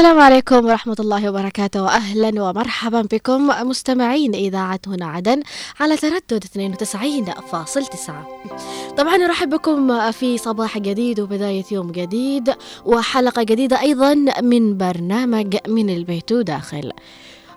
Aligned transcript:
السلام 0.00 0.18
عليكم 0.18 0.66
ورحمة 0.66 0.96
الله 1.00 1.28
وبركاته 1.28 1.82
وأهلا 1.82 2.42
ومرحبا 2.42 3.02
بكم 3.02 3.46
مستمعين 3.46 4.34
إذاعة 4.34 4.80
هنا 4.86 5.06
عدن 5.06 5.42
على 5.80 5.96
تردد 5.96 6.44
92.9 6.44 6.50
طبعا 8.96 9.16
نرحب 9.16 9.50
بكم 9.50 10.10
في 10.10 10.38
صباح 10.38 10.78
جديد 10.78 11.20
وبداية 11.20 11.64
يوم 11.70 11.92
جديد 11.92 12.54
وحلقة 12.84 13.42
جديدة 13.42 13.80
أيضا 13.80 14.14
من 14.42 14.76
برنامج 14.76 15.56
من 15.68 15.90
البيت 15.90 16.32
وداخل 16.32 16.92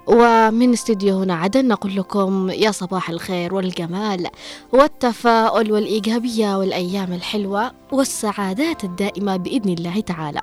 ومن 0.07 0.73
استديو 0.73 1.19
هنا 1.19 1.35
عدن 1.35 1.67
نقول 1.67 1.95
لكم 1.95 2.49
يا 2.49 2.71
صباح 2.71 3.09
الخير 3.09 3.53
والجمال 3.53 4.27
والتفاؤل 4.73 5.71
والإيجابية 5.71 6.57
والأيام 6.57 7.13
الحلوة 7.13 7.71
والسعادات 7.91 8.83
الدائمة 8.83 9.37
بإذن 9.37 9.73
الله 9.73 9.99
تعالى. 9.99 10.41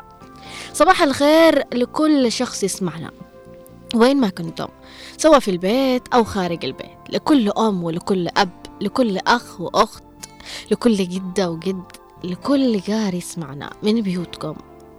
صباح 0.73 1.03
الخير 1.03 1.65
لكل 1.75 2.33
شخص 2.33 2.65
يسمعنا 2.65 3.11
وين 3.95 4.21
ما 4.21 4.29
كنتم 4.29 4.69
سواء 5.17 5.39
في 5.39 5.51
البيت 5.51 6.03
أو 6.15 6.25
خارج 6.25 6.65
البيت 6.65 6.99
لكل 7.11 7.51
أم 7.51 7.85
ولكل 7.85 8.29
أب 8.37 8.51
لكل 8.81 9.19
أخ 9.19 9.61
وأخت 9.61 10.05
لكل 10.71 10.97
جدة 10.97 11.51
وجد 11.51 11.83
لكل 12.25 12.81
جار 12.81 13.15
يسمعنا 13.15 13.71
من 13.83 14.01
بيوتكم. 14.01 14.55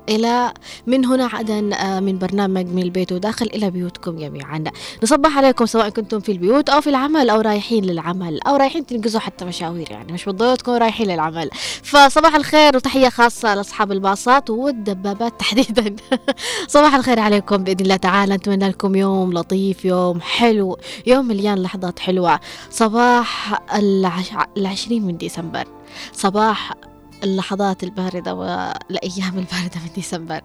إلى 0.09 0.53
من 0.87 1.05
هنا 1.05 1.29
عدن 1.33 1.73
آه، 1.73 1.99
من 1.99 2.17
برنامج 2.17 2.65
من 2.65 2.81
البيت 2.81 3.11
وداخل 3.11 3.45
إلى 3.45 3.71
بيوتكم 3.71 4.15
جميعا. 4.17 4.63
نصبح 5.03 5.37
عليكم 5.37 5.65
سواء 5.65 5.89
كنتم 5.89 6.19
في 6.19 6.31
البيوت 6.31 6.69
أو 6.69 6.81
في 6.81 6.89
العمل 6.89 7.29
أو 7.29 7.41
رايحين 7.41 7.85
للعمل 7.85 8.41
أو 8.41 8.55
رايحين 8.55 8.85
تنقزوا 8.85 9.19
حتى 9.19 9.45
مشاوير 9.45 9.91
يعني 9.91 10.13
مش 10.13 10.25
بالضرورة 10.25 10.55
تكونوا 10.55 10.79
رايحين 10.79 11.07
للعمل. 11.07 11.49
فصباح 11.83 12.35
الخير 12.35 12.75
وتحية 12.75 13.09
خاصة 13.09 13.55
لأصحاب 13.55 13.91
الباصات 13.91 14.49
والدبابات 14.49 15.39
تحديدا. 15.39 15.95
صباح 16.67 16.95
الخير 16.95 17.19
عليكم 17.19 17.57
بإذن 17.57 17.79
الله 17.81 17.95
تعالى. 17.95 18.35
نتمنى 18.35 18.69
لكم 18.69 18.95
يوم 18.95 19.33
لطيف 19.33 19.85
يوم 19.85 20.21
حلو 20.21 20.77
يوم 21.07 21.27
مليان 21.27 21.57
لحظات 21.61 21.99
حلوة. 21.99 22.39
صباح 22.69 23.61
العش... 23.75 24.31
العشرين 24.57 25.05
من 25.05 25.17
ديسمبر. 25.17 25.65
صباح 26.13 26.73
اللحظات 27.23 27.83
الباردة 27.83 28.33
والأيام 28.33 29.37
الباردة 29.37 29.79
من 29.83 29.89
ديسمبر. 29.95 30.41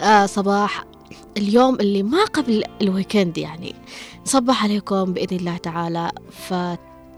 آه 0.00 0.26
صباح 0.26 0.84
اليوم 1.36 1.74
اللي 1.74 2.02
ما 2.02 2.24
قبل 2.24 2.64
الويكند 2.82 3.38
يعني. 3.38 3.74
نصبح 4.26 4.64
عليكم 4.64 5.12
بإذن 5.12 5.36
الله 5.36 5.56
تعالى. 5.56 6.12
ف 6.30 6.54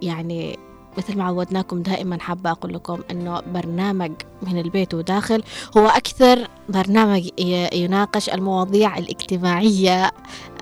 يعني 0.02 0.58
مثل 0.98 1.18
ما 1.18 1.24
عودناكم 1.24 1.82
دائما 1.82 2.20
حابة 2.20 2.50
أقول 2.50 2.74
لكم 2.74 3.00
أنه 3.10 3.40
برنامج 3.40 4.12
من 4.42 4.58
البيت 4.60 4.94
وداخل 4.94 5.42
هو 5.76 5.86
أكثر 5.86 6.48
برنامج 6.68 7.28
يناقش 7.72 8.28
المواضيع 8.28 8.98
الاجتماعية 8.98 10.10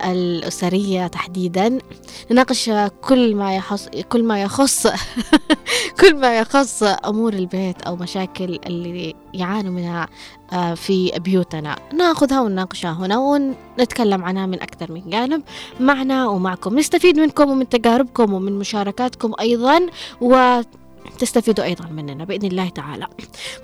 الأسرية 0.04 1.06
تحديدا. 1.06 1.78
نناقش 2.30 2.70
كل 3.00 3.34
ما 3.34 3.56
يخص 3.56 3.88
كل 4.08 4.24
ما 4.24 4.42
يخص 4.42 4.86
كل 6.00 6.16
ما 6.16 6.38
يخص 6.38 6.82
أمور 6.82 7.32
البيت 7.32 7.82
أو 7.82 7.96
مشاكل 7.96 8.58
اللي 8.66 9.14
يعانوا 9.34 9.72
منها 9.72 10.08
آه، 10.52 10.74
في 10.74 11.12
بيوتنا. 11.18 11.76
ناخذها 11.94 12.40
ونناقشها 12.40 12.92
هنا 12.92 13.18
ونتكلم 13.18 14.24
عنها 14.24 14.46
من 14.46 14.62
أكثر 14.62 14.92
من 14.92 15.10
جانب. 15.10 15.42
معنا 15.80 16.28
ومعكم 16.28 16.78
نستفيد 16.78 17.20
منكم 17.20 17.50
ومن 17.50 17.68
تجاربكم 17.68 18.32
ومن 18.34 18.58
مشاركاتكم 18.58 19.32
أيضا. 19.40 19.86
و 20.20 20.60
تستفيدوا 21.18 21.64
أيضا 21.64 21.86
مننا 21.86 22.24
بإذن 22.24 22.48
الله 22.48 22.68
تعالى. 22.68 23.06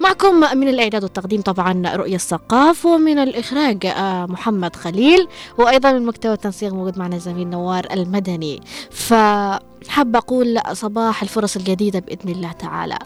معكم 0.00 0.58
من 0.58 0.68
الإعداد 0.68 1.02
والتقديم 1.02 1.40
طبعا 1.40 1.82
رؤية 1.96 2.14
الثقاف 2.14 2.86
ومن 2.86 3.18
الإخراج 3.18 3.86
آه، 3.86 4.26
محمد 4.26 4.76
خليل 4.76 5.28
وأيضا 5.58 5.92
من 5.92 6.06
مكتب 6.06 6.30
التنسيق 6.30 6.72
موجود 6.72 6.98
معنا 6.98 7.16
الزميل 7.16 7.48
نوار 7.48 7.86
المدني. 7.92 8.60
فحب 8.90 10.16
أقول 10.16 10.60
صباح 10.72 11.22
الفرص 11.22 11.56
الجديدة 11.56 11.98
بإذن 11.98 12.30
الله 12.30 12.52
تعالى. 12.52 12.98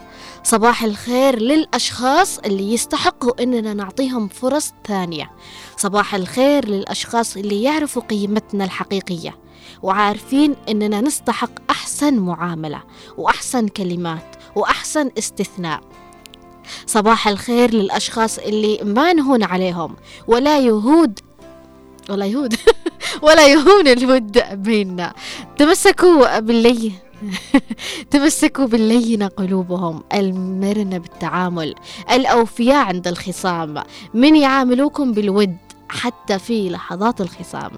صباح 0.44 0.84
الخير 0.84 1.38
للأشخاص 1.38 2.38
اللي 2.38 2.74
يستحقوا 2.74 3.42
إننا 3.42 3.74
نعطيهم 3.74 4.28
فرص 4.28 4.72
ثانية. 4.86 5.30
صباح 5.76 6.14
الخير 6.14 6.68
للأشخاص 6.68 7.36
اللي 7.36 7.62
يعرفوا 7.62 8.02
قيمتنا 8.02 8.64
الحقيقية. 8.64 9.47
وعارفين 9.82 10.54
إننا 10.68 11.00
نستحق 11.00 11.50
أحسن 11.70 12.18
معاملة 12.18 12.82
وأحسن 13.16 13.68
كلمات 13.68 14.36
وأحسن 14.54 15.10
استثناء. 15.18 15.80
صباح 16.86 17.28
الخير 17.28 17.74
للأشخاص 17.74 18.38
اللي 18.38 18.78
ما 18.84 19.12
نهون 19.12 19.42
عليهم 19.42 19.96
ولا 20.26 20.58
يهود 20.60 21.18
ولا 22.10 22.26
يهود 22.26 22.54
ولا 23.22 23.46
يهون 23.46 23.88
الود 23.88 24.38
بيننا. 24.52 25.12
تمسكوا 25.58 26.38
باللي 26.38 26.92
تمسكوا 28.10 28.66
باللينة 28.66 29.26
قلوبهم. 29.26 30.02
المرنة 30.14 30.98
بالتعامل 30.98 31.74
الأوفياء 32.12 32.86
عند 32.86 33.08
الخصام. 33.08 33.82
من 34.14 34.36
يعاملوكم 34.36 35.12
بالود؟ 35.12 35.56
حتى 35.88 36.38
في 36.38 36.70
لحظات 36.70 37.20
الخصام. 37.20 37.70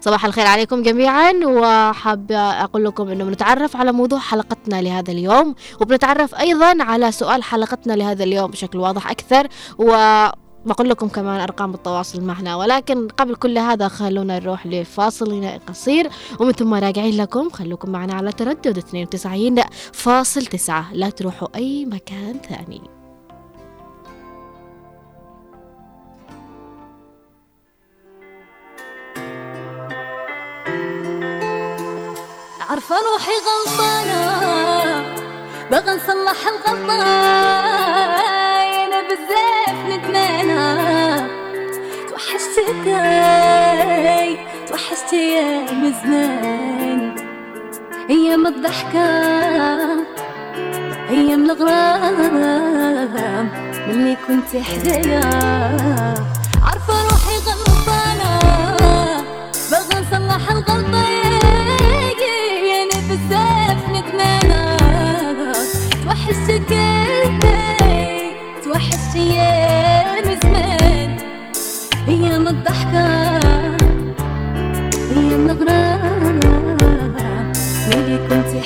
صباح 0.00 0.24
الخير 0.24 0.46
عليكم 0.46 0.82
جميعا 0.82 1.32
وحابة 1.44 2.36
أقول 2.38 2.84
لكم 2.84 3.08
أنه 3.08 3.24
بنتعرف 3.24 3.76
على 3.76 3.92
موضوع 3.92 4.18
حلقتنا 4.18 4.82
لهذا 4.82 5.12
اليوم 5.12 5.54
وبنتعرف 5.80 6.34
أيضا 6.34 6.82
على 6.82 7.12
سؤال 7.12 7.42
حلقتنا 7.42 7.92
لهذا 7.92 8.24
اليوم 8.24 8.50
بشكل 8.50 8.78
واضح 8.78 9.10
أكثر 9.10 9.48
و 9.78 9.86
بقول 10.66 10.88
لكم 10.88 11.08
كمان 11.08 11.40
أرقام 11.40 11.74
التواصل 11.74 12.22
معنا. 12.22 12.56
ولكن 12.56 13.08
قبل 13.08 13.34
كل 13.34 13.58
هذا 13.58 13.88
خلونا 13.88 14.38
نروح 14.38 14.66
لفاصل 14.66 15.58
قصير 15.68 16.10
ومن 16.40 16.52
ثم 16.52 16.74
راجعين 16.74 17.16
لكم 17.16 17.50
خلوكم 17.50 17.90
معنا 17.90 18.14
على 18.14 18.32
تردد 18.32 18.78
92.9 18.78 20.72
لا 20.92 21.10
تروحوا 21.10 21.48
أي 21.56 21.86
مكان 21.86 22.40
ثاني. 22.48 22.95
عارفة 32.70 32.94
روحي 32.94 33.36
غلطانة. 33.46 34.22
بغى 35.70 35.92
نصلح 35.96 36.40
الغلطة 36.48 37.02
أنا 38.84 38.98
بزاف 39.08 39.76
ندمانة 39.88 40.62
توحشتك 42.08 42.84
توحشتي 44.68 45.22
يا 45.34 45.46
زمان 46.02 47.00
أيام 48.10 48.42
الضحكة 48.46 49.08
أيام 51.10 51.42
الغرام. 51.50 53.46
ملي 53.88 54.14
كنت 54.26 54.50
حدايا. 54.62 55.24
عارفة 56.62 56.94
روحي 57.02 57.36
غلطانة. 57.46 58.32
بغى 59.70 59.94
نصلح 60.00 60.44
الغلطة 60.50 61.25
حبيتك 66.46 66.72
انت 66.72 67.44
أيام 68.66 70.38
زمان 70.42 71.16
أيام 72.08 72.48
الضحكة 72.48 73.06
أيام 75.16 75.50
الغرام 75.50 76.40
ملي 77.88 78.18
كنتي 78.28 78.62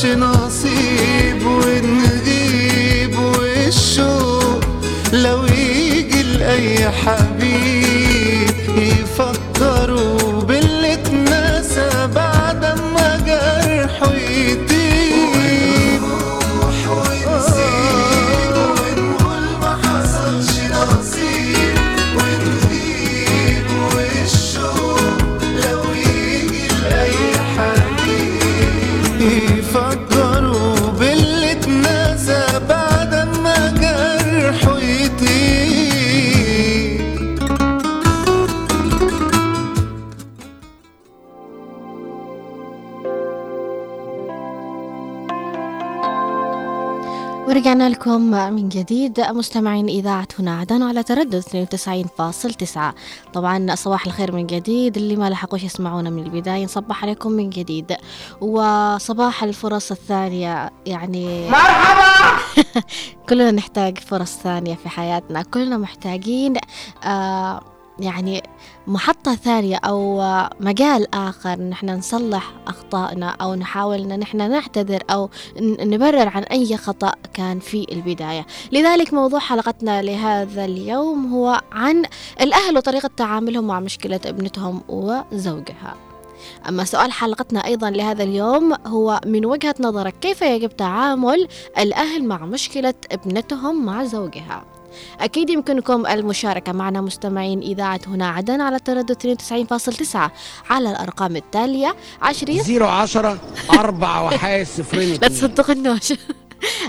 başına 0.00 0.39
جديد 49.10 49.36
مستمعين 49.36 49.88
إذاعة 49.88 50.28
هنا 50.38 50.58
عدن 50.58 50.82
على 50.82 51.02
تردد 51.02 51.42
92.9 51.42 52.78
طبعا 53.32 53.74
صباح 53.74 54.06
الخير 54.06 54.32
من 54.32 54.46
جديد 54.46 54.96
اللي 54.96 55.16
ما 55.16 55.30
لحقوش 55.30 55.62
يسمعونا 55.62 56.10
من 56.10 56.22
البداية 56.22 56.64
نصبح 56.64 57.02
عليكم 57.02 57.32
من 57.32 57.50
جديد. 57.50 57.96
وصباح 58.40 59.42
الفرص 59.42 59.90
الثانية 59.90 60.70
يعني 60.86 61.50
مرحبا! 61.50 62.40
كلنا 63.28 63.50
نحتاج 63.50 63.98
فرص 63.98 64.36
ثانية 64.36 64.74
في 64.74 64.88
حياتنا 64.88 65.42
كلنا 65.42 65.76
محتاجين 65.76 66.54
آه 67.04 67.60
يعني 67.98 68.42
محطة 68.86 69.34
ثانية 69.34 69.76
أو 69.76 70.22
مجال 70.60 71.14
آخر 71.14 71.60
نحن 71.60 71.90
نصلح 71.90 72.52
أخطائنا 72.66 73.28
أو 73.28 73.54
نحاول 73.54 73.98
أن 73.98 74.18
نحن 74.18 74.50
نعتذر 74.50 75.02
أو 75.10 75.30
نبرر 75.60 76.28
عن 76.28 76.42
أي 76.42 76.76
خطأ 76.76 77.12
كان 77.34 77.58
في 77.58 77.86
البداية. 77.92 78.46
لذلك 78.72 79.14
موضوع 79.14 79.38
حلقتنا 79.38 80.02
لهذا 80.02 80.64
اليوم 80.64 81.32
هو 81.32 81.60
عن 81.72 82.02
الأهل 82.40 82.76
وطريقة 82.76 83.10
تعاملهم 83.16 83.66
مع 83.66 83.80
مشكلة 83.80 84.20
ابنتهم 84.26 84.82
وزوجها. 84.88 85.96
أما 86.68 86.84
سؤال 86.84 87.12
حلقتنا 87.12 87.66
أيضا 87.66 87.90
لهذا 87.90 88.22
اليوم 88.22 88.74
هو 88.86 89.20
من 89.26 89.46
وجهة 89.46 89.74
نظرك 89.80 90.14
كيف 90.20 90.42
يجب 90.42 90.76
تعامل 90.76 91.48
الأهل 91.78 92.24
مع 92.24 92.46
مشكلة 92.46 92.94
ابنتهم 93.12 93.84
مع 93.84 94.04
زوجها؟ 94.04 94.64
أكيد 95.20 95.50
يمكنكم 95.50 96.06
المشاركة 96.06 96.72
معنا 96.72 97.00
مستمعين 97.00 97.60
إذاعة 97.60 98.00
هنا 98.06 98.28
عدن 98.28 98.60
على 98.60 98.78
تردد 98.78 99.40
92.9 100.12 100.16
على 100.70 100.90
الأرقام 100.90 101.36
التالية 101.36 101.96
20 102.22 102.82
010 102.82 103.38
4 103.70 104.24
وحاي 104.24 104.64
صفرين 104.64 105.18
لا 105.22 105.28
تصدقنوش 105.28 106.12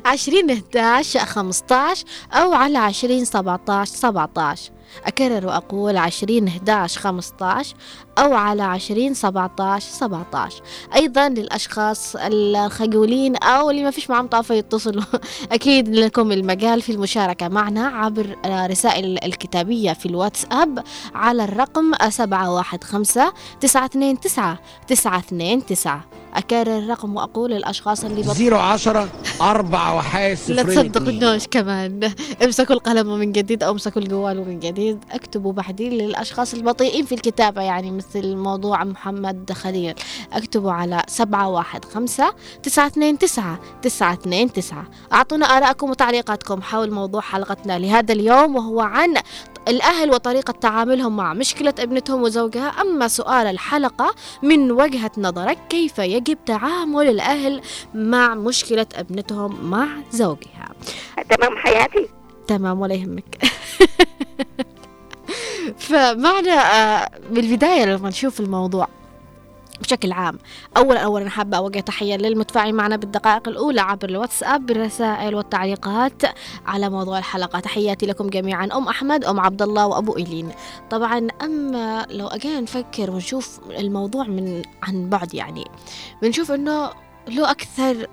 20 0.06 0.52
11 0.52 1.20
15 1.20 2.06
أو 2.34 2.54
على 2.54 2.78
20 2.78 3.26
17 3.26 3.96
17 3.96 4.72
أكرر 5.06 5.48
وأقول 5.48 5.98
20 5.98 6.48
11 6.48 7.02
15 7.02 7.76
أو 8.22 8.34
على 8.34 8.64
20 8.64 9.14
17 9.14 9.92
17 9.92 10.62
أيضا 10.96 11.30
للأشخاص 11.30 12.16
الخجولين 12.16 13.36
أو 13.36 13.70
اللي 13.70 13.84
ما 13.84 13.92
فيش 13.92 14.10
معهم 14.10 14.28
طاقة 14.28 14.56
يتصلوا. 14.56 15.04
أكيد 15.52 15.90
لكم 15.90 16.32
المجال 16.32 16.82
في 16.82 16.92
المشاركة 16.92 17.48
معنا 17.48 17.88
عبر 17.88 18.36
رسائل 18.46 19.24
الكتابية 19.24 19.94
في 19.94 20.06
الواتساب 20.06 20.84
على 21.16 21.44
الرقم 21.44 21.92
715 22.10 23.34
929 23.60 24.18
929 24.88 26.02
أكرر 26.34 26.78
الرقم 26.78 27.16
وأقول 27.16 27.52
للأشخاص 27.52 28.04
اللي 28.04 28.22
بط... 28.22 28.54
010 28.54 29.10
4 29.42 29.96
وحاي 29.96 30.30
لا 30.30 30.36
صفرين 30.36 30.92
تصدقونوش 30.92 31.48
كمان. 31.48 32.12
امسكوا 32.44 32.76
القلم 32.76 33.20
من 33.20 33.32
جديد 33.32 33.64
أو 33.64 33.72
امسكوا 33.72 34.02
الجوال 34.02 34.48
من 34.48 34.60
جديد. 34.60 35.00
اكتبوا 35.12 35.54
بعدين 35.54 35.92
للأشخاص 35.94 36.54
البطيئين 36.54 37.06
في 37.06 37.16
الكتابة 37.16 37.62
يعني 37.62 37.92
مثل 37.92 38.11
موضوع 38.16 38.84
محمد 38.84 39.52
خليل. 39.52 39.96
اكتبوا 40.34 40.72
على 40.72 41.04
سبعة 41.08 41.50
واحد 41.50 41.86
خمسة 41.86 42.34
تسعة 42.64 42.88
اثنين 42.88 43.18
تسعة 43.18 43.60
تسعة 43.82 44.14
اثنين 44.14 44.54
تسعة. 44.54 44.86
أعطونا 45.14 45.46
آرائكم 45.46 45.90
وتعليقاتكم 45.90 46.62
حول 46.62 46.92
موضوع 46.92 47.22
حلقتنا 47.22 47.80
لهذا 47.80 48.14
اليوم 48.14 48.56
وهو 48.56 48.82
عن 48.82 49.18
الأهل 49.68 50.10
وطريقة 50.12 50.52
تعاملهم 50.52 51.18
مع 51.18 51.34
مشكلة 51.34 51.74
ابنتهم 51.80 52.22
وزوجها. 52.22 52.68
أما 52.68 53.08
سؤال 53.08 53.48
الحلقة 53.48 54.16
من 54.44 54.72
وجهة 54.72 55.12
نظرك 55.18 55.58
كيف 55.70 56.00
يجب 56.00 56.38
تعامل 56.46 57.10
الأهل 57.10 57.62
مع 57.94 58.36
مشكلة 58.36 58.88
ابنتهم 58.96 59.70
مع 59.70 59.88
زوجها؟ 60.12 60.70
تمام 61.30 61.58
حياتي. 61.58 62.10
تمام 62.48 62.82
ولا 62.82 62.94
يهمك. 62.94 63.38
فمعنى 65.78 66.52
آه، 66.52 67.10
بالبداية 67.32 67.86
لما 67.86 68.10
نشوف 68.10 68.40
الموضوع 68.40 68.88
بشكل 69.82 70.12
عام 70.12 70.38
أولا 70.78 71.00
أولا 71.00 71.30
حابة 71.30 71.58
أوجه 71.58 71.80
تحية 71.80 72.16
للمتفاعلين 72.16 72.76
معنا 72.76 72.96
بالدقائق 72.96 73.48
الأولى 73.48 73.82
عبر 73.82 74.10
الواتساب 74.10 74.66
بالرسائل 74.66 75.36
والتعليقات 75.36 76.22
على 76.66 76.90
موضوع 76.90 77.18
الحلقة. 77.18 77.60
تحياتي 77.60 78.06
لكم 78.06 78.30
جميعا 78.30 78.66
أم 78.66 78.88
أحمد 78.88 79.26
أم 79.26 79.40
عبد 79.40 79.62
الله 79.62 79.88
وأبو 79.88 80.18
إيلين. 80.18 80.50
طبعا 80.90 81.28
أما 81.44 82.06
لو 82.10 82.28
أجينا 82.28 82.60
نفكر 82.60 83.12
ونشوف 83.12 83.60
الموضوع 83.70 84.24
من 84.24 84.62
عن 84.84 85.10
بعد 85.10 85.34
يعني 85.34 85.66
بنشوف 86.22 86.52
أنه 86.52 86.90
له 87.28 87.52
أكثر 87.52 88.08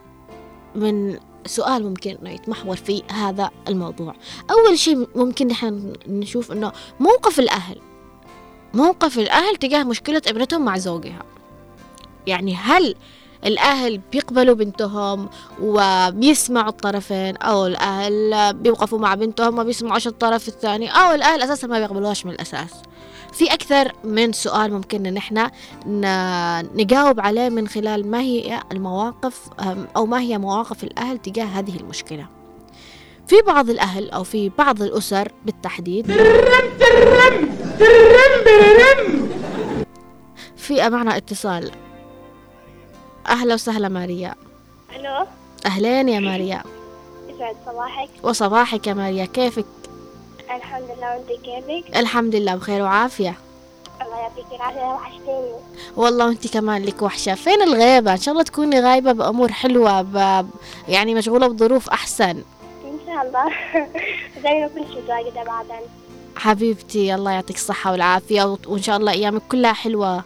من 0.74 1.18
سؤال 1.48 1.84
ممكن 1.84 2.16
إنه 2.22 2.30
يتمحور 2.30 2.76
في 2.76 3.02
هذا 3.10 3.50
الموضوع. 3.68 4.14
أول 4.50 4.78
شيء 4.78 5.08
ممكن 5.14 5.46
نحن 5.46 5.92
نشوف 6.06 6.52
إنه 6.52 6.72
موقف 7.00 7.40
الأهل 7.40 7.76
موقف 8.74 9.18
الأهل 9.18 9.56
تجاه 9.56 9.82
مشكلة 9.82 10.22
ابنتهم 10.26 10.64
مع 10.64 10.78
زوجها. 10.78 11.22
يعني 12.26 12.54
هل 12.54 12.94
الأهل 13.46 14.00
بيقبلوا 14.12 14.54
بنتهم 14.54 15.28
وبيسمعوا 15.62 16.68
الطرفين 16.68 17.36
أو 17.36 17.66
الأهل 17.66 18.54
بيوقفوا 18.54 18.98
مع 18.98 19.14
بنتهم 19.14 19.56
ما 19.56 19.62
بيسمعوش 19.62 20.06
الطرف 20.06 20.48
الثاني 20.48 20.90
أو 20.90 21.14
الأهل 21.14 21.42
أساسا 21.42 21.66
ما 21.66 21.78
بيقبلوهاش 21.78 22.26
من 22.26 22.32
الأساس؟ 22.32 22.70
في 23.32 23.52
أكثر 23.52 23.92
من 24.04 24.32
سؤال 24.32 24.72
ممكن 24.72 25.06
إن 25.06 25.16
إحنا 25.16 25.50
نجاوب 26.74 27.20
عليه 27.20 27.48
من 27.48 27.68
خلال 27.68 28.10
ما 28.10 28.20
هي 28.20 28.62
المواقف 28.72 29.48
أو 29.96 30.06
ما 30.06 30.20
هي 30.20 30.38
مواقف 30.38 30.84
الأهل 30.84 31.18
تجاه 31.18 31.44
هذه 31.44 31.76
المشكلة. 31.76 32.26
في 33.26 33.36
بعض 33.46 33.70
الأهل 33.70 34.10
أو 34.10 34.24
في 34.24 34.50
بعض 34.58 34.82
الأسر 34.82 35.32
بالتحديد 35.44 36.12
في 40.56 40.88
معنا 40.88 41.16
اتصال. 41.16 41.70
أهلا 43.26 43.54
وسهلا 43.54 43.88
ماريا. 43.88 44.34
ألو؟ 44.96 45.26
أهلين 45.66 46.08
يا 46.08 46.20
ماريا. 46.20 46.62
يسعد 47.28 47.56
صباحك. 47.66 48.08
وصباحك 48.22 48.86
يا 48.86 48.94
ماريا. 48.94 49.24
كيفك؟ 49.24 49.64
الحمد 50.56 50.90
لله 50.96 51.16
وأنت 51.16 51.28
كيفك؟ 51.44 51.96
الحمد 51.96 52.34
لله 52.34 52.54
بخير 52.54 52.82
وعافية. 52.82 53.34
الله 54.02 54.16
يعطيك 54.18 54.46
العافية 54.52 54.80
وحشتيني. 54.80 55.52
والله 55.96 56.26
وأنت 56.26 56.52
كمان 56.52 56.84
لك 56.84 57.02
وحشة. 57.02 57.34
فين 57.34 57.62
الغيبة؟ 57.62 58.12
إن 58.12 58.16
شاء 58.16 58.32
الله 58.32 58.44
تكوني 58.44 58.80
غايبة 58.80 59.12
بأمور 59.12 59.52
حلوة 59.52 60.02
ب... 60.02 60.46
يعني 60.88 61.14
مشغولة 61.14 61.46
بظروف 61.46 61.88
أحسن. 61.90 62.42
إن 62.84 62.98
شاء 63.06 63.26
الله. 63.26 63.44
زي 64.44 64.60
ما 64.60 64.68
كنت 64.68 64.90
متواجده 64.90 65.42
بعدين 65.44 65.86
حبيبتي 66.36 67.14
الله 67.14 67.30
يعطيك 67.30 67.56
الصحة 67.56 67.92
والعافية 67.92 68.58
وإن 68.66 68.82
شاء 68.82 68.96
الله 68.96 69.12
أيامك 69.12 69.42
كلها 69.50 69.72
حلوة. 69.72 70.24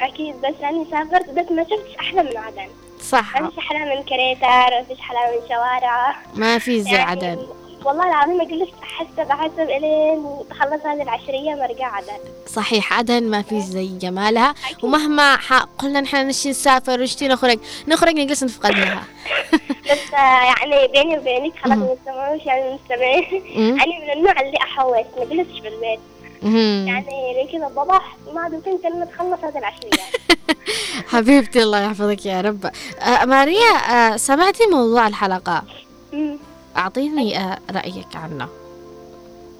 أكيد 0.00 0.36
بس 0.36 0.54
اني 0.64 0.86
سافرت 0.90 1.30
بس 1.30 1.52
ما 1.52 1.62
شفتش 1.64 1.96
أحلى 2.00 2.22
من 2.22 2.36
عدن. 2.36 2.68
صح. 3.02 3.40
ما 3.40 3.48
فيش 3.50 3.58
أحلى 3.58 3.96
من 3.96 4.02
كريتر 4.02 4.70
ما 4.78 4.84
فيش 4.88 4.98
أحلى 4.98 5.18
من 5.18 5.48
شوارع. 5.48 6.16
ما 6.34 6.58
في 6.58 6.82
زي 6.82 6.90
يعني 6.90 7.10
عدن. 7.10 7.46
والله 7.84 8.08
العظيم 8.08 8.40
أجلس 8.40 8.68
احسب 8.82 9.30
احسب 9.30 9.60
إلين 9.60 10.24
تخلص 10.50 10.86
هذه 10.86 11.02
العشرية 11.02 11.54
مرجع 11.54 11.86
عدن 11.86 12.18
صحيح 12.46 12.92
عدن 12.98 13.22
ما 13.30 13.42
في 13.42 13.60
زي 13.60 13.86
جمالها 13.98 14.54
ومهما. 14.82 15.38
قلنا 15.78 16.00
نحن 16.00 16.28
نشتي 16.28 16.50
نسافر 16.50 17.00
ونشتي 17.00 17.28
نخرج 17.28 17.58
نخرج 17.88 18.14
نجلس 18.14 18.42
نفقدها 18.44 19.04
بس 19.90 20.14
آه، 20.14 20.44
يعني 20.44 20.88
بيني 20.92 21.18
وبينك 21.18 21.52
خلاص. 21.64 21.76
ما 21.78 21.94
تسمعوش 22.04 22.46
يعني 22.46 22.68
المستمعين 22.68 23.42
مم. 23.56 23.80
أنا 23.80 23.98
من 24.04 24.10
النوع 24.18 24.40
اللي 24.40 24.56
احوس 24.62 25.06
ما 25.18 25.24
جلستش 25.24 25.60
في 25.60 25.68
البيت 25.68 26.00
مهم. 26.42 26.88
يعني 26.88 27.48
كذا 27.52 27.66
الضبح 27.66 28.16
ما 28.34 28.40
عاد 28.40 28.54
كنت 28.54 28.86
لما 28.86 29.04
تخلص 29.04 29.44
هذه 29.44 29.58
العشرية 29.58 29.90
حبيبتي 31.12 31.62
الله 31.62 31.80
يحفظك 31.84 32.26
يا 32.26 32.40
رب 32.40 32.70
آه 33.00 33.24
ماريا 33.24 33.70
آه 33.90 34.16
سمعتي 34.16 34.66
موضوع 34.66 35.06
الحلقة. 35.06 35.62
أعطيني 36.76 37.38
آه 37.38 37.58
رأيك 37.70 38.16
عنه. 38.16 38.48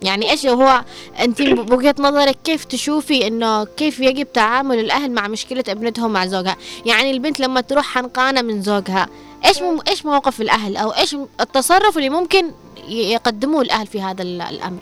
يعني 0.03 0.31
إيش 0.31 0.47
هو؟ 0.47 0.81
أنت 1.21 1.43
بوجهة 1.43 1.95
نظرك 1.99 2.37
كيف 2.45 2.65
تشوفي 2.65 3.27
إنه 3.27 3.65
كيف 3.65 4.01
يجب 4.01 4.33
تعامل 4.33 4.79
الأهل 4.79 5.11
مع 5.11 5.29
مشكلة 5.29 5.65
ابنتهم 5.69 6.13
مع 6.13 6.27
زوجها؟ 6.27 6.57
يعني 6.87 7.11
البنت 7.11 7.41
لما 7.41 7.61
تروح 7.61 7.85
حنقانة 7.95 8.43
من 8.43 8.63
زوجها 8.63 9.09
إيش 9.45 9.63
مم 9.63 9.79
إيش 9.89 10.07
موقف 10.07 10.41
الأهل 10.41 10.77
أو 10.77 10.91
إيش 10.91 11.17
التصرف 11.41 11.97
اللي 11.97 12.11
ممكن 12.11 12.51
يقدموه 12.89 13.63
الأهل 13.63 13.87
في 13.87 14.03
هذا 14.03 14.23
ال- 14.23 14.43
الأمر؟ 14.43 14.81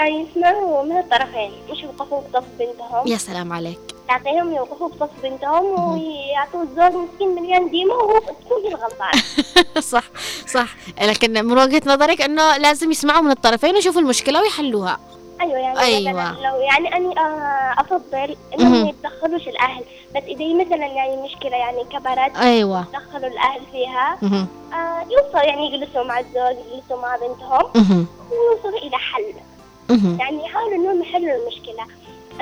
أي 0.00 0.26
يسمعوا 0.30 0.82
من 0.84 0.98
الطرفين. 0.98 1.50
مش 1.70 1.82
يوقفوا 1.82 2.20
بصف 2.20 2.44
بنتهم؟ 2.58 3.06
يا 3.06 3.16
سلام 3.16 3.52
عليك. 3.52 3.78
تعطيهم 4.10 4.52
يوقفوا 4.52 4.88
بصف 4.88 5.10
بنتهم 5.22 5.92
ويعطوا 5.92 6.62
الزوج 6.62 6.92
مسكين 6.92 7.28
مليان 7.34 7.70
ديمة 7.70 7.94
وتكون 7.94 8.62
هي 8.64 8.68
الغلطانة 8.68 9.22
صح 9.92 10.04
صح 10.46 10.68
لكن 11.02 11.46
من 11.46 11.58
وجهة 11.58 11.82
نظرك 11.86 12.20
إنه 12.20 12.56
لازم 12.56 12.90
يسمعوا 12.90 13.20
من 13.20 13.30
الطرفين 13.30 13.74
ويشوفوا 13.74 14.00
المشكلة 14.00 14.42
ويحلوها 14.42 14.98
أيوه 15.40 15.58
يعني 15.58 15.80
أيوة. 15.80 16.22
مثلا 16.22 16.48
لو 16.48 16.60
يعني 16.60 16.96
أني 16.96 17.18
آه، 17.18 17.74
أفضل. 17.78 18.36
إنهم 18.54 18.82
ما 18.82 18.88
يتدخلوش 18.88 19.48
الأهل 19.48 19.84
بس 20.16 20.22
إذا 20.22 20.54
مثلا 20.54 20.86
يعني 20.86 21.22
مشكلة 21.22 21.56
يعني 21.56 21.84
كبرت 21.84 22.36
أيوة 22.36 22.80
يتدخلوا 22.80 23.30
الأهل 23.30 23.60
فيها. 23.72 24.18
آه 24.72 25.02
يوصل 25.10 25.46
يعني 25.48 25.66
يجلسوا 25.66 26.04
مع 26.04 26.18
الزوج 26.18 26.56
يجلسوا 26.72 27.02
مع 27.02 27.16
بنتهم. 27.16 28.06
ويوصلوا 28.30 28.78
إلى 28.78 28.96
حل. 28.96 29.34
يعني 30.18 30.44
يحاولوا 30.44 30.74
إنهم 30.74 31.02
يحلوا 31.02 31.36
المشكلة 31.36 31.84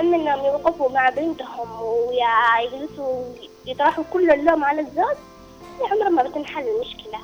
اما 0.00 0.16
أنهم 0.16 0.44
يوقفوا 0.44 0.90
مع 0.90 1.08
بنتهم 1.10 1.68
ويجلسوا 1.82 3.22
يطرحوا 3.66 4.04
كل 4.12 4.30
اللوم 4.30 4.64
على 4.64 4.80
الزوج 4.80 5.16
يعني 5.80 5.92
عمرها 5.92 6.08
ما 6.08 6.22
بتنحل 6.22 6.64
المشكلة. 6.68 7.18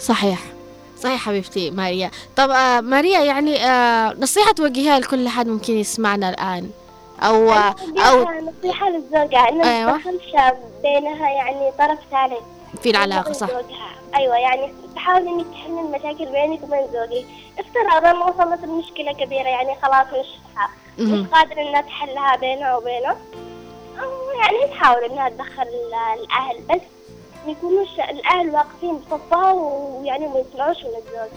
صحيح. 0.00 0.38
صحيح 1.02 1.20
حبيبتي 1.20 1.70
ماريا. 1.70 2.10
طب 2.36 2.50
آه 2.50 2.80
ماريا 2.80 3.20
يعني 3.20 3.66
آه 3.66 4.14
نصيحة 4.18 4.52
توجهيها 4.52 4.98
لكل 4.98 5.28
حد 5.28 5.48
ممكن 5.48 5.72
يسمعنا 5.72 6.28
الآن. 6.28 6.70
أو 7.22 7.52
آه 7.52 7.74
أو 7.98 8.26
نصيحة 8.40 8.90
للزوجة 8.90 9.48
انها 9.48 9.78
أيوة. 9.78 9.92
ما 9.92 10.52
بينها 10.82 11.30
يعني 11.30 11.70
طرف 11.78 11.98
ثالث. 12.10 12.42
في 12.82 12.90
العلاقة 12.90 13.32
صح. 13.32 13.46
زوجها. 13.50 13.90
أيوه 14.16 14.36
يعني 14.36 14.72
تحاول 14.94 15.28
إنك 15.28 15.46
تحل 15.52 15.78
المشاكل 15.78 16.26
بينك 16.32 16.62
وبين 16.62 16.86
زوجك 16.92 17.26
افترضا 17.58 18.12
وصلت 18.24 18.64
المشكلة 18.64 19.12
كبيرة 19.12 19.48
يعني 19.48 19.74
خلاص 19.82 20.06
مش 20.06 20.26
مش 20.98 21.08
مهم. 21.08 21.26
قادرة 21.32 21.60
إنها 21.62 21.80
تحلها 21.80 22.36
بينها 22.36 22.76
وبينه. 22.76 23.16
يعني 24.40 24.74
تحاول 24.74 25.04
إنها 25.04 25.28
تدخل 25.28 25.62
ال- 25.62 26.20
الأهل 26.24 26.56
بس 26.70 26.80
ما 27.46 27.52
يكونوش 27.52 27.88
الأهل 28.10 28.50
واقفين 28.50 28.98
بصفها 28.98 29.52
ويعني 29.52 30.28
ما 30.28 30.38
يسمعوش 30.50 30.76
من 30.76 30.84
الزوج. 30.98 31.30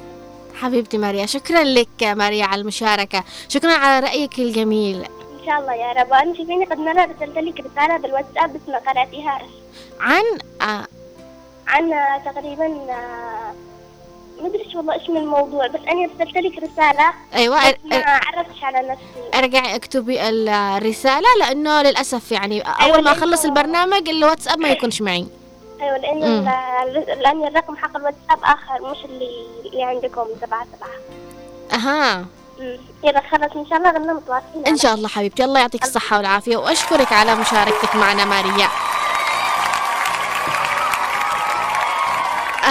حبيبتي 0.55 0.97
ماريا 0.97 1.25
شكرا 1.25 1.63
لك 1.63 2.03
ماريا 2.03 2.45
على 2.45 2.61
المشاركة. 2.61 3.23
شكرا 3.49 3.71
على 3.71 4.07
رأيك 4.07 4.39
الجميل. 4.39 4.95
إن 5.03 5.45
شاء 5.45 5.59
الله 5.59 5.73
يا 5.73 5.93
رب. 5.93 6.13
أنا 6.13 6.33
شايفيني 6.35 6.65
قد 6.65 6.77
مره 6.77 7.01
ارسلت 7.03 7.37
لك 7.37 7.59
رسالة 7.59 7.97
بالواتساب 7.97 8.53
بس 8.53 8.61
ما 8.69 8.77
قرأتيهاش. 8.77 9.41
عن 9.99 10.23
آه 10.61 10.87
عن 11.67 11.91
تقريبا 12.25 12.67
ما 14.41 14.47
أدري 14.47 14.67
والله 14.75 14.93
إيش 14.93 15.09
من 15.09 15.17
الموضوع 15.17 15.67
بس 15.67 15.79
أنا 15.87 16.03
ارسلت 16.03 16.37
لك 16.37 16.63
رسالة 16.63 17.13
أيوة 17.33 17.61
أر- 17.71 17.75
ما 17.85 18.03
عرفتش 18.05 18.63
على 18.63 18.87
نفسي. 18.89 19.37
ارجعي 19.39 19.75
اكتبي 19.75 20.29
ال- 20.29 20.49
الرسالة 20.49 21.27
لأنه 21.39 21.81
للأسف 21.81 22.31
يعني 22.31 22.55
أيوة، 22.55 22.95
أول 22.95 23.03
ما 23.03 23.09
لأنه- 23.13 23.17
أخلص 23.17 23.45
البرنامج 23.45 24.09
الواتساب 24.09 24.59
ما 24.59 24.69
يكونش 24.69 25.01
معي. 25.01 25.27
أيوه 25.81 25.97
لأن 25.97 26.45
لأن 27.21 27.47
الرقم 27.47 27.75
حق 27.77 27.97
الواتساب 27.97 28.39
آخر 28.43 28.91
مش 28.91 29.05
اللي 29.05 29.29
اللي 29.65 29.83
عندكم 29.83 30.25
سبعة 30.41 30.65
سبعة. 30.77 30.89
أها. 31.79 32.25
مم. 32.59 32.77
إذا 33.03 33.21
خلص 33.31 33.55
إن 33.55 33.65
شاء 33.69 33.77
الله 33.77 33.91
غنى 33.91 34.13
متواصلين. 34.13 34.65
إن 34.67 34.77
شاء 34.77 34.93
الله 34.93 35.07
حبيبتي 35.07 35.43
الله 35.43 35.59
يعطيك 35.59 35.83
الصحة 35.83 36.17
والعافية 36.17 36.57
وأشكرك 36.57 37.13
على 37.13 37.35
مشاركتك 37.35 37.95
معنا 37.95 38.25
ماريا. 38.25 38.67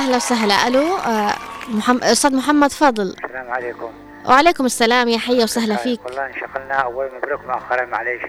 أهلا 0.00 0.16
وسهلا. 0.16 0.54
ألو 0.66 0.96
آه، 0.96 1.34
محمد 1.68 2.04
أستاذ 2.04 2.36
محمد 2.36 2.72
فضل. 2.72 3.14
السلام 3.24 3.50
عليكم. 3.50 3.92
وعليكم 4.28 4.66
السلام. 4.66 5.08
يا 5.08 5.18
حيا 5.18 5.44
وسهلا 5.44 5.76
فيك. 5.76 6.04
والله 6.04 6.26
انشغلنا 6.26 6.74
أول 6.74 7.10
مبروك 7.16 7.44
مؤخرا 7.46 7.84
معليش. 7.86 8.22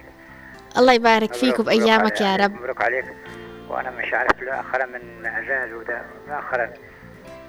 الله 0.77 0.93
يبارك 0.93 1.33
فيك 1.33 1.59
وبأيامك 1.59 2.21
يا 2.21 2.35
رب. 2.35 2.51
مبروك 2.53 2.81
عليك. 2.81 3.05
وأنا 3.69 3.91
مش 3.91 4.13
عارف 4.13 4.31
مؤخرا 4.41 4.85
من 4.85 5.25
عزال 5.27 5.75
وده 5.75 6.01
مؤخرا. 6.27 6.73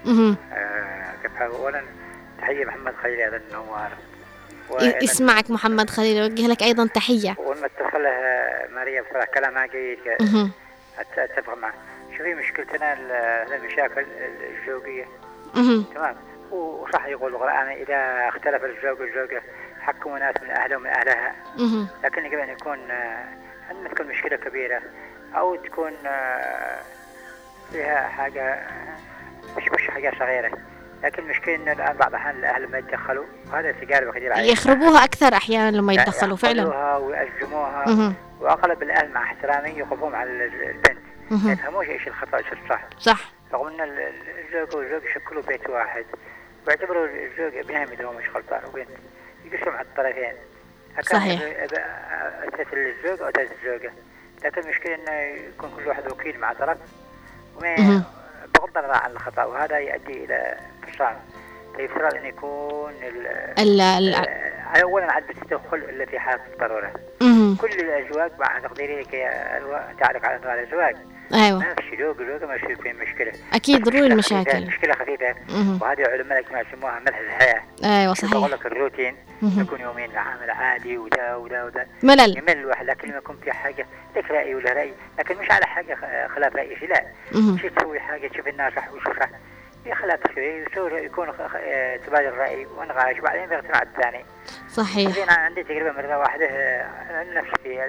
آه 0.07 1.13
كيف 1.23 1.37
حال؟ 1.39 1.51
اولا 1.51 1.83
تحية 2.41 2.65
محمد 2.65 2.95
خليل 3.03 3.21
هذا 3.21 3.37
النوار 3.37 3.91
يسمعك 5.03 5.51
محمد 5.51 5.91
خليل 5.91 6.23
أوجه 6.23 6.47
لك 6.47 6.63
أيضا 6.63 6.87
تحية. 6.87 7.37
ولما 7.39 7.67
اتصل 7.67 8.07
آه، 8.07 8.69
ماريا 8.75 9.03
بصراحة 9.03 9.27
كلامها 9.35 9.67
جيد. 9.67 9.99
أت- 10.99 11.19
أتفق 11.19 11.55
معه 11.59 11.73
شوفي 12.23 12.35
مشكلتنا 12.35 12.93
ال- 12.93 13.53
المشاكل 13.53 14.07
الزوجية. 14.61 15.05
تمام 15.95 16.17
وصح 16.51 17.07
يقول 17.07 17.33
القرآن 17.35 17.69
إذا 17.69 18.29
اختلف 18.29 18.65
الزوج 18.65 19.01
والزوجة 19.01 19.43
حكموا 19.81 20.19
ناس 20.19 20.35
من 20.43 20.51
أهله 20.51 20.77
ومن 20.77 20.87
أهلها 20.87 21.35
مهم. 21.59 21.89
لكن 22.05 22.25
يجب 22.25 22.39
أن 22.39 22.49
يكون 22.49 22.91
آه، 22.91 23.25
عندما 23.71 23.89
تكون 23.89 24.07
مشكلة 24.07 24.37
كبيرة 24.37 24.83
أو 25.37 25.57
تكون 25.57 25.93
آه، 26.07 26.79
فيها 27.73 28.09
حاجة 28.09 28.43
آه، 28.43 28.97
مش 29.57 29.69
مش 29.75 29.91
حاجة 29.91 30.13
صغيرة 30.19 30.51
لكن 31.05 31.23
المشكلة 31.23 31.55
إن 31.55 31.69
الآن 31.69 31.97
بعض 31.97 32.09
الأحيان 32.09 32.37
الأهل 32.39 32.69
ما 32.71 32.79
يتدخلوا 32.79 33.25
وهذا 33.53 33.73
تجارب 33.73 34.15
كثيرة 34.15 34.35
علينا. 34.35 34.53
يخربوها 34.53 35.05
أكثر 35.05 35.35
أحيانا 35.35 35.77
لما 35.77 35.93
يتدخلوا 35.93 36.37
فعلا 36.37 36.63
يعقلوها 36.63 36.97
ويأزموها 36.97 37.85
مهم. 37.89 38.15
وأغلب 38.41 38.83
الأهل 38.83 39.13
مع 39.13 39.23
احترامي 39.23 39.71
يقفون 39.71 40.15
على 40.15 40.31
ال- 40.31 40.63
البنت 40.71 41.02
ما. 41.33 41.53
يفهموش 41.53 41.89
إيش 41.89 42.09
الخطأ 42.09 42.39
إيش 42.39 42.47
الصح. 42.53 42.85
صح. 42.99 43.31
رغم 43.53 43.67
إن 43.67 43.81
ال- 43.81 43.99
ال- 44.01 44.39
الزوج 44.55 44.77
والزوج 44.77 45.03
يشكلوا 45.05 45.43
بيت 45.43 45.71
واحد. 45.71 46.05
ويعتبروا 46.67 47.07
الزوج 47.07 47.57
ابنهم 47.57 47.89
إذا 47.93 48.05
هو 48.05 48.13
مش 48.13 48.25
غلطان 48.35 48.61
وبنت. 48.69 48.89
يقسم 49.45 49.71
على 49.71 49.87
الطرفين. 49.89 50.33
صحيح. 51.03 51.43
أتت 52.43 52.73
الزوج 52.73 53.21
أو 53.23 53.29
أتت 53.29 53.51
الزوجة 53.63 53.93
لكن 54.45 54.61
المشكلة 54.61 54.95
إنه 54.95 55.13
يكون 55.13 55.71
كل 55.77 55.89
واحد 55.89 56.13
وكيل 56.13 56.39
مع 56.41 56.53
طرف. 56.53 56.79
وما. 57.57 58.03
بغض 58.55 58.79
النظر 58.79 58.93
عن 58.95 59.11
الخطأ 59.11 59.45
وهذا 59.45 59.79
يؤدي 59.79 60.25
إلى 60.25 60.57
انفصام 60.87 61.17
فيفترض 61.77 62.15
إن 62.15 62.25
يكون 62.27 62.93
ال- 63.03 63.27
ال 63.59 63.81
ال 63.81 64.15
اولا 64.83 65.13
عاد 65.13 65.27
بتدخل 65.27 65.77
الا 65.77 66.07
في 66.07 66.19
حالة 66.19 66.43
الضرورة 66.53 66.93
مهم. 67.23 67.57
كل 67.57 67.69
الأزواج 67.81 68.31
مع 68.39 68.59
تقديري 68.59 69.05
تعرف 70.01 70.25
على 70.25 70.37
أنواع 70.37 70.55
الأزواج. 70.55 70.97
أيوة. 71.35 71.59
ما 71.59 71.75
في 71.75 71.97
زوج 71.97 72.21
وزوجة 72.21 72.47
ما 72.47 72.55
يصير 72.55 72.77
فيهم 72.83 72.97
مشكلة. 72.97 73.33
أكيد 73.53 73.85
ضروري 73.85 74.07
المشاكل. 74.07 74.71
خفيفة. 74.93 75.35
مهم. 75.49 75.79
وهذه 75.83 76.03
علماء 76.09 76.39
الاجتماع 76.39 76.61
يسموها 76.61 77.01
ملح 77.01 77.19
شوف 78.15 78.33
أقول 78.35 78.43
صحيح. 78.51 78.59
لك 78.61 78.67
الروتين. 78.67 79.17
يكون 79.43 79.81
يومين 79.81 80.11
العمل 80.11 80.51
عادي 80.51 80.99
وده 80.99 81.39
وده 81.39 81.65
وده 81.67 81.87
ملل. 82.03 82.39
يمل 82.39 82.51
الواحد 82.59 82.87
لكن 82.87 83.09
لما 83.09 83.19
يكون 83.19 83.37
في 83.45 83.53
حاجة 83.53 83.87
لك 84.17 84.31
رأي 84.31 84.55
ولا 84.55 84.73
رأي 84.73 84.93
لكن 85.19 85.37
مش 85.37 85.51
على 85.51 85.67
حاجة 85.67 85.95
خ- 85.95 86.35
خلاف 86.35 86.57
رأي 86.57 86.77
شيء 86.77 86.89
لا. 86.89 87.05
شي 87.63 87.69
تسوي 87.71 88.01
حاجة 88.01 88.29
تشوف 88.29 88.49
الناس 88.49 88.73
صح 88.75 88.93
وشو 88.93 89.11
صح 89.21 89.29
في 89.85 89.95
خلاف 89.95 90.21
شوي 90.35 90.45
يصير 90.47 90.97
يكون 91.05 91.29
آه، 91.57 91.97
تبادل 91.97 92.33
رأي 92.37 92.67
ونقاش 92.67 93.19
بعدين 93.19 93.47
بيقتنع 93.47 93.83
الثاني. 93.83 94.25
صحيح. 94.69 95.09
عندي 95.39 95.63
تجربة 95.63 95.93
مرة 95.93 96.19
واحدة 96.19 96.47
آه، 96.47 97.25
نفسي 97.35 97.53
في 97.63 97.81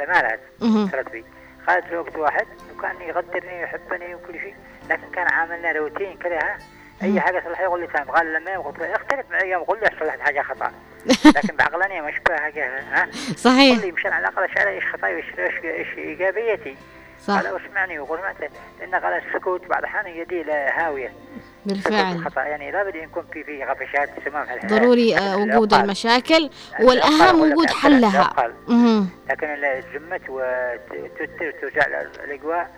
مهم. 0.61 0.89
صارت 0.89 1.11
بي 1.11 1.25
خالد 1.67 1.83
زوجت 1.91 2.15
واحد 2.15 2.47
وكان 2.75 3.01
يقدرني 3.01 3.59
ويحبني 3.59 4.15
وكل 4.15 4.39
شيء 4.39 4.55
لكن 4.89 5.11
كان 5.13 5.27
عاملنا 5.27 5.71
روتين 5.71 6.17
كذا 6.17 6.57
أي 7.03 7.19
حاجة 7.19 7.43
صلحها 7.45 7.63
يقول 7.63 7.81
لي 7.81 7.87
تمام 7.87 8.11
قال 8.11 8.33
لما 8.33 8.57
قلت 8.57 8.79
له 8.79 8.95
اختلف 8.95 9.31
معي 9.31 9.49
يوم 9.49 9.63
قول 9.63 9.79
لي 9.79 9.89
صلحت 9.99 10.19
حاجة 10.19 10.41
خطأ. 10.41 10.71
لكن 11.35 11.55
بعقلانية 11.55 12.01
مش 12.01 12.13
حاجة 12.29 12.79
ها؟ 12.79 13.07
صحيح. 13.35 13.75
قول 13.75 13.85
لي 13.85 13.91
مشان 13.91 14.13
على 14.13 14.27
الأقل 14.27 14.43
اشعر 14.43 14.67
إيش 14.67 14.83
خطأي 14.85 15.15
وايش 15.15 15.25
إيش 15.65 15.97
إيجابيتي؟ 15.97 16.77
صح. 17.19 17.33
قال 17.33 17.61
اسمعني 17.61 17.99
وقول 17.99 18.19
متى 18.29 18.49
لأن 18.79 18.95
قال 18.95 19.13
السكوت 19.13 19.65
بعض 19.65 19.79
الاحيان 19.79 20.07
يدي 20.07 20.51
هاوية. 20.51 21.13
بالفعل. 21.65 22.15
الخطا 22.15 22.41
يعني 22.41 22.71
لابد 22.71 22.95
يكون 22.95 23.23
في 23.33 23.43
في 23.43 23.63
غفشات 23.63 24.09
سمام 24.25 24.45
في. 24.45 24.67
ضروري 24.75 25.17
آه، 25.17 25.37
وجود 25.37 25.73
المشاكل 25.73 26.49
لك 26.79 27.33
وجود 27.33 27.69
حلها. 27.69 28.33
لكن 29.29 29.47
الزمت 29.47 30.21
وتوتر 30.29 31.51
توزع 31.61 32.01
الأجواء 32.23 32.71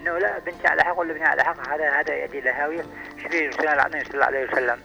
إنه 0.00 0.18
لا 0.18 0.38
بنتي 0.38 0.68
على 0.68 0.82
حق 0.84 0.98
ولا 0.98 1.12
ابني 1.12 1.24
على 1.24 1.44
حق 1.44 1.68
هذا 1.68 2.00
هذا 2.00 2.14
يؤدي 2.14 2.38
إلى 2.38 2.50
هاوية. 2.50 2.84
شوفي 3.22 3.48
رسول 3.48 3.68
الله 3.68 4.04
صلى 4.04 4.14
الله 4.14 4.24
عليه 4.24 4.48
وسلم. 4.52 4.78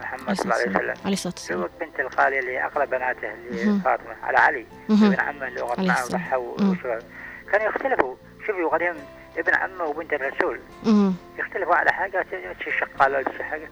محمد 0.00 0.36
صلى 0.36 0.44
الله 0.44 0.54
عليه 0.54 0.70
وسلم. 0.70 0.94
عليه 1.04 1.12
الصلاة 1.12 1.34
والسلام. 1.36 1.68
بنت 1.80 2.00
الخالية 2.00 2.38
اللي 2.40 2.64
أقرب 2.64 2.90
بناته. 2.90 3.28
لفاطمة 3.50 4.14
على 4.22 4.38
علي. 4.38 4.66
ابن 4.90 5.16
عمه 5.20 5.48
اللي. 5.48 5.62
وضحى. 5.62 6.36
وشو. 6.36 6.98
كانوا 7.52 7.66
يختلفوا. 7.66 8.14
شوفي 8.46 8.62
وقدهم 8.62 8.96
ابن 9.36 9.54
عمه 9.54 9.84
وبنت 9.84 10.12
الرسول. 10.12 10.60
مهم. 10.84 11.16
يختلفوا 11.38 11.74
على 11.74 11.92
حاجة 11.92 12.26
شي 12.64 12.70
شقالة 12.70 13.18
ولا 13.18 13.36
شي 13.36 13.44
حاجة 13.44 13.68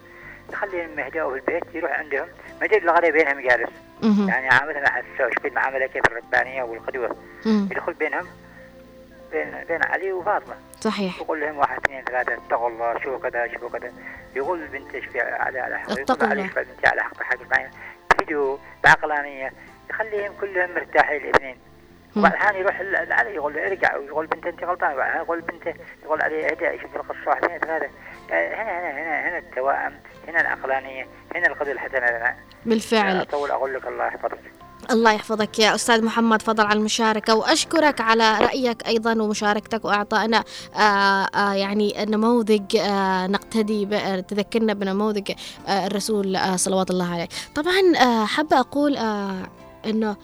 يخليهم 0.52 0.98
يهدأوا 0.98 1.32
في 1.32 1.38
البيت 1.38 1.74
يروح 1.74 1.98
عندهم. 1.98 2.28
ما 2.60 2.66
يجي 2.66 2.78
الغداء 2.78 3.10
بينهم 3.10 3.40
جالس. 3.40 3.70
يعني 4.02 4.48
عاملها 4.48 4.80
مع 4.80 4.98
السوش 4.98 5.34
في 5.42 5.48
المعاملة 5.48 5.86
كيف 5.86 6.06
الربانية 6.06 6.62
والقدوة. 6.62 7.16
مهم. 7.46 7.68
يدخل 7.72 7.92
بينهم 7.92 8.26
بين 9.32 9.64
بين 9.68 9.84
علي 9.84 10.12
وفاطمة. 10.12 10.54
صحيح. 10.80 11.20
يقول 11.20 11.40
لهم 11.40 11.58
واحد 11.58 11.78
اثنين 11.78 12.04
ثلاثة 12.04 12.34
اتقوا 12.34 12.68
الله 12.68 12.98
شوفوا 12.98 13.30
كذا 13.30 13.52
شوفوا 13.52 13.78
كذا. 13.78 13.92
يقول 14.36 14.62
البنت 14.62 14.94
إيش 14.94 15.04
في 15.04 15.20
على 15.20 15.58
على 15.58 15.78
حق 15.78 15.90
اتقوا 15.90 16.28
علي 16.28 16.40
الله. 16.42 16.54
بنتي 16.54 16.86
على 16.86 17.02
حق 17.02 17.22
حاجة 17.22 17.40
معين 17.50 17.70
بهدوء 18.10 18.58
بعقلانية. 18.84 19.52
يخليهم 19.90 20.32
كلهم 20.40 20.74
مرتاحين 20.74 21.20
الاثنين. 21.20 21.56
الحين 22.16 22.60
يروح 22.60 22.80
لعلي 22.80 23.34
يقول 23.34 23.54
له 23.54 23.66
ارجع 23.66 23.96
ويقول 23.96 24.26
بنت 24.26 24.46
انت 24.46 24.64
غلطان 24.64 24.90
يقول 25.16 25.40
بنته 25.40 25.74
يقول 26.04 26.22
علي 26.22 26.46
اهدى 26.46 26.82
شوف 26.82 26.96
القصة 26.96 27.28
واحد 27.28 27.44
اثنين 27.44 27.58
ثلاثة 27.58 27.88
آه، 28.32 28.54
هنا 28.54 28.80
هنا 28.80 28.90
هنا 29.02 29.28
هنا 29.28 29.38
التوائم 29.38 29.92
هنا 30.28 30.40
العقلانية 30.40 31.06
هنا 31.34 31.46
القدر 31.46 31.72
الحسنة 31.72 31.98
لنا. 32.06 32.36
بالفعل. 32.66 33.16
اطول 33.16 33.50
أقول 33.50 33.74
لك 33.74 33.86
الله 33.86 34.06
يحفظك. 34.06 34.40
الله 34.90 35.12
يحفظك 35.12 35.58
يا 35.58 35.74
أستاذ 35.74 36.04
محمد 36.04 36.42
فضل 36.42 36.66
على 36.66 36.78
المشاركة 36.78 37.34
وأشكرك 37.34 38.00
على 38.00 38.38
رأيك 38.38 38.86
أيضا 38.86 39.22
ومشاركتك 39.22 39.84
وإعطائنا 39.84 40.44
آه 40.76 40.78
آه 41.34 41.52
يعني 41.54 41.94
نموذج 42.08 42.76
آه 42.76 43.26
نقتدي 43.26 43.86
تذكرنا 44.22 44.74
بنموذج 44.74 45.32
آه 45.68 45.86
الرسول 45.86 46.36
آه 46.36 46.56
صلوات 46.56 46.90
الله 46.90 47.12
عليه. 47.14 47.28
طبعا 47.54 47.96
آه 48.02 48.24
حابة 48.26 48.60
أقول 48.60 48.96
آه 48.96 49.42
أنه 49.86 50.16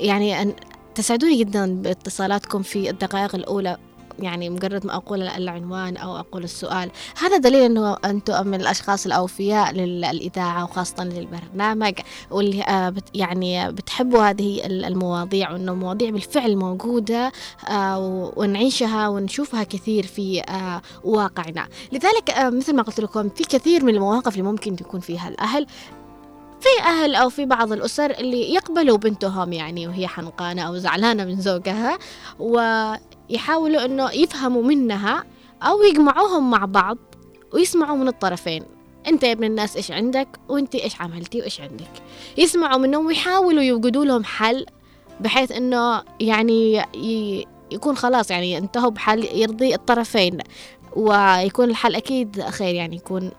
يعني 0.00 0.42
أن 0.42 0.54
تسعدوني 1.00 1.36
جدا 1.36 1.74
باتصالاتكم 1.82 2.62
في 2.62 2.90
الدقائق 2.90 3.34
الأولى. 3.34 3.76
يعني 4.18 4.50
مجرد 4.50 4.86
ما 4.86 4.94
أقول 4.96 5.22
العنوان 5.22 5.96
أو 5.96 6.16
أقول 6.16 6.44
السؤال 6.44 6.90
هذا 7.22 7.36
دليل 7.36 7.62
أنه 7.62 7.96
أنتم 8.04 8.46
من 8.46 8.60
الأشخاص 8.60 9.06
الأوفياء 9.06 9.72
للإذاعة 9.72 10.64
وخاصة 10.64 11.04
للبرنامج 11.04 11.94
واللي 12.30 12.62
آه 12.62 12.94
يعني 13.14 13.72
بتحبوا 13.72 14.30
هذه 14.30 14.66
ال- 14.66 14.84
المواضيع 14.84 15.50
وأنه 15.52 15.74
مواضيع 15.74 16.10
بالفعل 16.10 16.56
موجودة 16.56 17.32
آه 17.68 18.32
ونعيشها 18.36 19.08
ونشوفها 19.08 19.62
كثير 19.62 20.06
في 20.06 20.40
آه 20.40 20.82
واقعنا. 21.04 21.68
لذلك 21.92 22.34
مثل 22.38 22.76
ما 22.76 22.82
قلت 22.82 23.00
لكم 23.00 23.28
في 23.28 23.44
كثير 23.44 23.84
من 23.84 23.94
المواقف 23.94 24.32
اللي 24.32 24.42
ممكن 24.42 24.72
يكون 24.80 25.00
فيها 25.00 25.28
الأهل. 25.28 25.66
في 26.60 26.82
أهل 26.84 27.14
أو 27.14 27.28
في 27.28 27.44
بعض 27.46 27.72
الأسر 27.72 28.10
اللي 28.10 28.54
يقبلوا 28.54 28.98
بنتهم 28.98 29.52
يعني 29.52 29.88
وهي 29.88 30.08
حنقانة 30.08 30.62
أو 30.62 30.76
زعلانة 30.76 31.24
من 31.24 31.40
زوجها 31.40 31.98
ويحاولوا 32.38 33.84
أنه 33.84 34.10
يفهموا 34.10 34.62
منها 34.62 35.24
أو 35.62 35.82
يجمعوهم 35.82 36.50
مع 36.50 36.64
بعض 36.64 36.98
ويسمعوا 37.52 37.96
من 37.96 38.08
الطرفين. 38.08 38.62
أنت 39.08 39.22
يا 39.22 39.32
ابن 39.32 39.44
الناس 39.44 39.76
إيش 39.76 39.90
عندك؟ 39.90 40.28
وأنت 40.48 40.74
إيش 40.74 41.00
عملتي؟ 41.00 41.40
وإيش 41.40 41.60
عندك؟ 41.60 41.90
يسمعوا 42.38 42.78
منهم 42.78 43.06
ويحاولوا 43.06 43.62
يوجدوا 43.62 44.04
لهم 44.04 44.24
حل 44.24 44.66
بحيث 45.20 45.52
أنه 45.52 46.02
يعني 46.20 46.84
يكون 47.72 47.96
خلاص 47.96 48.30
يعني 48.30 48.58
انتهوا 48.58 48.90
بحل 48.90 49.24
يرضي 49.24 49.74
الطرفين 49.74 50.38
ويكون 50.96 51.70
الحل 51.70 51.94
أكيد 51.96 52.42
خير 52.42 52.74
يعني 52.74 52.96
يكون 52.96 53.30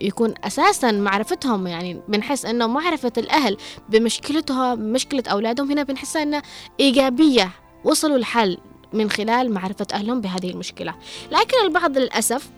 يكون 0.00 0.34
أساسا 0.44 0.92
معرفتهم 0.92 1.66
يعني 1.66 2.00
بنحس 2.08 2.44
إنه 2.44 2.66
معرفة 2.66 3.12
الأهل 3.18 3.56
بمشكلتهم 3.88 4.78
مشكلة 4.78 5.22
أولادهم 5.30 5.70
هنا 5.70 5.82
بنحسها 5.82 6.22
انها 6.22 6.42
إيجابية 6.80 7.50
وصلوا 7.84 8.16
الحل 8.16 8.58
من 8.92 9.10
خلال 9.10 9.52
معرفة 9.52 9.86
أهلهم 9.92 10.20
بهذه 10.20 10.50
المشكلة. 10.50 10.94
لكن 11.30 11.56
البعض 11.64 11.98
للأسف 11.98 12.48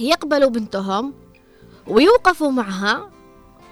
يقبلوا 0.00 0.50
بنتهم 0.50 1.14
ويوقفوا 1.86 2.50
معها 2.50 3.10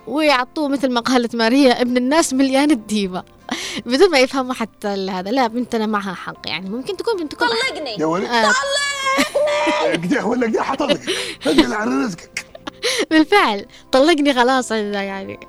ويعطوه 0.07 0.69
مثل 0.69 0.91
ما 0.91 1.01
قالت 1.01 1.37
ماريا 1.37 1.83
ابن 1.83 1.97
الناس 1.97 2.35
مليان 2.35 2.71
الديبة 2.71 3.23
بدون 3.87 4.11
ما 4.11 4.19
يفهموا 4.19 4.55
حتى 4.55 4.89
هذا 4.89 5.31
لا 5.31 5.47
بنتنا 5.47 5.87
معها 5.87 6.15
حق 6.15 6.49
يعني 6.49 6.71
ممكن 6.71 6.97
تكون 6.97 7.17
بنتكم 7.17 7.47
طلقني. 7.47 7.97
يا 7.99 8.07
ولد. 8.07 8.25
آه. 8.25 8.53
قديه 9.93 10.23
ولا 10.23 10.47
قديه 10.47 10.61
حطلق 10.61 11.01
رزقك. 11.47 12.34
بالفعل. 13.11 13.67
طلقني 13.93 14.35
خلاص 14.35 14.71
يعني. 14.71 15.41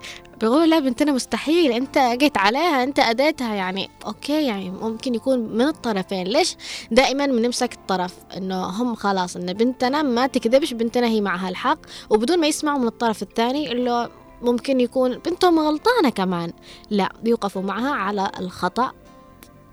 بقول 0.41 0.69
لا 0.69 0.79
بنتنا 0.79 1.11
مستحيل 1.11 1.71
أنت 1.71 1.97
جيت 1.97 2.37
عليها 2.37 2.83
أنت 2.83 2.99
أديتها 2.99 3.55
يعني. 3.55 3.89
أوكي 4.05 4.45
يعني 4.47 4.69
ممكن 4.69 5.15
يكون 5.15 5.39
من 5.39 5.61
الطرفين. 5.67 6.27
ليش 6.27 6.55
دائما 6.91 7.25
بنمسك 7.25 7.73
الطرف؟ 7.73 8.13
إنه 8.37 8.65
هم 8.65 8.95
خلاص 8.95 9.35
إن 9.35 9.53
بنتنا 9.53 10.01
ما 10.01 10.27
تكذبش 10.27 10.73
بنتنا 10.73 11.07
هي 11.07 11.21
معها 11.21 11.49
الحق. 11.49 11.79
وبدون 12.09 12.39
ما 12.39 12.47
يسمعوا 12.47 12.79
من 12.79 12.87
الطرف 12.87 13.21
الثاني 13.21 13.71
اللي 13.71 14.09
ممكن 14.41 14.79
يكون 14.79 15.17
بنتهم 15.17 15.59
غلطانة 15.59 16.09
كمان. 16.09 16.53
لا 16.89 17.09
بيوقفوا 17.23 17.61
معها 17.61 17.91
على 17.91 18.31
الخطأ. 18.39 18.91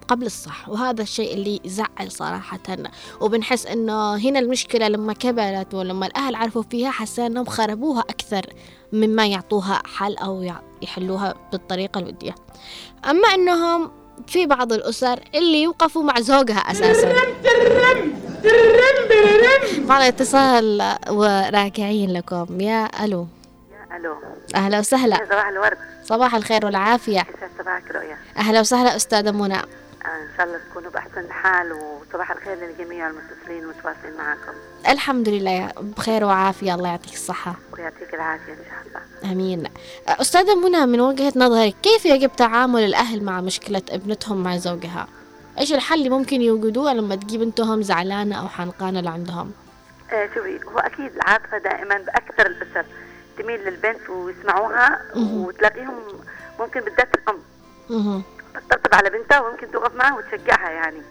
قبل 0.09 0.27
الصح 0.27 0.69
وهذا 0.69 1.03
الشيء 1.03 1.35
اللي 1.35 1.61
يزعل 1.65 2.13
صراحة. 2.13 2.59
وبنحس 3.21 3.67
إنه 3.67 4.17
هنا 4.17 4.39
المشكلة 4.39 4.89
لما 4.89 5.13
كبرت 5.13 5.75
ولما 5.75 6.07
الأهل 6.07 6.35
عرفوا 6.35 6.63
فيها 6.71 6.91
حسينا 6.91 7.27
إنهم 7.27 7.45
خربوها 7.45 8.01
أكثر 8.01 8.47
مما 8.93 9.27
يعطوها 9.27 9.83
حل 9.97 10.17
أو 10.17 10.43
يع- 10.43 10.63
يحلوها 10.83 11.35
بالطريقة 11.53 11.99
الودية 11.99 12.35
أما 13.11 13.29
إنهم 13.29 13.91
في 14.27 14.47
بعض 14.47 14.73
الأسر 14.73 15.21
اللي 15.35 15.63
يوقفوا 15.63 16.03
مع 16.03 16.21
زوجها 16.21 16.59
أساسا. 16.59 17.13
معنا 19.79 20.09
اتصال 20.09 20.97
وراجعين 21.11 22.13
لكم. 22.13 22.61
يا 22.61 23.05
ألو. 23.05 23.27
يا 23.73 23.97
ألو. 23.97 24.15
أهلا 24.55 24.79
وسهلا. 24.79 25.17
يا 25.17 25.25
صباح 25.27 25.49
الورد. 25.49 25.79
صباح 26.05 26.35
الخير 26.35 26.67
والعافية. 26.67 27.27
صباحك 27.59 27.91
رؤيا؟ 27.91 28.17
أهلا 28.37 28.61
وسهلا 28.61 28.97
أستاذة 28.97 29.31
منى. 29.31 29.59
إن 30.07 30.29
شاء 30.37 30.47
الله 30.47 30.59
تكونوا 30.71 30.91
بأحسن 30.91 31.33
حال 31.33 31.73
وصباح 31.73 32.31
الخير 32.31 32.57
للجميع 32.57 33.09
المتصلين 33.09 33.67
والمتواصلين 33.67 34.17
معكم. 34.19 34.53
الحمد 34.89 35.29
لله 35.29 35.73
بخير 35.81 36.25
وعافية. 36.25 36.75
الله 36.75 36.89
يعطيك 36.89 37.13
الصحة. 37.13 37.55
ويعطيك 37.73 38.15
العافية 38.15 38.53
إن 38.53 38.59
شاء 38.71 38.87
الله. 38.87 39.33
آمين. 39.33 39.71
أستاذة 40.09 40.55
منى 40.55 40.87
من 40.87 41.01
وجهة 41.01 41.33
نظرك 41.37 41.75
كيف 41.83 42.07
يجب 42.07 42.31
تعامل 42.37 42.83
الأهل 42.83 43.25
مع 43.25 43.41
مشكلة 43.41 43.83
ابنتهم 43.91 44.43
مع 44.43 44.57
زوجها؟ 44.57 45.09
إيش 45.59 45.73
الحل 45.73 45.99
اللي 45.99 46.11
ممكن 46.11 46.43
يوجدوه 46.43 46.93
لما 46.93 47.17
تجي 47.17 47.39
بنتهم 47.39 47.83
زعلانة 47.83 48.41
أو 48.41 48.49
حنقانة 48.49 49.01
لعندهم؟ 49.01 49.53
آه 50.13 50.29
شوفي 50.35 50.61
هو 50.65 50.79
أكيد 50.79 51.13
العاطفة 51.15 51.59
دائما 51.59 51.99
بأكثر 51.99 52.47
الاسر 52.47 52.85
تميل 53.39 53.61
للبنت 53.61 54.11
ويسمعوها. 54.11 55.01
وتلاقيهم 55.17 55.95
ممكن 56.61 56.81
بالذات 56.81 57.09
الأم. 57.15 58.23
تطبطب 58.71 58.95
على 58.95 59.11
بنتها 59.11 59.41
وممكن 59.41 59.71
توقف 59.73 59.95
معها 59.95 60.15
وتشجعها 60.17 60.71
يعني. 60.71 61.03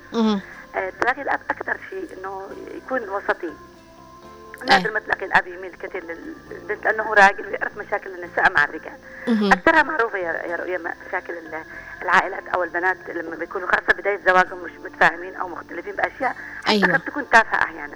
آه، 0.75 0.91
تلاقي 1.01 1.21
الأب 1.21 1.39
أكثر 1.49 1.77
شيء 1.89 2.07
إنه 2.19 2.49
يكون 2.75 3.09
وسطي 3.09 3.47
أي. 3.47 4.67
نادر 4.69 4.91
ما 4.91 4.99
تلاقي 4.99 5.25
الأب 5.25 5.47
يميل 5.47 5.71
كثير 5.81 6.03
للبنت 6.03 6.85
لأنه 6.85 7.03
هو 7.03 7.13
راجل 7.13 7.45
ويعرف 7.47 7.77
مشاكل 7.77 8.09
النساء 8.09 8.51
مع 8.53 8.63
الرجال. 8.63 8.97
أكثرها 9.27 9.83
معروفة 9.83 10.17
يا 10.17 10.31
يا 10.47 10.55
رؤيا 10.55 10.77
مشاكل 11.07 11.33
ال- 11.33 11.63
العائلات 12.01 12.47
أو 12.55 12.63
البنات 12.63 12.97
لما 13.09 13.35
بيكونوا 13.35 13.67
خاصة 13.67 13.93
بداية 13.97 14.19
زواجهم 14.25 14.63
مش 14.63 14.71
متفاهمين 14.71 15.35
أو 15.35 15.47
مختلفين 15.47 15.95
بأشياء 15.95 16.35
أيوة. 16.69 16.93
قد 16.93 16.99
تكون 16.99 17.29
تافهة 17.29 17.63
أحيانا 17.63 17.95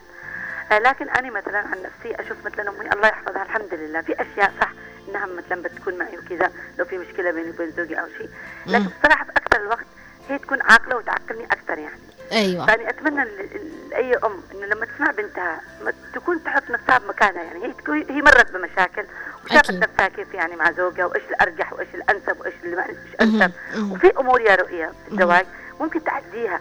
آه، 0.72 0.80
لكن 0.80 1.10
أنا 1.10 1.32
مثلا 1.32 1.58
عن 1.60 1.78
نفسي 1.84 2.16
أشوف 2.16 2.38
مثلا 2.46 2.70
أمي 2.70 2.92
الله 2.94 3.08
يحفظها 3.08 3.44
الحمد 3.44 3.74
لله 3.74 4.02
في 4.02 4.14
أشياء 4.22 4.52
صح 4.62 4.72
انها 5.10 5.26
مثلا 5.26 5.62
بتكون 5.62 5.98
معي 5.98 6.18
وكذا 6.18 6.52
لو 6.80 6.86
في 6.86 6.98
مشكلة 6.98 7.32
بيني 7.32 7.50
وبين 7.50 7.72
زوجي 7.72 8.00
أو 8.00 8.06
شيء. 8.18 8.30
لكن. 8.66 8.86
بصراحة 9.00 9.26
في 9.26 9.32
أكثر 9.32 9.62
الوقت 9.62 9.86
هي 10.30 10.38
تكون 10.38 10.62
عاقلة 10.62 10.96
وتعقلني 10.98 11.46
أكثر 11.46 11.78
يعني. 11.78 12.00
أيوه. 12.32 12.66
فأنا 12.66 12.90
أتمنى 12.90 13.24
ل- 13.24 13.28
ل- 13.28 13.90
لأي 13.90 14.16
أم 14.18 14.42
إنه 14.54 14.66
لما 14.66 14.86
تسمع 14.86 15.12
بنتها 15.12 15.62
ما 15.86 15.94
تكون 16.14 16.44
تحط 16.44 16.70
نفسها 16.70 16.98
بمكانها 16.98 17.44
يعني. 17.44 17.64
هي 17.66 17.72
تكون 17.74 17.98
هي 18.10 18.22
مرت 18.22 18.52
بمشاكل 18.52 19.06
وشافت. 19.46 19.72
نفسها 19.72 20.08
كيف 20.08 20.34
يعني 20.34 20.56
مع 20.56 20.72
زوجها 20.72 21.06
وإيش 21.06 21.24
الأرجح 21.30 21.74
وإيش 21.74 21.88
الأنسب 21.96 22.40
وإيش 22.42 22.54
اللي 22.64 22.76
ما- 22.76 22.88
مش 22.88 23.28
مهم. 23.76 23.92
وفي 23.92 24.12
أمور 24.20 24.42
يا 24.42 24.56
رؤيا 24.56 24.92
في 25.08 25.12
الزواج 25.12 25.46
ممكن 25.80 26.04
تعديها. 26.04 26.60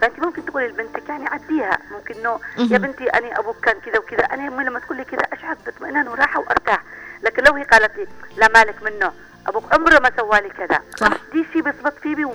فأنت 0.00 0.18
ممكن 0.20 0.44
تقولي 0.44 0.68
لبنتك 0.68 1.08
يعني 1.08 1.26
عديها. 1.28 1.78
ممكن 1.90 2.14
إنه 2.14 2.40
يا. 2.58 2.78
بنتي 2.78 3.04
أنا 3.04 3.38
أبوك 3.38 3.56
كان 3.64 3.80
كذا 3.80 3.98
وكذا 3.98 4.24
أمي 4.24 4.64
لما 4.64 4.78
تقول 4.78 4.96
لي 4.96 5.04
كذا 5.04 5.20
أشعر 5.32 5.56
باطمئنان 5.66 6.08
وراحة 6.08 6.40
وأرتاح. 6.40 6.82
لكن 7.26 7.42
لو 7.44 7.52
هي 7.54 7.62
قالت 7.62 7.96
لي 7.96 8.06
لا 8.36 8.48
مالك 8.48 8.82
منه 8.82 9.12
أبوك 9.46 9.72
عمره 9.74 9.98
ما 9.98 10.10
سوى 10.16 10.40
لي 10.40 10.48
كذا 10.48 10.80
صح. 10.96 11.08
دي 11.32 11.46
شيء 11.52 11.62
بيثبت 11.62 11.94
فيه 12.02 12.24
و... 12.24 12.32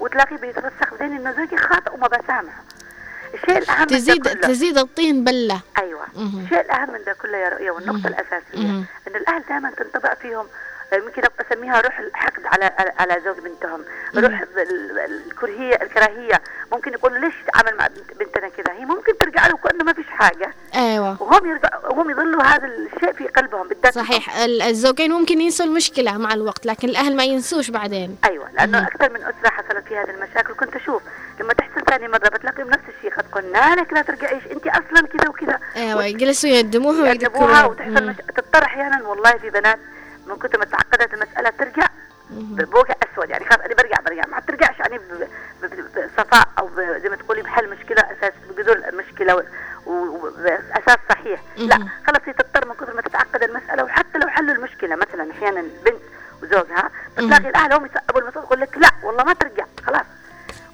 وتلاقيه 0.00 0.36
بيترسخ 0.36 0.94
ذهني 1.00 1.16
إنه 1.16 1.32
زوجي 1.32 1.56
خاطئ 1.56 1.94
وما 1.94 2.06
بسامحه 2.08 2.62
الشيء 3.34 3.58
الأهم 3.58 3.80
من 3.80 3.86
ده 3.86 3.96
تزيد 3.96 4.22
كله- 4.28 4.40
تزيد 4.48 4.78
الطين 4.78 5.24
بلة 5.24 5.60
أيوه. 5.78 6.06
الشيء 6.16 6.60
الأهم 6.60 6.92
من 6.92 7.04
ده 7.06 7.12
كله 7.12 7.36
يا 7.38 7.48
رؤية 7.48 7.70
والنقطة. 7.70 8.08
الأساسية. 8.08 8.84
إن 9.08 9.16
الأهل 9.16 9.42
دائما 9.48 9.70
تنطبع 9.70 10.14
فيهم 10.14 10.46
يمكن 10.96 11.22
أسميها 11.40 11.80
روح 11.80 11.98
الحقد 11.98 12.46
على 12.46 12.70
على- 13.00 13.24
زوج 13.24 13.38
بنتهم. 13.38 13.84
روح 14.16 14.40
ال- 14.40 14.58
ال- 14.58 14.98
الكرهيه 15.26 15.74
الكراهية. 15.82 16.40
ممكن 16.72 16.92
يقولوا 16.92 17.18
ليش 17.18 17.34
تعامل 17.52 17.76
مع 17.78 17.86
بنت- 17.86 18.18
بنتنا 18.18 18.48
كذا 18.48 18.72
هي 18.72 18.84
ممكن 18.84 19.18
ترجع 19.18 19.46
له 19.46 19.56
كأنه 19.56 19.84
ما 19.84 19.92
فيش 19.92 20.06
حاجة. 20.08 20.54
أيوه. 20.74 21.22
وهم 21.22 21.46
يرجع 21.50 21.70
وهم 21.90 22.10
يظلوا 22.10 22.42
هذا 22.42 22.66
الشيء 22.66 23.12
في 23.12 23.28
قلبهم 23.28 23.68
بالذات 23.68 23.94
صحيح. 23.94 24.36
ال- 24.36 24.62
الزوجين 24.62 25.10
ممكن 25.12 25.40
ينسوا 25.40 25.66
المشكلة 25.66 26.18
مع 26.18 26.34
الوقت 26.34 26.66
لكن 26.66 26.88
الأهل 26.88 27.16
ما 27.16 27.24
ينسوش 27.24 27.70
بعدين. 27.70 28.18
أيوه 28.24 28.50
لأنه. 28.50 28.86
أكثر 28.86 29.10
من 29.12 29.20
أسرة 29.22 29.48
حصلت 29.50 29.88
فيها 29.88 30.02
هذه 30.04 30.10
المشاكل. 30.10 30.54
كنت 30.54 30.76
أشوف 30.76 31.02
لما 31.40 31.52
تحصل 31.52 31.84
ثاني 31.88 32.08
مرة 32.08 32.28
بتلاقيهم 32.28 32.68
نفس 32.70 32.82
الشيء 32.98 33.14
قد 33.14 33.24
قلنا 33.32 33.74
لك 33.74 33.92
لا 33.92 34.02
ترجعيش 34.02 34.42
أنت 34.52 34.66
أصلا 34.66 35.06
كذا 35.06 35.28
وكذا. 35.28 35.58
أيوه 35.76 36.04
يجلسوا 36.04 36.50
يدموها 36.50 37.06
يأدبوها 37.08 37.10
ويذكروها 37.10 37.64
وتحصل 37.64 38.06
مش... 38.08 38.16
تضطر 38.36 38.64
أحيانا 38.64 39.02
والله 39.08 39.32
في 39.32 39.50
بنات 39.50 39.78
من 40.26 40.36
كثر 40.36 40.58
ما 40.58 40.64
تعقدت 40.64 41.14
المسألة 41.14 41.50
ترجع 41.50 41.86
مهم. 42.30 42.54
ب- 42.54 42.70
بوجع 42.70 42.94
أسود. 43.12 43.30
يعني 43.30 43.44
خلاص 43.44 43.60
أنا 43.60 43.74
برجع 43.74 43.96
برجع. 44.00 44.22
ما 44.26 44.40
ترجعش 44.40 44.78
يعني 44.78 45.00
بصفاء 45.96 46.48
أو 46.58 46.70
زي 47.02 47.08
ما 47.08 47.16
تقولي 47.16 47.42
بحل 47.42 47.68
مشكلة 47.70 48.00
أساس 48.02 48.32
بجذور 48.50 48.76
المشكلة 48.76 49.36
و- 49.36 49.42
و- 49.86 50.26
وبأساس 50.26 50.98
صحيح. 51.10 51.40
لا. 51.56 51.76
خلاص 52.06 52.20
هي 52.24 52.32
تضطر 52.32 52.68
من 52.68 52.74
كثر 52.74 52.94
ما 52.94 53.02
تتعقد 53.02 53.42
المسألة 53.42 53.84
وحتى 53.84 54.18
لو 54.18 54.28
حلوا 54.28 54.54
المشكلة. 54.54 54.96
مثلا 54.96 55.30
أحيانا 55.30 55.60
بنت 55.84 56.00
وزوجها 56.42 56.90
بتلاقي 57.16 57.48
الأهل 57.48 57.72
هم 57.72 57.86
يصعبوا 57.86 58.20
المسألة 58.20 58.44
يقول 58.44 58.60
لك 58.60 58.76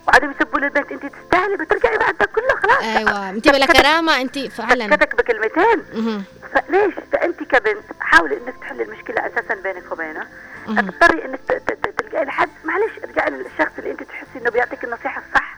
وبعدين 0.08 0.30
يسبوا 0.30 0.58
للبنت 0.60 0.92
أنت 0.92 1.06
تستاهلي 1.06 1.56
بترجعي 1.56 1.98
بعد 1.98 2.14
ده 2.18 2.26
كله 2.26 2.56
خلاص. 2.62 2.82
أيوه. 2.82 3.30
أنت 3.30 3.48
بلا 3.48 3.66
كرامه 3.66 4.20
أنت 4.20 4.38
فعلا. 4.38 4.86
سكتك 4.90 5.16
بكلمتين. 5.16 6.24
فليش؟ 6.54 6.94
فأنت 7.12 7.42
كبنت 7.42 7.84
حاولي 8.00 8.36
إنك 8.36 8.54
تحلي 8.60 8.82
المشكلة 8.82 9.26
أساسا 9.26 9.54
بينك 9.54 9.92
وبينه. 9.92 10.26
اضطري 10.68 11.24
إنك 11.24 11.40
تلجئي 11.98 12.24
لحد 12.24 12.48
معلش 12.64 12.98
ارجعي 13.04 13.30
للشخص 13.30 13.72
اللي 13.78 13.90
أنت 13.90 14.02
تحسي 14.02 14.38
إنه 14.38 14.50
بيعطيك 14.50 14.84
النصيحة 14.84 15.22
الصح. 15.28 15.56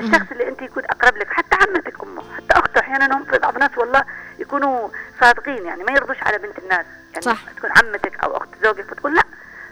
الشخص 0.00 0.30
اللي 0.32 0.48
أنت 0.48 0.62
يكون 0.62 0.84
أقرب 0.84 1.16
لك 1.16 1.32
حتى 1.32 1.56
عمتك 1.56 2.02
أمه 2.02 2.22
حتى 2.36 2.58
أخته 2.58 2.80
أحيانا 2.80 3.16
هم 3.18 3.24
في 3.24 3.38
بعض 3.38 3.54
الناس 3.54 3.78
والله 3.78 4.04
يكونوا 4.38 4.88
صادقين 5.20 5.66
يعني 5.66 5.84
ما 5.84 5.92
يرضوش 5.92 6.22
على 6.22 6.38
بنت 6.38 6.58
الناس. 6.58 6.86
يعني 7.12 7.22
صح. 7.22 7.38
تكون 7.56 7.70
عمتك 7.70 8.24
أو 8.24 8.36
أخت 8.36 8.48
زوجك 8.64 8.84
فتقول 8.84 9.14
لأ. 9.14 9.22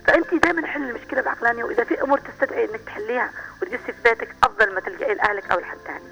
فأنت 0.06 0.34
دائما 0.34 0.66
حل 0.66 0.90
المشكلة 0.90 1.20
بعقلانية 1.20 1.64
وإذا 1.64 1.84
في 1.84 2.02
أمور 2.02 2.18
تستدعي 2.18 2.64
إنك 2.64 2.80
تحليها 2.86 3.30
وتجلسي 3.62 3.92
في 3.92 4.02
بيتك 4.04 4.28
أفضل 4.42 4.74
ما 4.74 4.80
تلجئي 4.80 5.14
لأهلك 5.14 5.50
أو 5.52 5.60
لحد 5.60 5.78
ثاني 5.86 6.04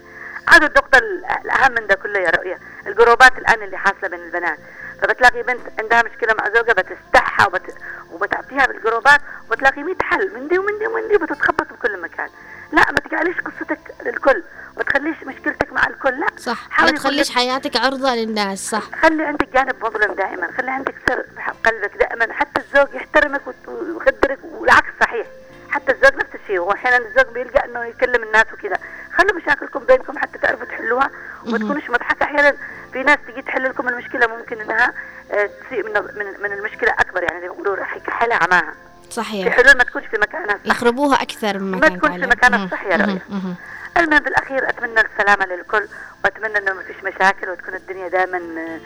هذا 0.50 0.66
النقطة 0.66 0.98
ال- 0.98 1.24
الأهم 1.44 1.72
من 1.72 1.86
ده 1.86 1.94
كله 1.94 2.18
يا 2.18 2.30
رؤية 2.30 2.58
الجروبات 2.86 3.38
الآن 3.38 3.62
اللي 3.62 3.76
حاصلة 3.78 4.08
بين 4.08 4.20
البنات. 4.20 4.58
فبتلاقي 5.02 5.42
بنت 5.42 5.60
عندها 5.80 6.02
مشكلة 6.02 6.34
مع 6.34 6.48
زوجها 6.48 6.72
بتستحها 6.74 7.46
وبت... 7.46 7.74
وبتعطيها 8.12 8.66
بالجروبات 8.66 9.20
وبتلاقي 9.48 9.82
100 9.82 9.94
حل 10.02 10.30
من 10.34 10.48
دي 10.48 10.58
ومن 10.58 10.78
دي 10.78 10.86
ومن 10.86 11.08
دي 11.08 11.16
بتتخبط 11.18 11.72
بكل 11.72 12.00
مكان. 12.00 12.28
لا 12.72 12.92
ما 12.92 12.98
تجعليش 12.98 13.36
قصتك 13.40 13.78
للكل 14.06 14.42
ما 14.76 14.82
تخليش 14.82 15.16
مشكلتك 15.26 15.72
مع 15.72 15.86
الكل 15.86 16.20
لا. 16.20 16.26
صح. 16.38 16.80
ما 16.82 16.90
تخليش 16.90 17.30
حياتك 17.34 17.76
عرضة 17.76 18.14
للناس 18.14 18.70
صح. 18.70 18.82
خلي 19.02 19.22
عندك 19.24 19.48
جانب 19.54 19.84
مظلم 19.84 20.12
دائما 20.14 20.48
خلي 20.58 20.70
عندك 20.70 20.94
سر 21.08 21.24
بقلبك 21.64 21.96
دائما 21.96 22.32
حتى 22.32 22.60
الزوج 22.60 22.94
يحترمك 22.94 23.40
ويقدرك 23.68 24.38
والعكس 24.44 24.88
صحيح. 25.00 25.26
حتى 25.70 25.92
الزوج 25.92 26.14
نفس 26.14 26.34
الشيء 26.42 26.58
هو 26.58 26.72
أحيانا 26.72 26.96
الزوج 27.06 27.26
بيلقى 27.34 27.64
إنه 27.64 27.84
يكلم 27.84 28.22
الناس 28.22 28.46
وكذا. 28.52 28.76
خلوا 29.18 29.36
مشاكلكم 29.36 29.80
بينكم 29.80 30.18
حتى 30.18 30.38
تعرفوا 30.38 30.64
تحلوها؟ 30.64 31.10
وما 31.46 31.58
تكونوش 31.58 31.90
مضحكة. 31.90 32.24
أحيانا 32.24 32.56
في 32.92 33.02
ناس 33.02 33.18
تجي 33.28 33.42
تحل 33.42 33.64
لكم 33.64 33.88
المشكلة 33.88 34.26
ممكن 34.26 34.60
إنها 34.60 34.92
آه، 35.30 35.50
تسيء 35.66 35.84
من 35.86 35.92
من, 35.92 36.40
من 36.42 36.52
المشكلة 36.52 36.90
أكبر. 36.92 37.22
يعني 37.22 37.40
زي 37.40 37.48
ما 37.48 37.54
يقولوا 37.54 37.76
راح 37.76 37.96
يكحلها 37.96 38.36
عماها. 38.42 38.74
في 39.08 39.12
صحيح 39.14 39.54
حلول 39.56 39.76
ما 39.76 39.84
تكونش 39.84 40.06
في 40.06 40.16
مكانها 40.18 40.54
الصح. 40.54 40.66
يخربوها 40.66 41.22
أكثر 41.22 41.58
من 41.58 41.70
ما 41.70 41.76
مكان 41.76 41.98
تكون 41.98 42.20
في. 42.20 42.26
مكانها. 42.26 42.64
الصح 42.64 42.82
يا. 42.86 42.96
مهم. 42.96 43.54
المهم 43.96 44.18
بالاخير 44.18 44.68
أتمنى 44.68 45.00
السلامة 45.00 45.46
للكل 45.46 45.88
وأتمنى 46.24 46.58
إنه 46.58 46.72
ما 46.72 46.82
فيش 46.82 46.96
مشاكل 47.04 47.50
وتكون 47.50 47.74
الدنيا 47.74 48.08
دائما 48.08 48.36
آه، 48.38 48.80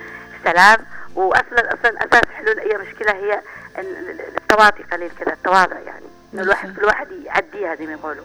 سلام. 0.44 0.78
واصلا 1.14 1.74
أصلا 1.74 1.98
أساس 2.04 2.22
حلول 2.34 2.58
أي 2.58 2.78
مشكلة 2.78 3.12
هي 3.12 3.42
ال- 3.78 4.10
ال- 4.10 4.20
التواطي 4.36 4.82
قليل 4.82 5.10
كذا 5.18 5.32
التواضع 5.32 5.78
يعني. 5.78 6.04
إنه 6.34 6.42
الواحد 6.42 6.76
كل 6.76 6.84
واحد 6.84 7.06
يعديها 7.24 7.74
زي 7.74 7.86
ما 7.86 7.92
يقولوا. 7.92 8.24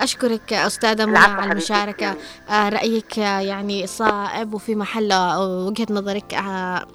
أشكرك 0.00 0.52
أستاذة 0.52 1.06
منى 1.06 1.18
على 1.18 1.52
المشاركة. 1.52 2.16
آه، 2.50 2.68
رأيك 2.68 3.18
آه، 3.18 3.40
يعني 3.40 3.86
صائب 3.86 4.54
وفي 4.54 4.74
محله 4.74 5.40
وجهة 5.66 5.86
نظرك 5.90 6.34
آه، 6.34 6.86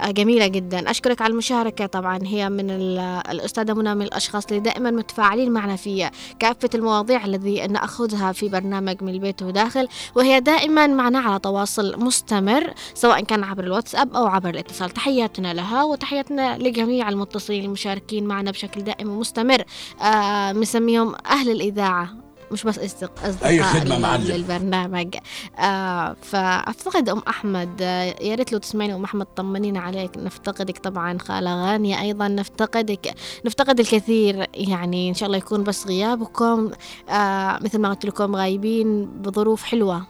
آه، 0.00 0.10
جميلة 0.10 0.46
جدا. 0.46 0.90
أشكرك 0.90 1.22
على 1.22 1.30
المشاركة. 1.32 1.86
طبعا 1.86 2.18
هي 2.24 2.48
من 2.50 2.70
ال- 2.70 2.98
الأستاذة 3.30 3.72
منى 3.74 3.94
من 3.94 4.02
الأشخاص 4.02 4.46
اللي 4.46 4.60
دائما 4.60 4.90
متفاعلين 4.90 5.50
معنا 5.52 5.76
في 5.76 6.10
كافة 6.38 6.70
المواضيع 6.74 7.24
الذي 7.24 7.66
نأخذها 7.66 8.32
في 8.32 8.48
برنامج 8.48 9.02
من 9.02 9.08
البيت 9.14 9.42
وداخل 9.42 9.88
وهي 10.14 10.40
دائما 10.40 10.86
معنا 10.86 11.18
على 11.18 11.38
تواصل 11.38 12.00
مستمر 12.00 12.74
سواء 12.94 13.20
كان 13.24 13.44
عبر 13.44 13.64
الواتساب 13.64 14.16
أو 14.16 14.26
عبر 14.26 14.48
الاتصال. 14.50 14.90
تحياتنا 14.90 15.54
لها 15.54 15.84
وتحياتنا 15.84 16.58
لجميع 16.58 17.08
المتصلين 17.08 17.64
المشاركين 17.64 18.24
معنا 18.24 18.50
بشكل 18.50 18.80
دائم 18.80 19.08
ومستمر. 19.10 19.64
آه 20.02 20.52
مسميهم 20.52 21.14
أهل 21.26 21.50
الإذاعة. 21.50 22.08
مش 22.52 22.64
بس 22.64 22.78
أصدق- 22.78 23.24
أصدقاء 23.24 23.48
أي 23.48 23.62
خدمة 23.62 23.98
معلم. 23.98 24.22
للبرنامج 24.24 25.16
آه 25.58 26.16
فأفتقد 26.22 27.08
أم 27.08 27.22
أحمد 27.28 27.70
آه 27.82 28.14
يا 28.22 28.34
ريت 28.34 28.52
لو 28.52 28.58
تسمعيني 28.58 28.94
أم 28.94 29.04
أحمد 29.04 29.26
طمنينا 29.36 29.80
عليك. 29.80 30.10
نفتقدك 30.16 30.78
طبعا 30.78 31.18
خالة 31.18 31.64
غانية. 31.70 32.00
أيضا 32.00 32.28
نفتقدك 32.28 33.14
نفتقد 33.46 33.80
الكثير. 33.80 34.46
يعني 34.54 35.08
إن 35.08 35.14
شاء 35.14 35.26
الله 35.26 35.38
يكون 35.38 35.64
بس 35.64 35.86
غيابكم 35.86 36.70
آه 37.08 37.58
مثل 37.62 37.78
ما 37.78 37.88
قلت 37.90 38.04
لكم 38.06 38.36
غايبين 38.36 39.06
بظروف 39.06 39.62
حلوة 39.62 40.02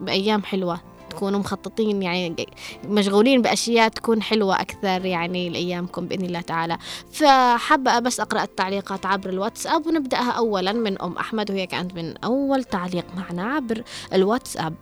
بأيام 0.00 0.42
حلوة. 0.42 0.80
تكونوا 1.14 1.40
مخططين 1.40 2.02
يعني 2.02 2.46
مشغولين 2.88 3.42
بأشياء 3.42 3.88
تكون 3.88 4.22
حلوة 4.22 4.60
أكثر 4.60 5.04
يعني 5.04 5.48
لأيامكم 5.48 6.06
بإذن 6.06 6.24
الله 6.24 6.40
تعالى. 6.40 6.78
فحابة 7.12 7.98
بس 7.98 8.20
أقرأ 8.20 8.42
التعليقات 8.42 9.06
عبر 9.06 9.30
الواتساب 9.30 9.86
ونبدأها 9.86 10.30
أولا 10.30 10.72
من 10.72 11.02
أم 11.02 11.16
أحمد 11.16 11.50
وهي 11.50 11.66
كانت 11.66 11.94
من 11.94 12.16
أول 12.16 12.64
تعليق 12.64 13.04
معنا 13.16 13.54
عبر 13.54 13.82
الواتساب. 14.12 14.74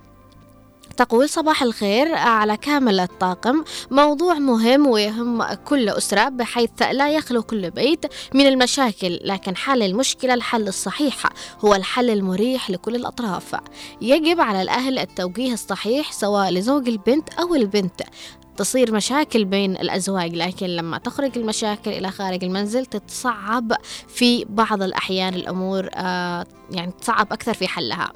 تقول 0.92 1.28
صباح 1.28 1.62
الخير 1.62 2.14
على 2.14 2.56
كامل 2.56 3.00
الطاقم. 3.00 3.64
موضوع 3.90 4.34
مهم 4.34 4.86
ويهم 4.86 5.42
كل 5.42 5.88
أسرة 5.88 6.28
بحيث 6.28 6.70
لا 6.82 7.10
يخلو 7.10 7.42
كل 7.42 7.70
بيت 7.70 8.06
من 8.34 8.46
المشاكل 8.46 9.20
لكن 9.24 9.56
حل 9.56 9.82
المشكلة 9.82 10.34
الحل 10.34 10.68
الصحيح 10.68 11.26
هو 11.64 11.74
الحل 11.74 12.10
المريح 12.10 12.70
لكل 12.70 12.96
الأطراف. 12.96 13.56
يجب 14.00 14.40
على 14.40 14.62
الأهل 14.62 14.98
التوجيه 14.98 15.52
الصحيح 15.52 16.12
سواء 16.12 16.50
لزوج 16.50 16.88
البنت 16.88 17.34
أو 17.34 17.54
البنت. 17.54 18.02
تصير 18.56 18.94
مشاكل 18.94 19.44
بين 19.44 19.76
الأزواج 19.76 20.34
لكن 20.34 20.66
لما 20.66 20.98
تخرج 20.98 21.38
المشاكل 21.38 21.90
إلى 21.90 22.10
خارج 22.10 22.44
المنزل 22.44 22.86
تتصعب 22.86 23.72
في 24.08 24.44
بعض 24.44 24.82
الأحيان 24.82 25.34
الأمور 25.34 25.88
آه 25.94 26.46
يعني 26.70 26.92
تصعب 27.00 27.32
أكثر 27.32 27.54
في 27.54 27.68
حلها. 27.68 28.12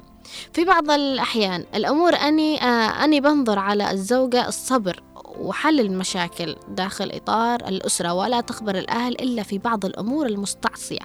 في 0.53 0.65
بعض 0.65 0.91
الأحيان 0.91 1.65
الأمور 1.75 2.15
أني 2.15 2.61
آه 2.61 3.03
أني 3.03 3.21
بنظر 3.21 3.59
على 3.59 3.91
الزوجة 3.91 4.47
الصبر 4.47 5.03
وحل 5.39 5.79
المشاكل 5.79 6.55
داخل 6.67 7.11
إطار 7.13 7.67
الأسرة 7.67 8.13
ولا 8.13 8.41
تخبر 8.41 8.77
الأهل 8.77 9.21
إلا 9.21 9.43
في 9.43 9.57
بعض 9.57 9.85
الأمور 9.85 10.25
المستعصية. 10.25 10.99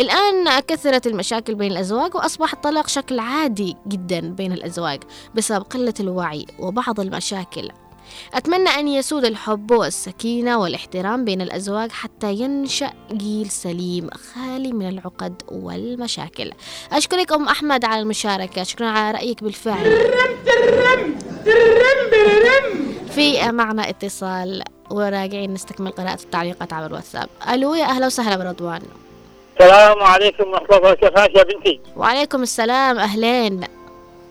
الآن 0.00 0.60
كثرت 0.60 1.06
المشاكل 1.06 1.54
بين 1.54 1.72
الأزواج 1.72 2.14
وأصبح 2.14 2.52
الطلاق 2.52 2.88
شكل 2.88 3.18
عادي 3.18 3.76
جدا 3.88 4.20
بين 4.20 4.52
الأزواج 4.52 5.00
بسبب 5.34 5.62
قلة 5.62 5.94
الوعي 6.00 6.46
وبعض 6.58 7.00
المشاكل. 7.00 7.70
أتمنى 8.34 8.68
أن 8.68 8.88
يسود 8.88 9.24
الحب 9.24 9.70
والسكينة 9.70 10.58
والاحترام 10.58 11.24
بين 11.24 11.40
الأزواج 11.40 11.92
حتى 11.92 12.32
ينشأ 12.32 12.92
جيل 13.12 13.50
سليم 13.50 14.10
خالي 14.10 14.72
من 14.72 14.88
العقد 14.88 15.42
والمشاكل. 15.48 16.52
أشكرك 16.92 17.32
أم 17.32 17.48
أحمد 17.48 17.84
على 17.84 18.00
المشاركة. 18.00 18.62
شكرا 18.62 18.86
على 18.86 19.18
رأيك 19.18 19.44
بالفعل. 19.44 19.84
في 23.14 23.52
معنا 23.52 23.88
اتصال 23.88 24.62
وراجعين 24.90 25.54
نستكمل 25.54 25.90
قراءة 25.90 26.22
التعليقات 26.22 26.72
على 26.72 26.86
الواتساب. 26.86 27.28
ألو 27.52 27.74
يا 27.74 27.84
أهلا 27.84 28.06
وسهلا 28.06 28.36
برضوان. 28.36 28.82
السلام 29.60 30.02
عليكم 30.02 30.48
ورحمة 30.48 30.76
الله 30.76 30.76
وبركاته. 30.76 31.22
يا 31.38 31.42
بنتي 31.42 31.80
وعليكم 31.96 32.42
السلام. 32.42 32.98
أهلين. 32.98 33.60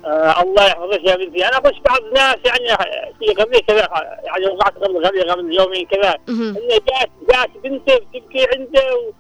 آه 0.06 0.42
الله 0.42 0.66
يحفظك 0.68 1.04
يا 1.04 1.16
بنتي. 1.16 1.48
أنا 1.48 1.58
قلت 1.58 1.76
بعض 1.90 2.02
الناس 2.04 2.36
يعني 2.46 2.78
في 3.20 3.34
قبل 3.34 3.60
كذا 3.60 3.90
يعني 4.24 4.46
وقعت 4.46 4.74
قبل 4.78 5.06
قبل 5.08 5.32
قبل 5.32 5.54
يومين 5.54 5.86
كذا. 5.86 6.16
إن 6.30 6.54
جات 6.70 7.10
جات 7.32 7.50
بنته 7.64 7.96
بتبكي 7.98 8.48
عنده 8.56 8.96
و- 8.96 9.12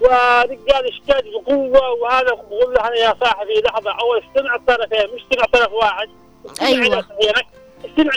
ورجال 0.00 0.88
اشتد 0.88 1.24
بقوة 1.32 1.90
وهذا 1.90 2.30
بقول 2.34 2.74
له 2.74 2.80
أنا 2.88 2.96
يا 2.96 3.14
صاحبي 3.20 3.60
لحظة 3.64 3.90
أول 3.90 4.22
استمع 4.28 4.56
طرفين 4.56 5.14
مش 5.14 5.22
استمع 5.22 5.44
طرف 5.52 5.72
واحد؟ 5.72 6.08
استمع 6.46 6.68
أيوة. 6.68 6.84
لصهينك 6.84 7.46
استمع 7.84 8.12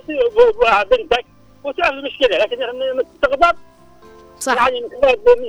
استمع 0.00 0.82
بنتك؟ 0.82 1.24
وتعرف 1.64 1.92
المشكلة 1.94 2.38
لكن 2.38 2.56
لما 2.56 3.04
تغضب 3.22 3.56
صح. 4.38 4.56
يعني 4.56 4.80
من 4.80 4.88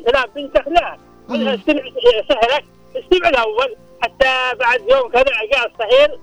كلام 0.03 0.25
بنتك 0.35 0.67
لا. 0.67 0.97
استمع 1.29 1.81
سهلك 2.29 2.65
استمع 2.95 3.29
الأول 3.29 3.75
حتى 4.01 4.57
بعد 4.59 4.81
يوم 4.89 5.11
كذا 5.11 5.23
جاء 5.51 5.67
الصهيل 5.71 6.19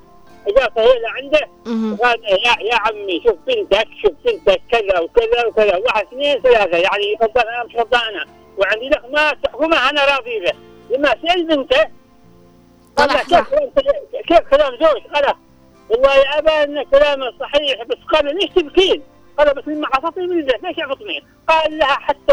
جاء 0.56 0.72
صهيل 0.76 1.06
عنده. 1.06 1.48
مهم. 1.66 1.96
قال 1.96 2.24
يا 2.24 2.56
يا 2.60 2.74
عمي 2.74 3.22
شوف 3.26 3.36
بنتك 3.46 3.88
شوف 4.02 4.12
بنتك 4.24 4.60
كذا 4.70 4.98
وكذا 5.00 5.46
وكذا. 5.46 5.76
واحد 5.76 6.06
اثنين 6.06 6.42
ثلاثة. 6.42 6.76
يعني 6.76 7.12
يفضل 7.12 7.40
أنا 7.40 7.64
مش 7.64 7.72
فضل 7.72 7.98
أنا. 7.98 8.24
وعندي 8.58 8.88
لك 8.88 9.04
ما 9.12 9.30
تحكمه 9.44 9.90
أنا 9.90 10.04
راضي 10.04 10.40
به. 10.40 10.52
لما 10.90 11.08
سأل 11.26 11.46
بنته 11.46 11.88
قال 12.96 13.08
كيف 13.10 13.28
كلام- 13.48 13.72
كيف 14.28 14.38
كلام 14.50 14.72
زوج؟ 14.80 15.02
قال 15.14 15.34
والله 15.90 16.14
يا 16.16 16.38
أبا 16.38 16.64
إن 16.64 16.82
كلامه 16.82 17.32
صحيح 17.40 17.82
بس 17.82 17.96
قال 18.12 18.34
ليش 18.34 18.50
تبكين؟ 18.50 19.02
قال 19.38 19.54
بس 19.54 19.68
لما 19.68 19.88
عصتني 19.94 20.26
من 20.26 20.38
البيت 20.38 20.62
ليش 20.62 20.78
عصتني؟ 20.78 21.24
قال 21.48 21.78
لها 21.78 21.86
حتى 21.94 22.32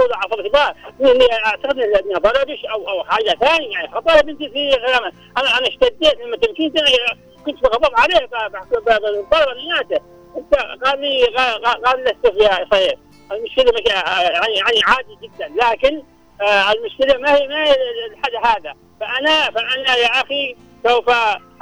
ما 1.00 1.18
يعني 1.30 1.46
أعتقد 1.46 1.80
إنها 1.80 2.20
ضربش 2.20 2.66
أو 2.72 2.90
أو 2.90 3.04
حاجة 3.04 3.38
ثانية 3.40 3.72
يعني. 3.72 3.88
خطأ 3.88 4.22
بنتي 4.22 4.50
في 4.50 4.72
كلامه 4.76 5.12
أنا 5.38 5.58
أنا 5.58 5.68
اشتديت 5.68 6.20
لما 6.26 6.38
أنا 6.80 7.20
كنت 7.46 7.64
بغضب 7.64 7.96
عليه 7.96 8.16
نياته 9.54 10.04
أنت 10.38 10.56
قال 10.86 11.02
لي 11.02 11.26
قال- 11.26 11.64
لست 12.04 12.28
فيها 12.28 12.68
صحيح. 12.72 12.94
المشكلة 13.32 13.66
مش 13.74 13.82
يعني 13.92 14.56
يعني 14.56 14.80
عادي 14.86 15.18
جدا. 15.22 15.48
لكن 15.66 16.04
آه، 16.42 16.72
المشكلة 16.72 17.18
ما 17.18 17.36
هي 17.36 17.48
ما 17.48 17.64
هي 17.66 17.76
الحد 18.12 18.32
هذا. 18.46 18.74
فانا 19.00 19.52
فأنا 19.52 19.96
يا 19.96 20.08
أخي 20.08 20.56
سوف 20.88 21.10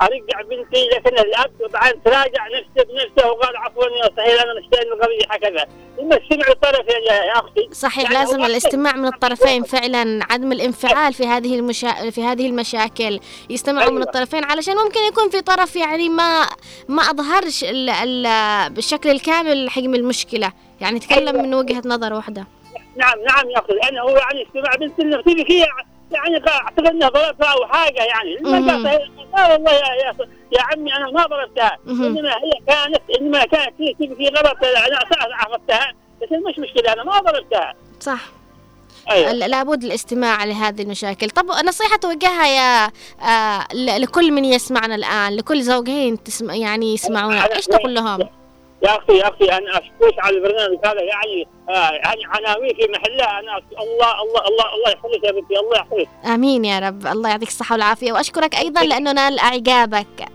أرجع 0.02 0.42
بنتي 0.42 0.88
لكن 0.96 1.18
الأب 1.18 1.52
طبعا 1.70 1.92
تراجع 2.06 2.48
نفسه 2.48 2.88
بنفسه 2.90 3.32
وقال 3.32 3.58
عفوا 3.58 3.84
يا 3.84 4.10
صحيح 4.18 4.42
أنا 4.44 4.54
مشتاق 4.60 4.82
القضية 4.82 5.26
هكذا. 5.30 5.66
اما 6.00 6.16
السمع 6.18 6.48
الطرف 6.52 6.88
يا 6.88 7.14
يا 7.14 7.34
أختي. 7.34 7.70
صحيح 7.72 8.12
يعني 8.12 8.26
لازم 8.26 8.46
الاستماع 8.46 8.96
من 8.96 9.06
الطرفين 9.06 9.64
فعلا 9.64 10.20
عدم 10.32 10.52
الانفعال 10.52 11.14
في 11.14 11.28
هذه 11.28 11.56
المشا... 11.60 12.10
في 12.10 12.24
هذه 12.24 12.48
المشاكل. 12.48 13.20
يستمعوا 13.50 13.90
من 13.92 13.98
أيوة. 13.98 14.04
الطرفين 14.04 14.44
علشان 14.44 14.76
ممكن 14.76 15.00
يكون 15.12 15.30
في 15.30 15.42
طرف 15.42 15.76
يعني 15.76 16.10
ما 16.10 16.46
ما 16.88 17.02
أظهرش 17.02 17.64
ال... 17.64 17.90
ال... 17.90 18.70
بالشكل 18.74 19.10
الكامل 19.10 19.70
حجم 19.70 19.96
المشكلة. 19.96 20.52
يعني 20.82 21.00
تكلم 21.00 21.28
أيوة. 21.36 21.42
من 21.42 21.54
وجهة 21.54 21.82
نظر 21.86 22.14
واحدة. 22.14 22.48
نعم 22.98 23.20
نعم 23.20 23.50
يا 23.50 23.60
أخي. 23.60 23.74
لأنه 23.74 24.02
هو 24.02 24.18
يعني 24.18 24.48
استماع 24.48 24.76
بنت 24.76 25.00
النغتيبي 25.00 25.46
هي 25.50 25.66
يعني 26.12 26.48
أعتقد 26.48 26.88
انها 26.88 27.10
ضربتها 27.10 27.48
أو 27.54 27.66
حاجة 27.68 28.04
يعني. 28.04 28.36
لا 28.36 29.52
والله 29.54 29.72
يا, 29.72 29.80
يا, 30.06 30.14
يا 30.52 30.62
عمي 30.62 30.96
أنا 30.96 31.12
ما 31.12 31.26
ضربتها. 31.26 31.78
إنما 31.88 32.30
هي 32.30 32.52
كانت 32.68 33.02
إنما 33.22 33.46
كانت 33.46 33.74
تبكي 33.80 34.16
في 34.16 34.28
غلط 34.28 34.58
أنا 34.64 35.00
عرفتها 35.36 35.94
بس 36.22 36.28
مش 36.32 36.60
مشكلة 36.60 36.94
أنا 36.94 37.04
ما 37.04 37.20
ضربتها 37.20 37.74
صح. 38.00 38.20
ال- 39.12 39.40
لابد 39.40 39.84
الاستماع 39.84 40.44
لهذه 40.44 40.82
المشاكل. 40.82 41.30
طب 41.30 41.46
نصيحة 41.66 41.96
توجهها 41.98 42.48
يا 42.48 42.92
آه 43.28 43.68
لكل 43.98 44.32
من 44.32 44.46
يسمعنا 44.46 44.96
الآن 44.96 45.36
لكل 45.36 45.62
زوجين 45.62 46.24
تسمع 46.24 46.56
يعني 46.56 46.94
يسمعونا. 46.94 47.46
أنا- 47.46 47.56
إيش 47.56 47.66
تقول 47.66 47.94
لهم؟ 47.96 48.20
يا 48.84 48.98
أخي 48.98 49.18
يا 49.18 49.30
أخي 49.30 49.46
أنا 49.46 49.72
اشكرك 49.72 50.20
على 50.20 50.38
البرنامج 50.38 50.78
هذا 50.86 51.02
يعني. 51.02 51.48
يعني 51.70 52.22
عناوين 52.26 52.76
في 52.76 52.88
محلها. 52.90 53.40
أنا 53.40 53.58
الله 53.58 54.22
الله 54.22 54.48
الله 54.48 54.74
الله 54.76 54.90
يحفظك 54.92 55.24
يا 55.24 55.32
بنتي 55.32 55.60
الله 55.60 55.78
يحفظك. 55.78 56.10
آمين 56.26 56.66
يا 56.66 56.80
رب. 56.80 57.08
الله 57.08 57.30
يعطيك 57.30 57.48
الصحة 57.48 57.74
والعافية. 57.74 58.12
وأشكرك 58.14 58.56
أيضا 58.56 58.84
لأنه 58.84 59.12
نال 59.12 59.40
إعجابك. 59.40 60.28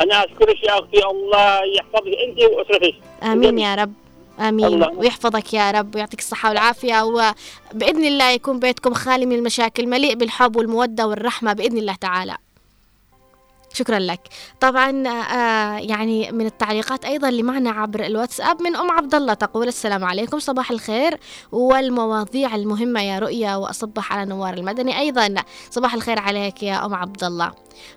أنا 0.00 0.24
أشكرك 0.24 0.62
يا 0.64 0.78
أختي. 0.78 1.04
الله 1.06 1.60
يحفظك 1.64 2.14
أنت 2.28 2.38
وأسرتك. 2.52 2.94
آمين 3.22 3.58
يا 3.58 3.74
رب. 3.74 3.92
آمين. 4.40 4.66
الله. 4.66 4.90
ويحفظك 4.92 5.54
يا 5.54 5.70
رب. 5.70 5.94
ويعطيك 5.94 6.20
الصحة 6.20 6.48
والعافية. 6.48 7.02
وبإذن 7.02 8.04
الله 8.04 8.30
يكون 8.30 8.60
بيتكم 8.60 8.94
خالي 8.94 9.26
من 9.26 9.36
المشاكل 9.36 9.86
مليء 9.86 10.14
بالحب 10.14 10.56
والمودة 10.56 11.06
والرحمة 11.06 11.52
بإذن 11.52 11.78
الله 11.78 11.94
تعالى. 11.94 12.36
شكرا 13.78 13.98
لك. 13.98 14.20
طبعا 14.60 15.08
آه 15.08 15.78
يعني 15.78 16.32
من 16.32 16.46
التعليقات 16.46 17.04
أيضا 17.04 17.28
اللي 17.28 17.42
معنا 17.42 17.70
عبر 17.70 18.06
الواتساب 18.06 18.62
من 18.62 18.76
أم 18.76 18.90
عبد 18.90 19.14
الله 19.14 19.34
تقول 19.34 19.68
السلام 19.68 20.04
عليكم 20.04 20.38
صباح 20.38 20.70
الخير. 20.70 21.20
والمواضيع 21.52 22.54
المهمة 22.54 23.02
يا 23.02 23.18
رؤيا 23.18 23.56
وأصبح 23.56 24.12
على 24.12 24.30
نوار 24.30 24.54
المدني 24.54 24.98
أيضا. 24.98 25.34
صباح 25.70 25.94
الخير 25.94 26.18
عليك 26.18 26.62
يا 26.62 26.86
أم 26.86 26.94
عبد 26.94 27.24
الله. 27.24 27.52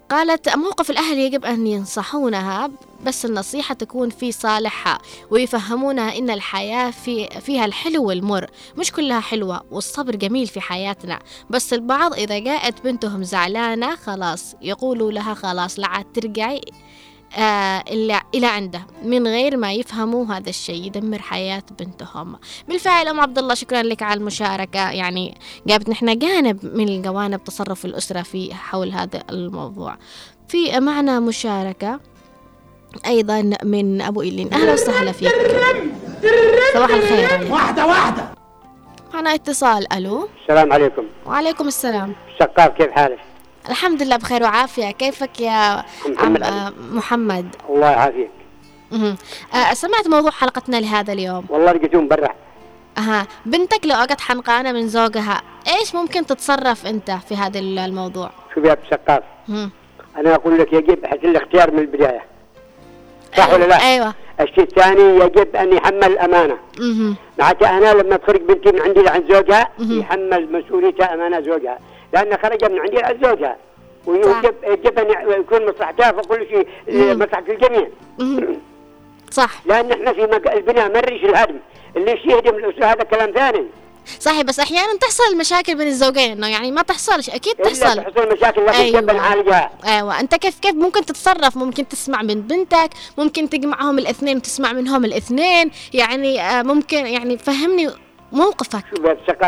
قالت 0.09 0.49
موقف 0.49 0.89
الأهل 0.89 1.17
يجب 1.17 1.45
أن 1.45 1.67
ينصحونها 1.67 2.71
بس 3.05 3.25
النصيحة 3.25 3.75
تكون 3.75 4.09
في 4.09 4.31
صالحها 4.31 4.99
ويفهمونها 5.29 6.17
إن 6.17 6.29
الحياة 6.29 6.91
في 6.91 7.27
فيها 7.41 7.65
الحلو 7.65 8.03
والمر 8.03 8.49
مش 8.77 8.91
كلها 8.91 9.19
حلوة 9.19 9.63
والصبر 9.71 10.15
جميل 10.15 10.47
في 10.47 10.61
حياتنا. 10.61 11.19
بس 11.49 11.73
البعض 11.73 12.13
إذا 12.13 12.39
جاءت 12.39 12.83
بنتهم 12.83 13.23
زعلانة 13.23 13.95
خلاص 13.95 14.55
يقولوا 14.61 15.11
لها 15.11 15.33
خلاص 15.33 15.79
لا 15.79 15.87
عاد 15.87 16.05
ترجعي. 16.13 16.61
إلى 18.33 18.45
عنده. 18.47 18.81
من 19.03 19.27
غير 19.27 19.57
ما 19.57 19.73
يفهموا 19.73 20.25
هذا 20.25 20.49
الشيء 20.49 20.85
يدمر 20.85 21.21
حياة 21.21 21.63
بنتهم. 21.79 22.39
بالفعل 22.67 23.07
أم 23.07 23.19
عبد 23.19 23.37
الله 23.37 23.53
شكرا 23.53 23.81
لك 23.81 24.03
على 24.03 24.19
المشاركة. 24.19 24.91
يعني 24.91 25.37
جابت 25.67 25.89
نحن 25.89 26.19
جانب 26.19 26.65
من 26.75 26.89
الجوانب 26.89 27.43
تصرف 27.43 27.85
الأسرة 27.85 28.21
في 28.21 28.53
حول 28.53 28.91
هذا 28.91 29.23
الموضوع. 29.29 29.97
في 30.47 30.79
معنا 30.79 31.19
مشاركة 31.19 31.99
أيضا 33.05 33.51
من 33.63 34.01
أبو 34.01 34.21
إيلين. 34.21 34.53
أهلا 34.53 34.73
وسهلا 34.73 35.11
فيك. 35.11 35.31
صباح 36.73 36.89
الخير. 36.89 37.33
عليك. 37.33 37.51
واحدة 37.51 37.85
واحدة. 37.85 38.31
معنا 39.13 39.33
اتصال. 39.33 39.93
ألو. 39.93 40.29
السلام 40.41 40.73
عليكم. 40.73 41.03
وعليكم 41.25 41.67
السلام. 41.67 42.15
شقاق 42.39 42.73
كيف 42.77 42.91
حالك؟ 42.91 43.19
الحمد 43.69 44.03
لله 44.03 44.15
بخير 44.15 44.43
وعافية. 44.43 44.91
كيفك 44.91 45.39
يا 45.39 45.83
عم 46.17 46.33
محمد 46.33 46.73
محمد؟ 46.91 47.55
الله 47.69 47.89
يعافيك. 47.89 48.29
آه، 49.53 49.73
سمعت 49.73 50.07
موضوع 50.07 50.31
حلقتنا 50.31 50.77
لهذا 50.77 51.13
اليوم. 51.13 51.45
والله 51.49 51.71
لقيتهم 51.71 52.07
برا. 52.07 52.29
أها. 52.97 53.27
بنتك 53.45 53.85
لو 53.85 53.95
أجت 53.95 54.21
حنقانة 54.21 54.71
من 54.71 54.87
زوجها 54.87 55.41
إيش 55.67 55.95
ممكن 55.95 56.25
تتصرف 56.25 56.85
أنت 56.85 57.11
في 57.11 57.35
هذا 57.35 57.59
الموضوع؟ 57.59 58.31
شوف 58.55 58.65
يا 58.65 58.77
شقاق 58.91 59.23
مهم. 59.47 59.71
أنا 60.17 60.35
أقول 60.35 60.59
لك 60.59 60.73
يجب 60.73 61.05
حسن 61.05 61.29
الاختيار 61.29 61.71
من 61.71 61.79
البداية. 61.79 62.21
صح 63.37 63.53
ولا 63.53 63.65
لا؟ 63.65 63.75
أيوة. 63.75 64.13
الشيء 64.39 64.63
الثاني 64.63 65.19
يجب 65.19 65.55
أن 65.55 65.73
يحمل 65.73 66.03
الامانه 66.03 66.57
مهم. 66.79 67.15
معناتها 67.39 67.77
أنا 67.77 67.93
لما 68.01 68.17
تخرج 68.17 68.41
بنتي 68.41 68.71
من 68.71 68.81
عندي 68.81 69.01
لعند 69.01 69.33
زوجها. 69.33 69.69
يحمل 69.79 70.51
مسؤوليتها 70.51 71.13
أمانة 71.13 71.41
زوجها. 71.41 71.79
لأن 72.13 72.37
خرج 72.43 72.71
من 72.71 72.79
عندي 72.79 72.97
صح. 72.97 73.55
ويجب 74.05 74.55
يجب 74.63 74.99
أن 74.99 75.39
يكون 75.41 75.69
مصلحتها 75.69 76.11
في 76.11 76.21
كل 76.27 76.47
شيء. 76.49 76.67
مصلحه 77.15 77.43
الجميع. 77.49 77.87
صح. 79.31 79.61
لأن 79.65 79.91
إحنا 79.91 80.13
في 80.13 80.21
مك... 80.21 80.47
البناء 80.47 80.89
مرش 80.89 81.23
الهدم. 81.23 81.59
اللي 81.95 82.11
يهدم 82.11 82.55
الأسرة 82.55 82.85
هذا 82.85 83.03
كلام 83.03 83.31
ثاني. 83.31 83.65
صحيح 84.19 84.41
بس 84.41 84.59
أحيانا 84.59 84.97
تحصل 85.01 85.37
مشاكل 85.37 85.75
بين 85.75 85.87
الزوجين 85.87 86.31
إنه 86.31 86.47
يعني 86.47 86.71
ما 86.71 86.81
تحصلش 86.81 87.29
إلا 87.29 87.37
تحصل. 87.63 88.03
تحصل 88.03 88.33
مشاكل 88.33 88.65
لكن 88.65 88.75
أيوة. 88.75 88.99
يجب 88.99 89.11
نعالجها 89.11 89.71
أيوه. 89.85 90.19
أنت 90.19 90.35
كيف 90.35 90.59
كيف 90.59 90.75
ممكن 90.75 91.05
تتصرف؟ 91.05 91.57
ممكن 91.57 91.87
تسمع 91.87 92.21
من 92.21 92.41
بنتك 92.41 92.89
ممكن 93.17 93.49
تجمعهم 93.49 93.99
الاثنين 93.99 94.37
وتسمع 94.37 94.73
منهم 94.73 95.05
الاثنين. 95.05 95.71
يعني 95.93 96.41
آه، 96.41 96.61
ممكن 96.63 97.05
يعني 97.05 97.37
فهمني 97.37 97.89
موقفك. 98.31 98.83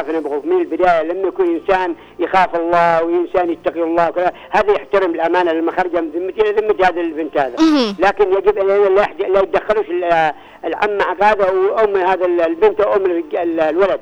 أنا 0.09 0.19
بقول 0.19 0.41
من 0.45 0.59
البداية 0.61 1.03
لما 1.03 1.27
يكون 1.27 1.55
إنسان 1.55 1.95
يخاف 2.19 2.55
الله 2.55 3.03
وإنسان 3.03 3.49
يتقي 3.49 3.83
الله 3.83 4.09
وكذا. 4.09 4.33
هذا 4.49 4.71
يحترم 4.71 5.11
الأمانة 5.15 5.51
لما 5.51 5.71
خرج 5.71 5.95
من 5.95 6.09
ذمتي 6.09 6.41
لذمة 6.51 6.75
هذا 6.87 7.01
البنت 7.01 7.37
هذا. 7.37 7.55
لكن 7.99 8.31
يجب 8.33 8.57
أن 8.57 8.95
لا 8.95 9.39
يتدخلوش 9.39 9.85
ال- 9.89 10.33
العم 10.65 11.01
حق 11.01 11.23
هذا 11.23 11.49
وأم 11.51 11.95
هذا 11.95 12.25
ال- 12.25 12.41
البنت 12.41 12.79
وأم 12.79 13.23
الولد. 13.37 14.01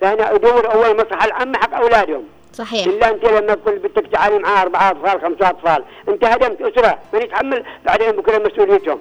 فأنا 0.00 0.34
أدور 0.34 0.72
أول 0.74 0.96
مصلحة 0.96 1.26
العم 1.26 1.56
حق 1.56 1.74
أولادهم 1.74 2.24
صحيح. 2.52 2.86
إلا 2.86 3.10
أنت 3.10 3.24
لما 3.24 3.54
تقول 3.54 3.78
بنتك 3.78 4.06
تعالي 4.12 4.38
معها 4.38 4.62
أربعة 4.62 4.90
أطفال 4.90 5.20
خمسة 5.20 5.50
أطفال. 5.50 5.84
أنت 6.08 6.24
هدمت 6.24 6.60
أسرة. 6.62 6.98
من 7.12 7.22
يتحمل؟ 7.22 7.64
بعدين 7.86 8.10
بكرة 8.10 8.38
مسؤوليتهم. 8.38 8.98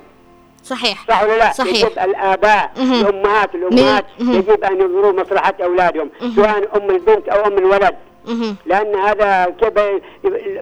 صحيح 0.63 1.05
صح 1.07 1.23
ولا 1.23 1.37
لا؟ 1.37 1.51
صحيح. 1.53 1.75
يجب. 1.77 1.99
الأمهات 1.99 3.55
الأمهات 3.55 4.05
مهم. 4.19 4.33
يجب 4.33 4.63
أن 4.63 4.81
ينظروا 4.81 5.11
مصلحة 5.23 5.53
أولادهم 5.63 6.09
سواء 6.35 6.77
أم 6.77 6.89
البنت 6.89 7.29
أو 7.29 7.45
أم 7.47 7.57
الولد. 7.57 7.95
لأن 8.65 8.95
هذا 8.95 9.45
كيف 9.61 9.73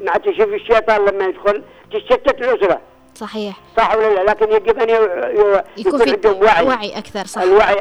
مع 0.02 0.14
تشوف 0.18 0.54
الشيطان 0.54 1.06
لما 1.06 1.26
يدخل 1.26 1.64
تشتت 1.94 2.42
الأسرة 2.42 2.80
صحيح 3.16 3.56
صح 3.78 3.96
ولا 3.96 4.14
لا؟ 4.14 4.32
لكن 4.32 4.52
يجب 4.52 4.80
ي- 4.90 5.82
يكون 5.82 6.04
في 6.04 6.12
عندهم 6.12 6.44
وعي 6.44 6.66
وعي 6.68 6.98
أكثر 6.98 7.26
صح 7.26 7.42
الوعي 7.42 7.76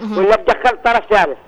مهم. 0.00 0.18
ولا 0.18 0.36
تدخل 0.36 0.76
طرف 0.84 1.02
ثالث. 1.10 1.38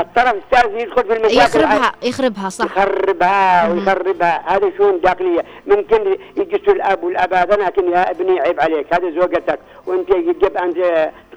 الطرف 0.00 0.34
الثالث 0.34 0.82
يدخل 0.82 1.04
في 1.04 1.12
المشاكل. 1.16 1.36
يخربها 1.58 1.92
يخربها 2.02 2.48
صح. 2.48 2.64
يخربها 2.64 3.68
ويخربها. 3.72 4.42
هذه 4.46 4.72
شؤون 4.78 5.00
داخلية؟ 5.00 5.44
ممكن 5.66 6.16
يجلسوا 6.36 6.72
الأب 6.72 7.04
والأب 7.04 7.34
هذا 7.34 7.56
لكن 7.56 7.90
يا 7.92 8.10
ابني 8.10 8.40
عيب 8.40 8.60
عليك. 8.60 8.94
هذه 8.94 9.10
زوجتك 9.20 9.58
وأنت 9.86 10.10
يجب 10.10 10.56
أن 10.56 10.74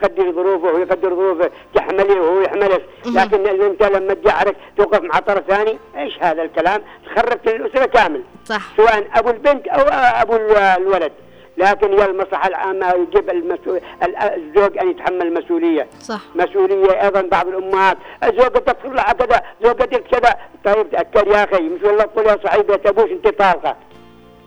تقدر 0.02 0.32
ظروفه 0.32 0.68
ويقدر 0.74 1.10
ظروفه 1.10 1.50
تحمله 1.76 2.22
وهو 2.22 2.42
يحملك. 2.42 2.82
لكن 3.06 3.48
أنت 3.62 3.84
لما 3.84 4.14
تجعرك 4.14 4.56
توقف 4.78 5.02
مع 5.02 5.20
طرف 5.20 5.44
ثاني 5.48 5.78
إيش 5.98 6.18
هذا 6.22 6.42
الكلام؟ 6.44 6.82
خربت 7.16 7.48
الأسرة 7.48 7.86
كامل. 7.86 8.24
صح. 8.46 8.62
سواء 8.78 9.08
أبو 9.16 9.30
البنت 9.30 9.68
أو 9.68 9.82
أبو 10.22 10.36
ال- 10.36 10.58
الولد. 10.58 11.12
لكن 11.60 11.94
هي 11.94 12.06
المصلحه 12.06 12.48
العامة 12.48 12.94
يجب 12.94 13.30
المسؤول 13.30 13.82
الزوج 14.38 14.78
أن 14.78 14.90
يتحمل 14.90 15.22
المسؤولية. 15.22 15.88
صح. 16.02 16.22
مسؤولية 16.36 17.04
أيضا 17.04 17.22
بعض 17.22 17.48
الأمهات. 17.48 17.98
زوجتك 18.24 18.78
تصلح 18.84 19.12
كذا 19.12 19.42
زوجتك 19.64 20.04
كذا. 20.04 20.36
طيب 20.66 20.90
تأكد 20.90 21.28
يا 21.28 21.44
أخي 21.44 21.64
مش 21.64 21.84
والله 21.84 22.04
تقول 22.04 22.26
يا 22.26 22.38
صاحبي 22.44 22.64
بيت 22.64 22.86
أبوش 22.86 23.12
أنت 23.12 23.28
طالقة. 23.28 23.76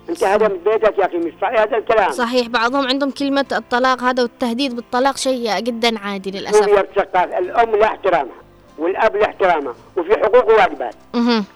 أنت 0.08 0.24
هدمت 0.24 0.60
بيتك 0.68 0.98
يا 0.98 1.06
أخي 1.06 1.16
مش 1.16 1.32
صحيح 1.42 1.60
هذا 1.60 1.76
الكلام. 1.76 2.10
صحيح 2.10 2.48
بعضهم 2.48 2.86
عندهم 2.86 3.10
كلمة 3.10 3.46
الطلاق 3.52 4.02
هذا 4.02 4.22
والتهديد 4.22 4.76
بالطلاق 4.76 5.16
شيء 5.16 5.58
جدا 5.58 5.98
عادي 5.98 6.30
يا 6.30 6.80
الثقافة 6.80 7.38
الأم 7.38 7.76
لها 7.76 7.86
احترامها. 7.86 8.41
والأب 8.82 9.16
له 9.16 9.24
احترامه 9.26 9.74
وفي 9.96 10.12
حقوق 10.12 10.48
وواجبات. 10.50 10.94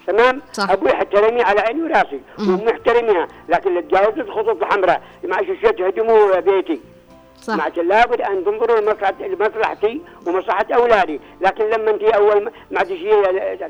تمام 0.07 0.41
صح. 0.53 0.69
أبوي 0.71 0.89
يحترمني 0.89 1.41
على 1.43 1.59
عيني 1.61 1.83
وراسي 1.83 2.19
مم. 2.39 2.53
ومحترمها 2.61 3.27
لكن 3.49 3.69
اللي 3.69 3.81
تجاوزت 3.81 4.17
الخطوط 4.17 4.63
الحمراء 4.63 5.01
مع 5.23 5.37
شيء 5.43 5.71
تهدموا 5.71 6.39
بيتي 6.39 6.79
صح. 7.41 7.55
معناته 7.55 7.81
لابد 7.81 8.21
أن 8.21 8.45
تنظروا 8.45 8.79
لمصلحتي 9.19 10.01
ومصلحة 10.27 10.65
أولادي 10.75 11.19
لكن 11.41 11.63
لما 11.69 11.91
انت 11.91 12.03
أول 12.03 12.43
ما- 12.43 12.51
ما 12.71 12.83
تجي 12.83 13.11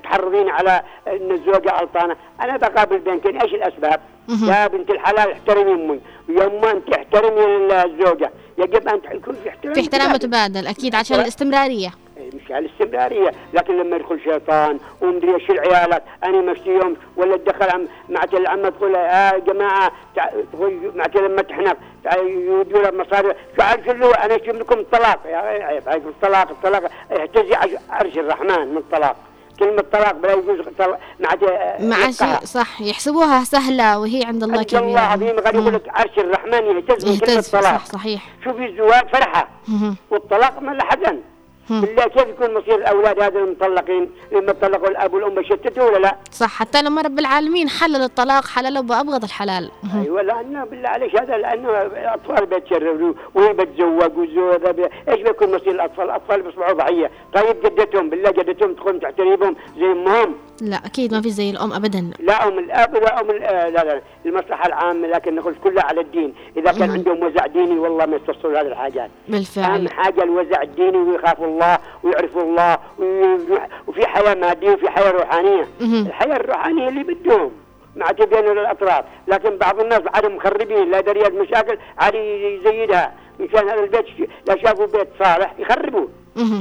تحرضين 0.03 0.49
على 0.49 0.81
إن 1.07 1.31
الزوجة 1.31 1.69
غلطانة 1.79 2.15
أنا 2.41 2.57
بقابل 2.57 2.97
بنتين 2.99 3.41
إيش 3.41 3.53
الأسباب؟ 3.53 3.99
يا 4.47 4.67
بنت 4.67 4.89
الحلال 4.89 5.31
احترمي 5.31 5.71
امي 5.71 5.99
ويا 6.29 6.45
امي 6.47 6.71
أنت 6.71 6.89
احترمي 6.93 7.45
الزوجة 7.85 8.31
يجب 8.57 8.87
أن 8.87 9.01
يكون 9.11 9.33
في 9.43 9.49
احترام 9.49 9.73
في 9.73 9.81
احترام 9.81 10.11
متبادل. 10.13 10.67
أكيد 10.67 10.95
عشان 10.95 11.19
الاستمرارية 11.19 11.89
مش 12.35 12.51
على 12.51 12.65
الاستمراريه 12.65 13.31
لكن 13.53 13.77
لما 13.77 13.95
يدخل 13.95 14.19
شيطان 14.23 14.79
ومدري 15.01 15.35
إيش 15.35 15.49
العيالات 15.49 16.03
أنا 16.23 16.41
مشتيهم 16.51 16.95
ولا 17.17 17.37
تدخل 17.37 17.69
عم 17.69 17.87
معناته 18.09 18.37
العمه 18.37 18.69
تقول 18.69 18.95
آه 18.95 19.31
يا 19.33 19.37
جماعة 19.39 19.91
تع- 20.15 20.29
تقول 20.53 20.91
معناته 20.95 21.19
لما 21.19 21.41
تحنق 21.41 21.77
تع- 22.03 22.17
يودوا 22.17 22.81
له 22.81 22.91
مصاري 23.03 23.33
شو 23.55 23.61
عارف 23.61 23.89
اللي 23.89 24.05
هو 24.05 24.11
أنا 24.11 24.35
أشوف 24.35 24.55
لكم 24.55 24.79
الطلاق 24.79 25.19
يا 25.25 25.37
عيب 25.37 25.89
عيب 25.89 26.07
الطلاق 26.07 26.49
الطلاق 26.49 26.91
اهتزي 27.11 27.55
عرش 27.89 28.17
الرحمن 28.17 28.67
من 28.67 28.77
الطلاق 28.77 29.15
كلمة 29.59 29.81
طلاق 29.91 30.11
بلا 30.11 30.33
يجوز 30.33 30.59
طلاق 30.77 30.99
آه، 31.49 31.85
مع. 31.85 32.11
شيء 32.11 32.45
صح 32.45 32.81
يحسبوها 32.81 33.43
سهلة 33.43 33.99
وهي 33.99 34.23
عند 34.25 34.43
الله 34.43 34.57
عند 34.57 34.73
الله 34.75 34.81
كبيرة 34.85 34.99
عظيم 34.99 35.39
قال 35.39 35.55
يقول. 35.55 35.73
لك 35.73 35.81
عرش 35.89 36.17
الرحمن 36.17 36.53
يهتز 36.77 37.05
من 37.05 37.17
كلمه 37.19 37.31
يهتز 37.33 37.49
طلاق 37.49 37.63
صح 37.77 37.85
صحيح 37.85 38.21
شوفي 38.43 38.65
الزواج 38.65 39.07
فرحة 39.09 39.47
مهم. 39.67 39.95
والطلاق 40.11 40.59
له 40.73 40.83
حزن. 40.83 41.19
بالله 41.69 42.03
كيف 42.03 42.27
يكون 42.27 42.53
مصير 42.53 42.75
الأولاد 42.75 43.19
هذول 43.21 43.43
المطلقين 43.43 44.12
لما 44.32 44.51
طلقوا 44.51 44.88
الأب 44.88 45.13
والأم 45.13 45.39
يشتتوا 45.39 45.84
ولا 45.84 45.97
لا؟ 45.97 46.15
صح 46.32 46.60
حتى 46.60 46.82
لما 46.82 47.01
رب 47.01 47.19
العالمين 47.19 47.69
حلل 47.69 48.03
الطلاق 48.03 48.45
حلله 48.47 48.82
بأبغض 48.82 49.23
الحلال. 49.23 49.71
أيوه 49.95 50.21
لأنه 50.21 50.65
بالله 50.65 50.89
عليك 50.89 51.15
هذا 51.15 51.38
لأنه 51.38 51.69
الاطفال 51.69 52.45
بيتشرروا 52.45 53.13
وهي 53.36 53.53
بتزوج 53.53 54.17
وزوجها 54.17 54.71
بي... 54.71 54.89
إيش 55.10 55.21
بيكون 55.21 55.56
مصير 55.56 55.71
الأطفال؟ 55.71 56.06
الأطفال 56.06 56.41
بيصبحوا 56.41 56.73
ضحيه، 56.73 57.12
طيب 57.34 57.62
جدتهم 57.63 58.10
بالله 58.10 58.32
جدتهم 58.32 58.73
تكون 58.73 58.99
تحت 58.99 59.19
ريبهم 59.19 59.56
زي 59.77 59.86
أمهم، 59.86 60.36
لا 60.61 60.77
أكيد 60.85 61.13
ما 61.13 61.21
في 61.21 61.29
زي 61.29 61.49
الأم 61.49 61.73
أبدا 61.73 62.11
لا 62.19 62.47
أم 62.47 62.59
الأب 62.59 62.93
ولا 62.95 63.21
أم 63.21 63.29
آه، 63.29 63.69
لا 63.69 63.83
لا 63.83 64.01
المصلحة 64.25 64.67
العامة 64.67 65.07
لكن 65.07 65.35
نقول 65.35 65.55
كلها 65.63 65.83
على 65.83 66.01
الدين، 66.01 66.33
إذا 66.57 66.71
كان. 66.71 66.91
عندهم 66.91 67.23
وزع 67.23 67.45
ديني 67.45 67.79
والله 67.79 68.05
ما 68.05 68.15
يستصروا 68.15 68.61
هذه 68.61 68.67
الحاجات. 68.67 69.09
أهم 69.09 69.09
بالفعل 69.27 69.89
حاجة 69.89 70.23
الوزع 70.23 70.61
الديني 70.61 70.97
ويخافوا 70.97 71.45
الله 71.45 71.77
ويعرفوا 72.03 72.41
الله 72.41 72.77
وفي 73.87 74.07
حياة 74.07 74.33
مادية 74.33 74.71
وفي 74.71 74.89
حياة 74.89 75.11
روحانية. 75.11 75.67
الحياة 75.81 76.35
الروحانية 76.35 76.87
اللي 76.87 77.03
بدهم 77.03 77.51
مع 77.95 78.11
تبين 78.11 78.51
الأطراف 78.51 79.05
لكن 79.27 79.57
بعض 79.57 79.79
الناس 79.79 80.01
عادوا 80.13 80.29
مخربين 80.29 80.91
لا 80.91 81.01
دري 81.01 81.27
المشاكل 81.27 81.77
عاد 81.97 82.15
يزيدها 82.15 83.13
مشان 83.39 83.69
هذا 83.69 83.83
البيت 83.83 84.05
لا 84.47 84.57
شافوا 84.63 84.85
بيت 84.85 85.07
صالح 85.19 85.53
يخربوه. 85.59 86.09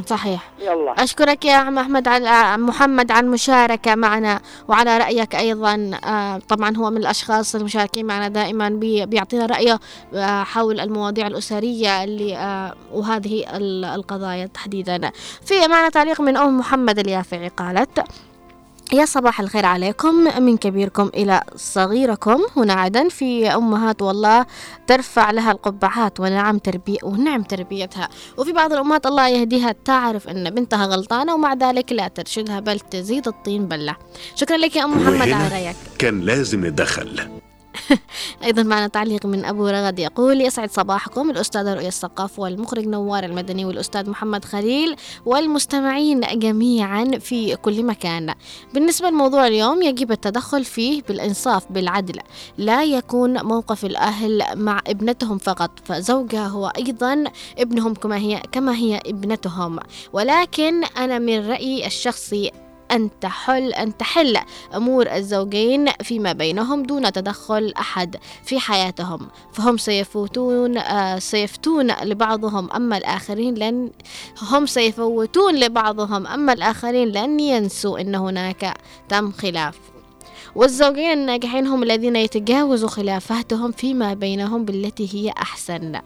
صحيح. 0.06 0.50
يلا. 0.60 1.02
أشكرك 1.02 1.44
يا 1.44 1.54
عم 1.54 1.78
أحمد 1.78 2.08
على 2.08 2.62
محمد 2.62 3.10
عن 3.10 3.28
مشاركة 3.28 3.94
معنا 3.94 4.40
وعلى 4.68 4.98
رأيك 4.98 5.34
أيضا. 5.34 5.90
آه، 6.04 6.38
طبعا 6.48 6.76
هو 6.76 6.90
من 6.90 6.96
الأشخاص 6.96 7.54
المشاركين 7.54 8.06
معنا 8.06 8.28
دائما 8.28 8.68
بي- 8.68 9.06
بيعطينا 9.06 9.46
رأيه 9.46 9.80
آه، 10.14 10.42
حول 10.42 10.80
المواضيع 10.80 11.26
الأسرية 11.26 12.04
اللي 12.04 12.36
آه، 12.36 12.74
وهذه 12.92 13.44
ال- 13.56 13.84
القضايا 13.84 14.46
تحديدا. 14.46 15.10
في 15.46 15.68
معنا 15.68 15.88
تعليق 15.88 16.20
من 16.20 16.36
أم 16.36 16.58
محمد 16.58 16.98
اليافعي 16.98 17.48
قالت 17.48 18.04
يا 18.92 19.04
صباح 19.04 19.40
الخير 19.40 19.66
عليكم. 19.66 20.14
من 20.44 20.56
كبيركم 20.56 21.10
إلى 21.14 21.42
صغيركم. 21.56 22.40
هنا 22.56 22.72
عدن 22.72 23.08
في 23.08 23.48
أمهات 23.48 24.02
والله 24.02 24.46
ترفع 24.86 25.30
لها 25.30 25.52
القبعات 25.52 26.20
ونعم 26.20 26.58
تربية 26.58 26.98
ونعم 27.02 27.42
تربيتها. 27.42 28.08
وفي 28.38 28.52
بعض 28.52 28.72
الأمهات 28.72 29.06
الله 29.06 29.28
يهديها 29.28 29.74
تعرف 29.84 30.28
أن 30.28 30.50
بنتها 30.50 30.86
غلطانة 30.86 31.34
ومع 31.34 31.54
ذلك 31.54 31.92
لا 31.92 32.08
ترشدها 32.08 32.60
بل 32.60 32.80
تزيد 32.80 33.28
الطين 33.28 33.68
بلة. 33.68 33.96
شكرا 34.34 34.56
لك 34.56 34.76
يا 34.76 34.84
أم 34.84 34.90
محمد 34.90 35.32
على 35.32 35.48
رأيك. 35.48 35.76
كان 35.98 36.20
لازم 36.20 36.66
نتدخل 36.66 37.28
أيضا 38.44 38.62
معنا 38.62 38.86
تعليق 38.86 39.26
من 39.26 39.44
أبو 39.44 39.68
رغد 39.68 39.98
يقول 39.98 40.40
يسعد 40.40 40.70
صباحكم. 40.70 41.30
الأستاذة 41.30 41.74
رؤية 41.74 41.88
الثقاف 41.88 42.38
والمخرج 42.38 42.86
نوار 42.86 43.24
المدني 43.24 43.64
والأستاذ 43.64 44.10
محمد 44.10 44.44
خليل 44.44 44.96
والمستمعين 45.26 46.20
جميعا 46.20 47.04
في 47.04 47.56
كل 47.56 47.82
مكان. 47.82 48.34
بالنسبة 48.74 49.10
لموضوع 49.10 49.46
اليوم 49.46 49.82
يجب 49.82 50.12
التدخل 50.12 50.64
فيه 50.64 51.02
بالإنصاف 51.02 51.72
بالعدل. 51.72 52.20
لا 52.58 52.84
يكون 52.84 53.42
موقف 53.42 53.84
الأهل 53.84 54.42
مع 54.54 54.80
ابنتهم 54.86 55.38
فقط 55.38 55.70
فزوجها 55.84 56.46
هو 56.46 56.66
أيضا 56.66 57.24
ابنهم 57.58 57.94
كما 57.94 58.16
هي 58.16 58.42
كما 58.52 58.76
هي 58.76 59.00
ابنتهم. 59.06 59.78
ولكن 60.12 60.84
أنا 60.84 61.18
من 61.18 61.48
رأيي 61.50 61.86
الشخصي 61.86 62.50
أن 62.92 63.10
تحل 63.20 63.72
أن 63.72 63.96
تحل 63.96 64.38
أمور 64.74 65.06
الزوجين 65.14 65.88
فيما 66.02 66.32
بينهم 66.32 66.82
دون 66.82 67.12
تدخل 67.12 67.72
أحد 67.78 68.16
في 68.44 68.60
حياتهم. 68.60 69.28
فهم 69.52 69.76
سيفوتون 69.76 70.78
آه 70.78 71.18
سيفتون 71.18 71.90
لبعضهم 71.90 72.70
أما 72.70 72.96
الآخرين 72.96 73.54
لن 73.54 73.90
هم 74.42 74.66
سيفوتون 74.66 75.54
لبعضهم 75.54 76.26
أما 76.26 76.52
الآخرين 76.52 77.08
لن 77.08 77.40
ينسوا 77.40 78.00
أن 78.00 78.14
هناك 78.14 78.74
تم 79.08 79.32
خلاف. 79.32 79.78
والزوجين 80.54 81.12
الناجحين 81.12 81.66
هم 81.66 81.82
الذين 81.82 82.16
يتجاوزوا 82.16 82.88
خلافاتهم 82.88 83.72
فيما 83.72 84.14
بينهم 84.14 84.64
بالتي 84.64 85.14
هي 85.14 85.30
أحسن. 85.30 86.00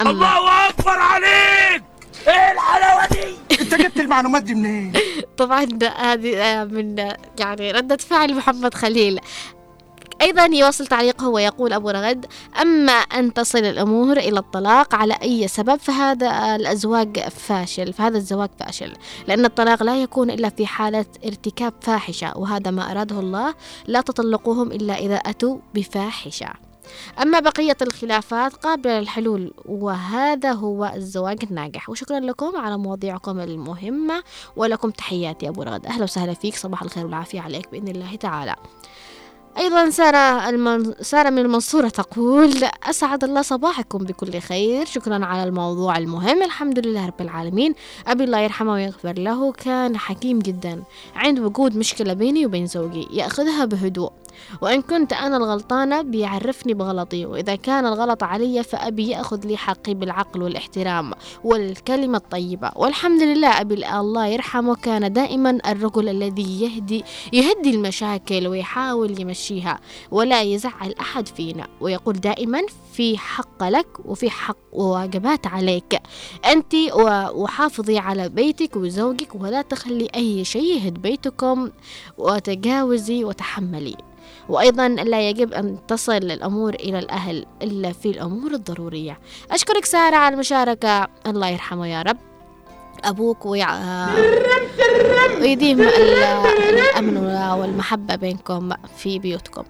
أما 0.00 0.10
الله 0.10 0.68
أكبر 0.68 0.90
عليك! 0.98 1.95
إيه 2.28 2.52
الحلاوة 2.52 3.06
دي؟ 3.06 3.36
انت 3.60 3.74
جبت 3.74 4.00
المعلومات 4.00 4.42
دي 4.42 4.54
منين؟ 4.54 4.92
طبعا 5.36 5.68
هذه 5.98 6.36
آه، 6.36 6.64
من 6.64 6.98
يعني 7.40 7.70
ردة 7.72 7.96
فعل 7.96 8.34
محمد 8.34 8.74
خليل. 8.74 9.20
أيضا 10.20 10.44
يواصل 10.44 10.86
تعليقه 10.86 11.28
ويقول 11.28 11.72
أبو 11.72 11.90
رغد 11.90 12.26
أما 12.62 12.92
أن 12.92 13.34
تصل 13.34 13.58
الأمور 13.58 14.16
إلى 14.16 14.38
الطلاق 14.38 14.94
على 14.94 15.14
أي 15.22 15.48
سبب 15.48 15.76
فهذا 15.76 16.56
الأزواج 16.56 17.18
فاشل 17.18 17.92
فهذا 17.92 18.16
الزواج 18.18 18.50
فاشل 18.60 18.92
لأن 19.26 19.44
الطلاق 19.44 19.82
لا 19.82 20.02
يكون 20.02 20.30
إلا 20.30 20.48
في 20.48 20.66
حالة 20.66 21.04
ارتكاب 21.24 21.72
فاحشة 21.80 22.38
وهذا 22.38 22.70
ما 22.70 22.90
أراده 22.90 23.20
الله 23.20 23.54
لا 23.86 24.00
تطلقوهم 24.00 24.72
إلا 24.72 24.98
إذا 24.98 25.16
أتوا 25.16 25.58
بفاحشة. 25.74 26.65
أما 27.22 27.40
بقية 27.40 27.76
الخلافات 27.82 28.52
قابلة 28.54 29.00
للحلول 29.00 29.52
وهذا 29.64 30.52
هو 30.52 30.92
الزواج 30.94 31.38
الناجح. 31.50 31.90
وشكرا 31.90 32.20
لكم 32.20 32.56
على 32.56 32.78
مواضيعكم 32.78 33.40
المهمة 33.40 34.22
ولكم 34.56 34.90
تحياتي 34.90 35.48
أبو 35.48 35.62
رغد 35.62 35.86
أهلا 35.86 36.04
وسهلا 36.04 36.34
فيك 36.34 36.56
صباح 36.56 36.82
الخير 36.82 37.04
والعافية 37.04 37.40
عليك 37.40 37.70
بإذن 37.72 37.88
الله 37.88 38.16
تعالى. 38.16 38.56
أيضا 39.58 39.90
سارة 39.90 40.48
المن... 40.48 40.94
سارة 41.00 41.30
من 41.30 41.38
المنصورة 41.38 41.88
تقول 41.88 42.64
أسعد 42.90 43.24
الله 43.24 43.42
صباحكم 43.42 43.98
بكل 43.98 44.40
خير. 44.40 44.86
شكرا 44.86 45.24
على 45.24 45.44
الموضوع 45.44 45.98
المهم. 45.98 46.42
الحمد 46.42 46.86
لله 46.86 47.06
رب 47.06 47.20
العالمين. 47.20 47.74
أبي 48.06 48.24
الله 48.24 48.38
يرحمه 48.38 48.72
ويغفر 48.72 49.12
له. 49.18 49.52
كان 49.52 49.96
حكيم 49.96 50.38
جدا. 50.38 50.82
عند 51.14 51.40
وجود 51.40 51.76
مشكلة 51.76 52.12
بيني 52.12 52.46
وبين 52.46 52.66
زوجي 52.66 53.08
يأخذها 53.12 53.64
بهدوء. 53.64 54.12
وإن 54.60 54.82
كنت 54.82 55.12
أنا 55.12 55.36
الغلطانة 55.36 56.02
بيعرفني 56.02 56.74
بغلطي 56.74 57.26
وإذا 57.26 57.56
كان 57.56 57.86
الغلط 57.86 58.22
علي 58.22 58.62
فأبي 58.62 59.08
يأخذ 59.08 59.46
لي 59.46 59.56
حقي 59.56 59.94
بالعقل 59.94 60.42
والاحترام 60.42 61.12
والكلمة 61.44 62.18
الطيبة. 62.18 62.70
والحمد 62.76 63.22
لله 63.22 63.60
أبي 63.60 63.74
الله 63.74 64.26
يرحمه 64.26 64.74
كان 64.74 65.12
دائما 65.12 65.58
الرجل 65.66 66.08
الذي 66.08 66.62
يهدي 66.62 67.04
يهدي 67.32 67.70
المشاكل 67.70 68.46
ويحاول 68.46 69.20
يمشيها 69.20 69.80
ولا 70.10 70.42
يزعل 70.42 70.94
أحد 71.00 71.28
فينا 71.28 71.66
ويقول 71.80 72.14
دائما 72.14 72.60
في 72.92 73.18
حق 73.18 73.62
لك 73.62 73.86
وفي 74.04 74.30
حق 74.30 74.56
وواجبات 74.72 75.46
عليك. 75.46 76.00
أنت 76.52 76.74
وحافظي 77.34 77.98
على 77.98 78.28
بيتك 78.28 78.76
وزوجك 78.76 79.34
ولا 79.34 79.62
تخلي 79.62 80.08
أي 80.14 80.44
شيء 80.44 80.76
يهد 80.76 80.94
بيتكم 80.94 81.70
وتجاوزي 82.18 83.24
وتحملي. 83.24 83.96
وأيضا 84.48 84.88
لا 84.88 85.28
يجب 85.28 85.52
أن 85.52 85.78
تصل 85.88 86.12
الأمور 86.16 86.74
إلى 86.74 86.98
الأهل 86.98 87.46
إلا 87.62 87.92
في 87.92 88.10
الأمور 88.10 88.50
الضرورية. 88.50 89.18
أشكرك 89.50 89.84
سارة 89.84 90.16
على 90.16 90.34
المشاركة. 90.34 91.08
الله 91.26 91.48
يرحمه 91.48 91.86
يا 91.86 92.02
رب. 92.02 92.16
أبوك 93.04 93.46
ويع... 93.46 93.68
ويديم 95.40 95.80
ال- 95.80 95.90
الأمن 96.70 97.16
والمحبة 97.60 98.14
بينكم 98.16 98.70
في 98.96 99.18
بيوتكم. 99.18 99.64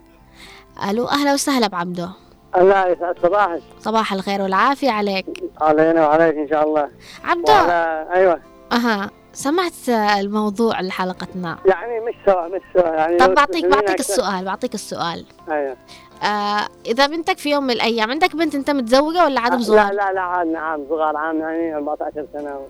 ألو 0.90 1.04
أهلا 1.08 1.32
وسهلا 1.34 1.66
بعبده 1.66 2.10
الله 2.56 2.86
يسعد 2.88 3.18
صباحك. 3.22 3.62
صباح 3.80 4.12
الخير 4.12 4.42
والعافية 4.42 4.90
عليك. 4.90 5.26
علينا 5.60 6.06
وعليك 6.06 6.34
إن 6.36 6.48
شاء 6.48 6.64
الله. 6.68 6.88
عبده 7.24 7.52
وعلى 7.52 8.08
أيوه. 8.14 8.40
أها. 8.72 9.10
سمعت 9.36 9.88
الموضوع 10.18 10.80
لحلقتنا. 10.80 11.58
يعني 11.66 12.00
مش 12.00 12.14
سوا 12.26 12.48
مش 12.48 12.60
سوا 12.74 12.88
يعني 12.88 13.16
طب 13.16 13.34
بعطيك 13.34 13.64
بعطيك 13.64 13.90
أكثر. 13.90 14.12
السؤال 14.12 14.44
بعطيك 14.44 14.74
السؤال. 14.74 15.24
أيوه. 15.50 15.76
آه 16.22 16.68
إذا 16.86 17.06
بنتك 17.06 17.38
في 17.38 17.50
يوم 17.50 17.64
من 17.64 17.70
الأيام 17.70 18.10
عندك 18.10 18.36
بنت 18.36 18.54
أنت 18.54 18.70
متزوجة 18.70 19.24
ولا 19.24 19.40
عدم 19.40 19.56
لا 19.56 19.62
صغار 19.62 19.92
لا 19.92 20.12
لا 20.12 20.20
عاد 20.20 20.46
نعم 20.46 20.84
صغار 20.88 21.16
عام 21.16 21.40
يعني 21.40 21.74
14 21.76 22.26
سنة. 22.32 22.60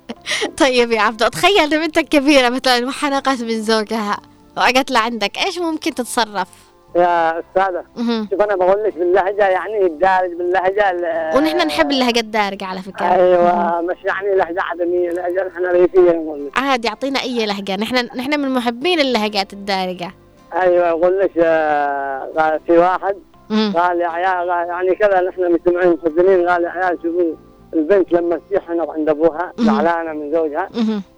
طيب 0.60 0.92
يا 0.92 1.00
عبدو 1.00 1.28
تخيل 1.28 1.70
بنتك 1.70 2.04
كبيرة 2.08 2.48
مثلا 2.48 2.86
وحنقت 2.86 3.42
من 3.42 3.62
زوجها 3.62 4.16
واجت 4.56 4.90
لعندك 4.90 5.38
إيش 5.38 5.58
ممكن 5.58 5.94
تتصرف؟ 5.94 6.48
يا 6.96 7.38
أستاذة 7.40 7.84
مهم. 7.96 8.28
شوف 8.30 8.40
أنا 8.42 8.56
بقول 8.56 8.84
لك 8.84 8.98
باللهجة 8.98 9.48
يعني 9.48 9.86
الدارج 9.86 10.32
باللهجة 10.32 10.90
ال- 10.90 11.36
ونحن 11.36 11.56
نحب 11.66 11.90
اللهجة 11.90 12.20
الدارجة 12.20 12.64
على 12.64 12.82
فكرة 12.82 13.06
أيوة 13.06 13.80
مش 13.80 13.96
يعني 14.04 14.34
لهجة 14.34 14.62
عدمية 14.62 15.10
لهجة 15.10 15.46
نحن 15.48 15.64
ريفية 15.66 16.10
نقول 16.12 16.46
لك 16.46 16.58
عادي 16.58 16.88
أعطينا 16.88 17.20
أي 17.20 17.46
لهجة 17.46 17.76
نحن 17.76 17.94
نحن 18.16 18.40
من 18.40 18.50
محبين 18.54 19.00
اللهجات 19.00 19.52
الدارجة 19.52 20.10
أيوة 20.54 20.90
أقول 20.90 21.18
لك 21.20 21.30
آه، 21.38 22.60
في 22.66 22.78
واحد. 22.78 23.16
قال 23.76 24.00
يا 24.00 24.08
عيال 24.08 24.48
يعني 24.48 24.94
كذا 24.94 25.20
نحن 25.20 25.52
مجتمعين 25.52 25.98
محزنين 26.04 26.48
قال 26.48 26.64
يا 26.64 26.68
عيال 26.70 26.98
شوفوا 27.02 27.34
البنت 27.74 28.12
لما 28.12 28.40
تحنط 28.54 28.90
عند 28.90 29.08
أبوها. 29.08 29.52
زعلانة 29.58 30.12
من 30.12 30.32
زوجها. 30.32 30.68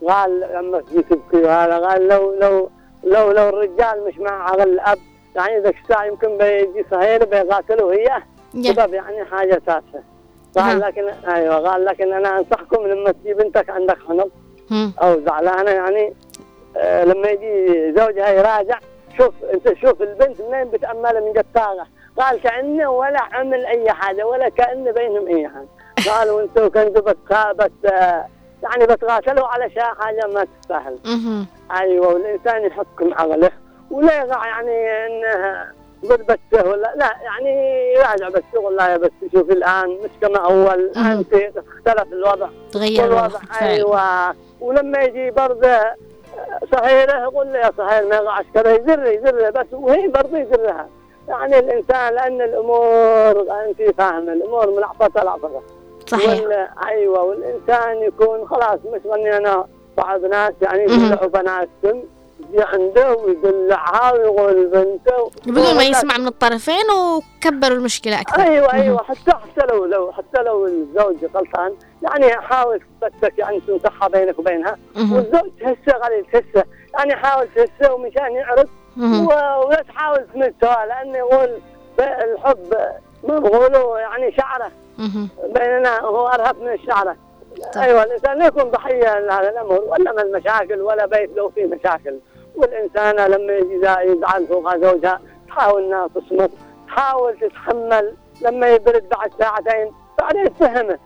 قال 0.09 0.41
لما 0.55 0.81
تجي 0.81 1.03
تبكي 1.03 1.37
وهذا 1.47 1.79
قال 1.79 2.09
لو 2.09 2.35
لو 2.41 2.71
لو 3.05 3.33
لو 3.33 3.49
الرجال 3.49 4.05
مش 4.09 4.19
مع 4.19 4.55
الأب 4.55 4.99
يعني 5.39 5.61
ذاك 5.61 5.75
الساعة 5.85 6.05
يمكن 6.05 6.39
بيجي 6.39 6.87
صهيل 6.91 7.27
بيقاتلوا 7.27 7.93
هي. 7.93 8.23
سبب 8.73 8.95
يعني 8.95 9.25
حاجة 9.25 9.63
تافهه 9.67 10.03
قال. 10.57 10.81
لكن 10.81 11.09
أيوه 11.29 11.71
قال 11.71 11.85
لكن 11.85 12.13
أنا 12.13 12.39
أنصحكم 12.39 12.87
لما 12.87 13.13
تجي 13.13 13.35
بنتك 13.35 13.71
عندك 13.71 13.99
حنط. 14.09 14.31
أو 15.03 15.21
زعلانة 15.27 15.71
يعني 15.71 16.15
آه 16.77 17.05
لما 17.05 17.29
يجي 17.29 17.93
زوجها 17.93 18.29
يراجع 18.29 18.79
شوف 19.19 19.35
أنت 19.55 19.73
شوف 19.75 20.03
البنت 20.03 20.41
منين 20.43 20.65
بتأمل 20.71 21.23
من 21.25 21.33
قطاغه 21.43 21.87
قال 22.17 22.41
كأنه 22.41 22.91
ولا 22.91 23.21
عمل 23.33 23.67
أي 23.67 23.93
حاجة 23.93 24.27
ولا 24.27 24.49
كانه 24.49 24.91
بينهم 24.91 25.27
أي 25.29 25.49
حاجة 25.49 25.69
قالوا 26.11 26.43
أنتوا 26.43 26.69
كنتوا 26.69 27.13
بت 27.53 27.85
يعني 28.63 28.87
بتقاتلوا 28.87 29.47
على 29.47 29.71
شيء 29.71 29.83
حاجة 29.83 30.27
ما 30.35 30.47
تستاهل. 30.61 30.99
أيوه 31.81 32.09
والإنسان 32.09 32.65
يحكم 32.65 33.15
عقله 33.15 33.51
ولا 33.91 34.13
يعني 34.47 35.07
انه 35.07 35.65
ضربته 36.05 36.71
ولا 36.71 36.93
لا 36.97 37.17
يعني 37.23 37.93
يراجع 37.93 38.29
بالشغل 38.29 38.77
لا 38.77 38.97
بس 38.97 39.11
شوف 39.33 39.51
الآن 39.51 39.89
مش 39.89 40.11
كما 40.21 40.39
أول. 40.39 40.81
الان 40.81 41.25
اختلف 41.57 42.13
الوضع. 42.13 42.49
تغير 42.73 43.05
الوضع. 43.05 43.39
أيوه. 43.63 44.35
ولما 44.61 45.03
يجي 45.03 45.31
برضه 45.31 45.79
صهيله 46.73 47.23
يقول 47.23 47.53
له 47.53 47.59
يا 47.59 47.73
صهيل 47.77 48.09
ما 48.09 48.17
يقعش 48.17 48.45
كذا. 48.55 48.73
يزر 48.75 49.07
يزر 49.07 49.51
بس 49.51 49.67
وهي 49.73 50.09
برضه 50.09 50.39
يزرها. 50.39 50.89
يعني 51.29 51.59
الإنسان 51.59 52.15
لأن 52.15 52.43
الأمور 52.43 53.41
انت 53.41 53.83
فاهمة 53.99 54.33
الأمور 54.33 54.71
ملعبطة 54.77 55.23
لعبطة. 55.23 55.63
صحيح. 56.07 56.43
وال... 56.43 56.69
أيوه 56.89 57.23
والإنسان 57.23 58.03
يكون 58.03 58.49
خلاص 58.49 58.79
مش 58.93 59.01
غني 59.07 59.37
أنا 59.37 59.67
بعض 59.97 60.25
ناس 60.25 60.53
يعني. 60.63 60.83
يدلعوا 60.83 61.27
بناتهم. 61.27 62.05
عنده 62.59 63.15
ويدلعها 63.17 64.13
ويقول 64.13 64.67
بنته 64.67 65.31
بدون 65.47 65.77
ما 65.77 65.83
يسمع 65.85 66.19
من 66.19 66.27
الطرفين 66.27 66.85
وكبروا 66.91 67.77
المشكلة 67.77 68.21
أكثر 68.21 68.43
أيوه 68.43 68.67
مهم. 68.67 68.81
أيوه 68.81 69.03
حتى 69.03 69.31
حتى 69.31 69.67
لو 69.73 69.85
لو 69.85 70.13
حتى 70.13 70.43
لو 70.43 70.67
الزوج 70.67 71.25
غلطان 71.35 71.75
يعني 72.03 72.33
حاول 72.33 72.81
تفتك 73.03 73.39
يعني 73.39 73.61
تنصحها 73.61 74.09
بينك 74.09 74.39
وبينها. 74.39 74.77
والزوج 74.97 75.51
تهسه 75.61 75.99
غالي 75.99 76.23
تهسه 76.33 76.65
يعني 76.99 77.17
حاول 77.17 77.49
تهسه 77.55 77.95
ومشان 77.95 78.33
يعرف 78.33 78.69
ولا 78.99 79.85
تحاول 79.89 80.27
تمد 80.35 80.55
سوا 80.61 80.87
لأنه 80.87 81.19
يقول 81.19 81.59
الحب 82.01 82.75
ما 83.29 83.39
بقولوا 83.39 83.99
يعني 83.99 84.33
شعره. 84.37 84.71
بيننا 85.55 86.01
هو 86.01 86.29
أرهب 86.29 86.57
من 86.63 86.69
الشعره 87.59 87.85
أيوه 87.85 88.03
الانسان 88.03 88.39
لا 88.39 88.47
يكون 88.47 88.63
ضحية 88.63 89.19
لهذا 89.19 89.51
الأمر 89.51 89.81
ولا 89.81 90.13
من 90.13 90.19
المشاكل 90.19 90.81
ولا 90.81 91.07
بيت 91.07 91.31
لو 91.37 91.49
في 91.49 91.65
مشاكل. 91.65 92.19
والإنسان 92.57 93.17
لما 93.17 93.53
يزعل 94.03 94.47
فوق 94.47 94.77
زوجها 94.77 95.21
تحاول 95.49 95.85
إنها 95.85 96.09
تصمت 96.09 96.51
تحاول 96.87 97.37
تتحمل. 97.41 98.15
لما 98.43 98.69
يبرد 98.69 99.09
بعد 99.09 99.31
ساعتين 99.39 99.93
بعدين 100.19 100.55
تفهمه. 100.55 100.99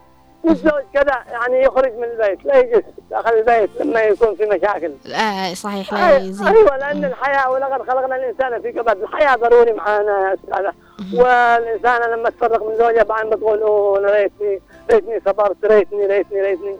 والزوج 0.43 0.83
كذا 0.93 1.23
يعني 1.31 1.63
يخرج 1.63 1.93
من 1.93 2.03
البيت 2.03 2.45
لا 2.45 2.57
يجلس 2.57 2.83
داخل 3.09 3.33
البيت 3.33 3.69
لما 3.81 4.01
يكون 4.01 4.35
في 4.35 4.45
مشاكل. 4.45 4.93
آه 5.15 5.53
صحيح 5.53 5.93
لا 5.93 6.17
يزيد. 6.17 6.47
أيوه 6.47 6.77
لأن 6.77 7.05
الحياة 7.05 7.51
ولقد 7.51 7.89
خلقنا 7.89 8.15
الإنسان 8.15 8.61
في 8.61 8.71
كبد 8.71 9.01
الحياة 9.01 9.35
ضروري 9.35 9.73
معانا 9.73 10.29
يا 10.29 10.33
أستاذة. 10.33 10.73
والانسان 11.13 12.11
لما 12.11 12.29
تفرق 12.29 12.63
من 12.69 12.75
زوجها 12.77 13.03
بعدين 13.03 13.29
بتقول 13.29 13.61
اوه 13.61 13.99
أنا 13.99 14.11
ريتني 14.11 14.61
ريتني 14.91 15.21
صبرت 15.25 15.65
ريتني 15.65 16.05
ريتني 16.07 16.41
ريتني. 16.41 16.77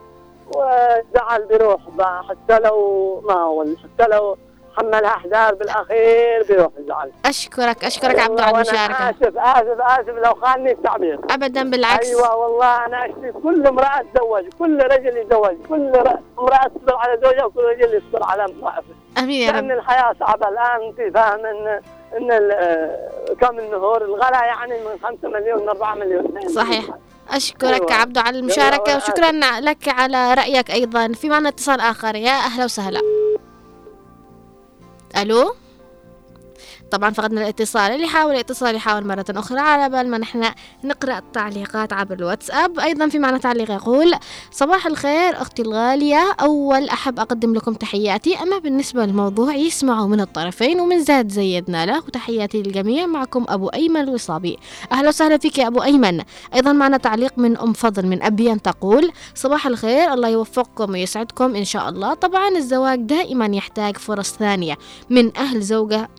والزعل 0.55 1.45
بيروح 1.49 1.81
بقى 1.89 2.23
حتى 2.23 2.59
لو 2.59 3.21
ما 3.27 3.33
هو 3.33 3.65
حتى 3.83 4.09
لو 4.11 4.37
حملها 4.77 5.07
احزار 5.09 5.55
بالأخير 5.55 6.43
بيروح 6.49 6.71
الزعل 6.79 7.11
أشكرك 7.25 7.83
أشكرك 7.85 8.19
على 8.19 8.33
وأنا 8.33 8.49
المشاركة. 8.51 9.09
آسف 9.09 9.37
آسف 9.37 9.81
آسف 9.81 10.09
لو 10.25 10.33
خانني 10.33 10.71
التعبير 10.71 11.19
ابدا 11.31 11.69
بالعكس. 11.69 12.07
أيوه 12.09 12.35
والله 12.35 12.85
أنا 12.85 13.05
أشتي 13.05 13.31
كل 13.43 13.67
امرأة 13.67 14.05
تزوج 14.13 14.43
كل 14.59 14.81
رجل 14.83 15.17
يتزوج 15.17 15.55
كل 15.69 15.87
امرأة 15.87 16.67
تصبر 16.67 16.95
على 16.95 17.19
زوجها 17.23 17.45
وكل 17.45 17.63
رجل 17.63 17.93
يصبر 17.93 18.23
على 18.23 18.45
امرأته 18.45 18.83
أمين 19.19 19.41
يا 19.41 19.51
لأن 19.51 19.71
رب. 19.71 19.77
الحياة 19.77 20.15
صعبة 20.19 20.49
الآن 20.49 20.81
انت 20.81 21.15
فاهم 21.15 21.45
ان 21.45 21.81
إن 22.17 22.31
آه، 22.31 23.09
كم 23.41 23.59
النهور؟ 23.59 24.05
الغلا 24.05 24.45
يعني 24.45 24.73
من 24.73 24.99
5 25.03 25.29
مليون 25.29 25.61
من 25.61 25.69
4 25.69 25.95
مليون. 25.95 26.49
صحيح. 26.49 26.85
أشكرك 27.29 27.81
أيوة. 27.91 27.93
عبدو 27.93 28.19
على 28.19 28.39
المشاركة 28.39 28.89
يلا، 28.89 28.97
وشكرا 28.97 29.31
لك 29.59 29.87
على 29.87 30.33
رأيك 30.33 30.71
أيضا. 30.71 31.07
في 31.07 31.29
معنا 31.29 31.49
اتصال 31.49 31.79
آخر. 31.79 32.15
يا 32.15 32.31
أهلا 32.31 32.65
وسهلا. 32.65 33.01
ألو؟ 35.21 35.53
طبعا 36.93 37.11
فقدنا 37.11 37.41
الاتصال. 37.41 37.91
اللي 37.91 38.03
يحاول 38.03 38.33
الاتصال 38.33 38.75
يحاول 38.75 39.07
مرة 39.07 39.25
أخرى. 39.29 39.59
على 39.59 39.89
بال 39.89 40.11
ما 40.11 40.17
نحن 40.17 40.45
نقرأ 40.83 41.17
التعليقات 41.17 41.93
عبر 41.93 42.15
الواتساب. 42.15 42.79
أيضا 42.79 43.07
في 43.07 43.19
معنا 43.19 43.37
تعليق 43.37 43.71
يقول 43.71 44.13
صباح 44.51 44.87
الخير 44.87 45.41
أختي 45.41 45.61
الغالية. 45.61 46.35
أول 46.41 46.89
أحب 46.89 47.19
أقدم 47.19 47.53
لكم 47.53 47.73
تحياتي. 47.73 48.35
أما 48.35 48.57
بالنسبة 48.57 49.05
للموضوع 49.05 49.55
يسمعوا 49.55 50.07
من 50.07 50.21
الطرفين 50.21 50.79
ومن 50.79 51.03
زاد 51.03 51.31
زيدنا 51.31 51.85
له. 51.85 51.97
وتحياتي 51.97 52.61
للجميع. 52.61 53.05
معكم 53.05 53.45
أبو 53.49 53.67
أيمن 53.67 54.01
الوصابي. 54.01 54.57
أهلا 54.91 55.09
وسهلا 55.09 55.37
فيك 55.37 55.57
يا 55.57 55.67
أبو 55.67 55.83
أيمن. 55.83 56.21
أيضا 56.55 56.73
معنا 56.73 56.97
تعليق 56.97 57.33
من 57.37 57.57
أم 57.57 57.73
فضل 57.73 58.07
من 58.07 58.23
أبيان 58.23 58.61
تقول 58.61 59.11
صباح 59.35 59.67
الخير. 59.67 60.13
الله 60.13 60.29
يوفقكم 60.29 60.91
ويسعدكم 60.91 61.55
إن 61.55 61.65
شاء 61.65 61.89
الله. 61.89 62.13
طبعا 62.13 62.49
الزواج 62.49 62.99
دائما 62.99 63.45
يحتاج 63.45 63.97
فرص 63.97 64.33
ثانية 64.33 64.77
من 65.09 65.37
أهل 65.37 65.61
زوجة 65.61 66.09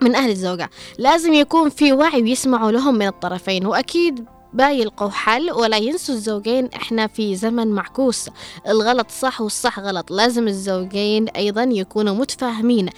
من 0.00 0.14
أهل 0.14 0.30
الزوجة. 0.30 0.70
لازم 0.98 1.32
يكون 1.32 1.70
في 1.70 1.92
وعي 1.92 2.22
ويسمعوا 2.22 2.70
لهم 2.70 2.94
من 2.94 3.06
الطرفين. 3.06 3.66
وأكيد 3.66 4.24
بيلقوا 4.52 5.10
حل 5.10 5.50
ولا 5.50 5.76
ينسوا 5.76 6.14
الزوجين. 6.14 6.68
إحنا 6.76 7.06
في 7.06 7.36
زمن 7.36 7.68
معكوس. 7.68 8.30
الغلط 8.68 9.10
صح 9.10 9.40
والصح 9.40 9.80
غلط. 9.80 10.10
لازم 10.10 10.48
الزوجين 10.48 11.28
أيضا 11.28 11.62
يكونوا 11.62 12.14
متفاهمين. 12.14 12.88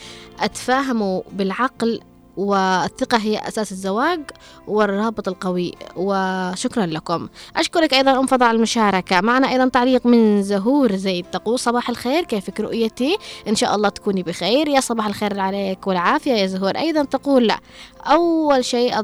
أتفاهموا 0.41 1.23
بالعقل 1.33 2.01
والثقة 2.41 3.19
هي 3.19 3.39
أساس 3.49 3.73
الزواج 3.73 4.21
والرابط 4.67 5.29
القوي 5.29 5.75
وشكرا 5.97 6.87
لكم. 6.87 7.29
أشكرك 7.57 7.95
أيضا 7.95 8.21
أم 8.21 8.27
على 8.43 8.57
المشاركة. 8.57 9.21
معنا 9.21 9.51
أيضا 9.51 9.69
تعليق 9.69 10.07
من 10.07 10.43
زهور 10.43 10.97
زيد 10.97 11.27
تقول 11.33 11.59
صباح 11.59 11.89
الخير 11.89 12.25
كيفك 12.25 12.61
رؤيتي؟ 12.61 13.17
إن 13.49 13.55
شاء 13.55 13.75
الله 13.75 13.89
تكوني 13.89 14.23
بخير. 14.23 14.69
يا 14.69 14.81
صباح 14.81 15.07
الخير 15.07 15.41
عليك 15.41 15.87
والعافية 15.87 16.33
يا 16.33 16.47
زهور. 16.47 16.77
أيضا 16.77 17.05
تقول 17.05 17.47
لا 17.47 17.59
أول 18.07 18.65
شيء 18.65 19.01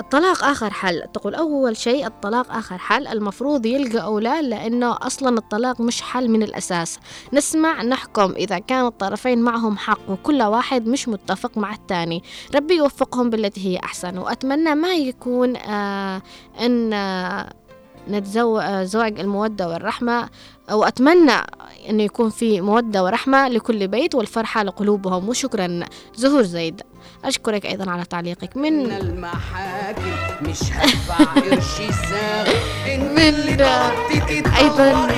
الطلاق 0.00 0.44
آخر 0.44 0.70
حل. 0.70 1.02
تقول 1.14 1.34
أول 1.34 1.76
شيء 1.76 2.06
الطلاق 2.06 2.52
آخر 2.52 2.78
حل. 2.78 3.06
المفروض 3.06 3.66
يلقى 3.66 4.04
أولى 4.04 4.42
لأنه 4.42 4.96
أصلا 5.00 5.38
الطلاق 5.38 5.80
مش 5.80 6.02
حل 6.02 6.30
من 6.30 6.42
الأساس. 6.42 6.98
نسمع 7.32 7.82
نحكم. 7.82 8.32
إذا 8.32 8.58
كان 8.58 8.86
الطرفين 8.86 9.38
معهم 9.38 9.76
حق 9.76 10.10
وكل 10.10 10.42
واحد 10.42 10.86
مش 10.86 11.08
متفق 11.08 11.58
مع 11.58 11.74
الثاني 11.74 12.22
ربي 12.54 12.74
يوفقهم 12.74 13.30
بالتي 13.30 13.66
هي 13.66 13.78
أحسن. 13.84 14.18
وأتمنى 14.18 14.74
ما 14.74 14.94
يكون 14.94 15.56
آه 15.56 16.22
إن 16.60 16.92
آه 16.92 17.52
نتزوج 18.10 19.20
المودة 19.20 19.68
والرحمة 19.68 20.28
وأتمنى 20.70 21.32
أنه 21.88 22.02
يكون 22.02 22.30
في 22.30 22.60
مودة 22.60 23.04
ورحمة 23.04 23.48
لكل 23.48 23.88
بيت 23.88 24.14
والفرحة 24.14 24.62
لقلوبهم. 24.62 25.28
وشكرا 25.28 25.80
زهور 26.14 26.42
زيد 26.42 26.82
أشكرك 27.24 27.66
أيضا 27.66 27.90
على 27.90 28.04
تعليقك. 28.04 28.56
من, 28.56 28.84
من 28.84 28.92
المحاكم 28.92 30.02
مش 30.42 30.62
هدفع 30.72 31.24
قرشي 31.24 31.86
من 32.96 33.34
أيضا. 34.58 35.08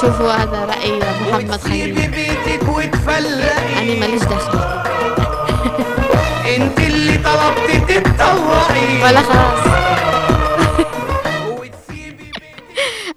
شوفوا 0.00 0.32
هذا 0.32 0.64
رأي 0.64 0.98
محمد 0.98 1.60
خليل. 1.60 1.94
بيتك 1.94 2.68
وتفلقي. 2.68 3.82
أنا 3.82 4.00
ماليش 4.00 4.22
دخل. 4.22 4.58
إنت 6.56 6.78
اللي 6.78 7.18
طلبتي 7.18 8.00
تتطوعي 8.00 9.02
ولا 9.02 9.22
خلاص. 9.22 9.95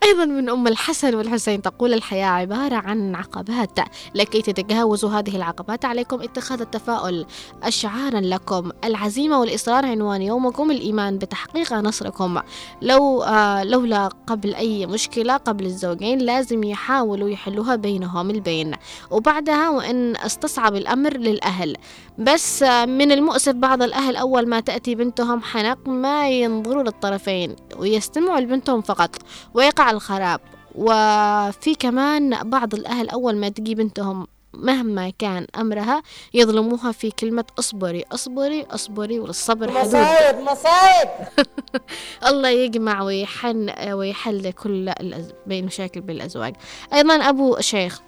أيضا 0.10 0.26
من 0.26 0.50
أم 0.50 0.68
الحسن 0.68 1.16
والحسين 1.16 1.62
تقول 1.62 1.94
الحياة 1.94 2.26
عبارة 2.28 2.76
عن 2.76 3.16
عقبات. 3.16 3.80
لكي 4.16 4.42
تتجاوزوا 4.42 5.10
هذه 5.10 5.36
العقبات 5.36 5.86
عليكم 5.86 6.22
اتخاذ 6.22 6.62
التفاؤل. 6.62 7.26
أشعارا 7.64 8.22
لكم. 8.22 8.72
العزيمة 8.84 9.40
والإصرار 9.40 9.86
عنوان 9.86 10.22
يومكم. 10.22 10.72
الإيمان 10.72 11.18
بتحقيق 11.18 11.74
نصركم. 11.74 12.40
لو 12.82 13.24
آه 13.24 13.64
لولا 13.64 14.08
قبل 14.08 14.56
أي 14.56 14.86
مشكلة 14.86 15.38
قبل 15.38 15.66
الزوجين 15.66 16.20
لازم 16.20 16.64
يحاولوا 16.64 17.30
يحلوها 17.30 17.76
بينهم 17.76 18.30
البين. 18.30 18.76
وبعدها 19.12 19.70
وإن 19.70 20.16
استصعب 20.18 20.76
الأمر 20.76 21.18
للأهل. 21.18 21.76
بس 22.18 22.64
آه 22.64 22.86
من 22.86 23.12
المؤسف 23.12 23.54
بعض 23.54 23.84
الأهل 23.84 24.16
أول 24.16 24.48
ما 24.50 24.60
تأتي 24.60 24.96
بنتهم 24.96 25.42
حنق 25.42 25.90
ما 25.90 26.30
ينظروا 26.30 26.84
للطرفين 26.84 27.56
ويستمعوا 27.78 28.40
لبنتهم 28.40 28.82
فقط 28.82 29.16
ويقع 29.54 29.92
الخراب. 30.00 30.40
وفي 30.76 31.76
كمان 31.80 32.50
بعض 32.50 32.74
الأهل 32.74 33.10
أول 33.10 33.36
ما 33.36 33.50
تجي 33.50 33.76
بنتهم 33.76 34.28
مهما 34.54 35.10
كان 35.10 35.48
أمرها 35.58 36.04
يظلموها 36.34 36.92
في 36.92 37.12
كلمة 37.12 37.46
اصبري 37.60 38.04
اصبري 38.12 38.64
اصبري 38.64 39.20
وللصبر 39.20 39.72
حدود. 39.72 39.86
مصايب 39.86 40.36
مصايب. 40.40 41.10
الله 42.30 42.50
يجمع 42.50 43.02
ويحن 43.02 43.92
ويحل 43.92 44.52
كل 44.52 44.90
الأز... 44.90 45.34
بين 45.48 45.66
مشاكل 45.66 46.02
بين 46.02 46.16
الأزواج 46.16 46.56
أيضا 46.94 47.16
أبو 47.16 47.58
شيخ 47.60 48.02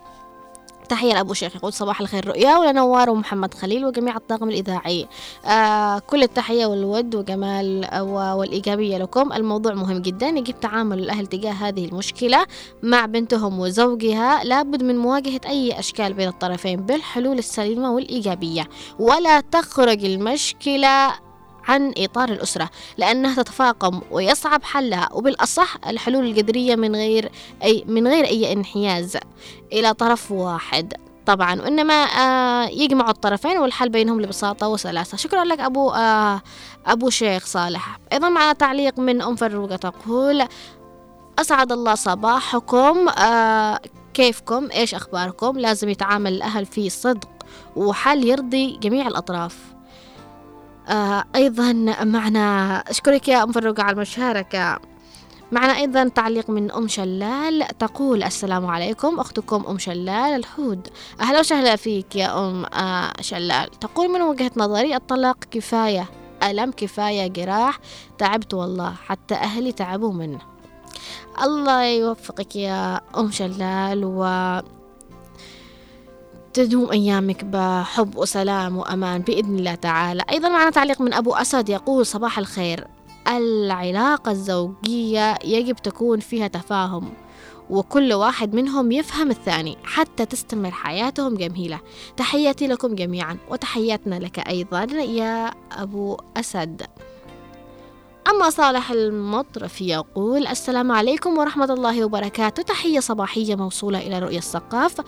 تحية 0.92 1.14
لأبو 1.14 1.34
شيخ 1.34 1.56
يقول 1.56 1.74
صباح 1.74 2.02
الخير 2.02 2.28
رؤيا 2.28 2.58
ولنوار 2.58 3.10
ومحمد 3.10 3.54
خليل 3.54 3.86
وجميع 3.86 4.16
الطاقم 4.16 4.50
الإذاعي. 4.50 5.08
آه 5.46 6.00
كل 6.00 6.24
التحية 6.24 6.66
والود 6.66 7.16
وجمال 7.16 7.88
والإيجابية 8.12 8.98
لكم. 8.98 9.34
الموضوع 9.34 9.74
مهم 9.74 9.98
جدا 9.98 10.28
يجب 10.28 10.60
تعامل 10.60 11.00
الأهل 11.00 11.28
تجاه 11.28 11.52
هذه 11.52 11.86
المشكلة 11.86 12.46
مع 12.84 13.06
بنتهم 13.06 13.60
وزوجها. 13.60 14.44
لابد 14.44 14.84
من 14.84 14.98
مواجهة 14.98 15.42
أي 15.46 15.80
أشكال 15.80 16.14
بين 16.14 16.28
الطرفين 16.28 16.82
بالحلول 16.82 17.38
السليمة 17.38 17.92
والإيجابية. 17.92 18.70
ولا 19.00 19.40
تخرج 19.40 20.06
المشكلة 20.06 21.14
عن 21.68 21.94
إطار 21.98 22.30
الأسرة 22.30 22.70
لأنها 22.98 23.44
تتفاقم 23.44 24.02
ويصعب 24.12 24.64
حلها 24.64 25.10
وبالأصح 25.14 25.78
الحلول 25.88 26.26
الجذرية 26.26 26.76
من 26.76 26.96
غير 26.96 27.32
أي 27.64 27.84
من 27.88 28.08
غير 28.08 28.26
أي 28.26 28.54
انحياز 28.54 29.18
إلى 29.74 29.94
طرف 29.94 30.32
واحد. 30.32 30.94
طبعا 31.26 31.62
وإنما 31.62 31.94
آه 31.94 32.70
يجمع 32.70 33.10
الطرفين 33.10 33.58
والحل 33.58 33.90
بينهم 33.90 34.18
ببساطة 34.18 34.68
وسلاسة. 34.68 35.18
شكرا 35.18 35.44
لك 35.44 35.60
أبو 35.60 35.90
آه 35.90 36.42
أبو 36.86 37.10
شيخ 37.10 37.46
صالح. 37.46 38.00
أيضا 38.14 38.30
معنا 38.30 38.54
تعليق 38.54 39.00
من 39.00 39.22
أم 39.22 39.36
فروقة 39.36 39.76
تقول 39.76 40.44
أسعد 41.40 41.72
الله 41.72 41.96
صباحكم. 41.96 43.10
آه 43.10 43.80
كيفكم؟ 44.14 44.68
إيش 44.72 44.96
أخباركم؟ 44.96 45.60
لازم 45.60 45.90
يتعامل 45.90 46.34
الأهل 46.34 46.66
في 46.66 46.90
صدق 46.90 47.30
وحل 47.76 48.24
يرضي 48.28 48.78
جميع 48.78 49.08
الأطراف. 49.08 49.71
آه 50.90 51.24
أيضا 51.36 51.74
معنا 52.04 52.78
أشكرك 52.78 53.28
يا 53.28 53.44
أم 53.44 53.52
فروقة 53.52 53.84
على 53.84 53.94
المشاركة 53.94 54.80
معنا 55.52 55.78
أيضا 55.78 56.08
تعليق 56.08 56.50
من 56.50 56.72
أم 56.72 56.88
شلال 56.88 57.68
تقول 57.80 58.24
السلام 58.24 58.66
عليكم 58.66 59.20
أختكم 59.20 59.66
أم 59.70 59.78
شلال 59.78 60.10
الحود 60.36 60.88
أهلا 61.22 61.40
وسهلا 61.40 61.76
فيك 61.76 62.16
يا 62.16 62.40
أم 62.50 62.66
آه 62.66 63.14
شلال. 63.22 63.70
تقول 63.72 64.10
من 64.10 64.22
وجهة 64.22 64.52
نظري 64.58 64.96
الطلاق 64.96 65.38
كفاية؟ 65.52 66.10
ألم 66.44 66.72
كفاية 66.72 67.28
جراح؟ 67.28 67.80
تعبت 68.18 68.54
والله 68.54 68.94
حتى 69.06 69.36
أهلي 69.36 69.72
تعبوا 69.72 70.14
منه. 70.14 70.40
الله 71.44 71.84
يوفقك 71.84 72.56
يا 72.56 73.02
أم 73.18 73.32
شلال 73.32 74.02
و 74.06 74.24
تدوم 76.54 76.92
أيامك 76.92 77.46
بحب 77.46 78.18
وسلام 78.18 78.78
وأمان 78.78 79.22
بإذن 79.22 79.56
الله 79.56 79.76
تعالى. 79.76 80.24
أيضا 80.32 80.50
معنا 80.50 80.70
تعليق 80.70 81.02
من 81.02 81.14
أبو 81.14 81.34
أسد 81.34 81.70
يقول 81.70 82.06
صباح 82.06 82.38
الخير. 82.38 82.88
العلاقة 83.28 84.32
الزوجية 84.32 85.40
يجب 85.44 85.76
تكون 85.76 86.20
فيها 86.20 86.48
تفاهم 86.48 87.14
وكل 87.70 88.14
واحد 88.14 88.56
منهم 88.56 88.92
يفهم 88.92 89.30
الثاني 89.30 89.78
حتى 89.84 90.26
تستمر 90.26 90.72
حياتهم 90.72 91.36
جميلة. 91.36 91.80
تحياتي 92.18 92.68
لكم 92.68 92.96
جميعا 92.96 93.38
وتحياتنا 93.50 94.16
لك 94.16 94.40
أيضا 94.48 94.84
يا 94.94 95.52
أبو 95.72 96.18
أسد. 96.38 96.82
أما 98.30 98.50
صالح 98.50 98.92
المطرف 98.92 99.82
يقول 99.82 100.48
السلام 100.48 100.92
عليكم 100.92 101.38
ورحمة 101.38 101.74
الله 101.74 102.06
وبركاته. 102.06 102.64
تحية 102.64 103.00
صباحية 103.00 103.56
موصولة 103.56 104.00
إلى 104.00 104.20
رؤية 104.20 104.38
الثقاف 104.38 105.02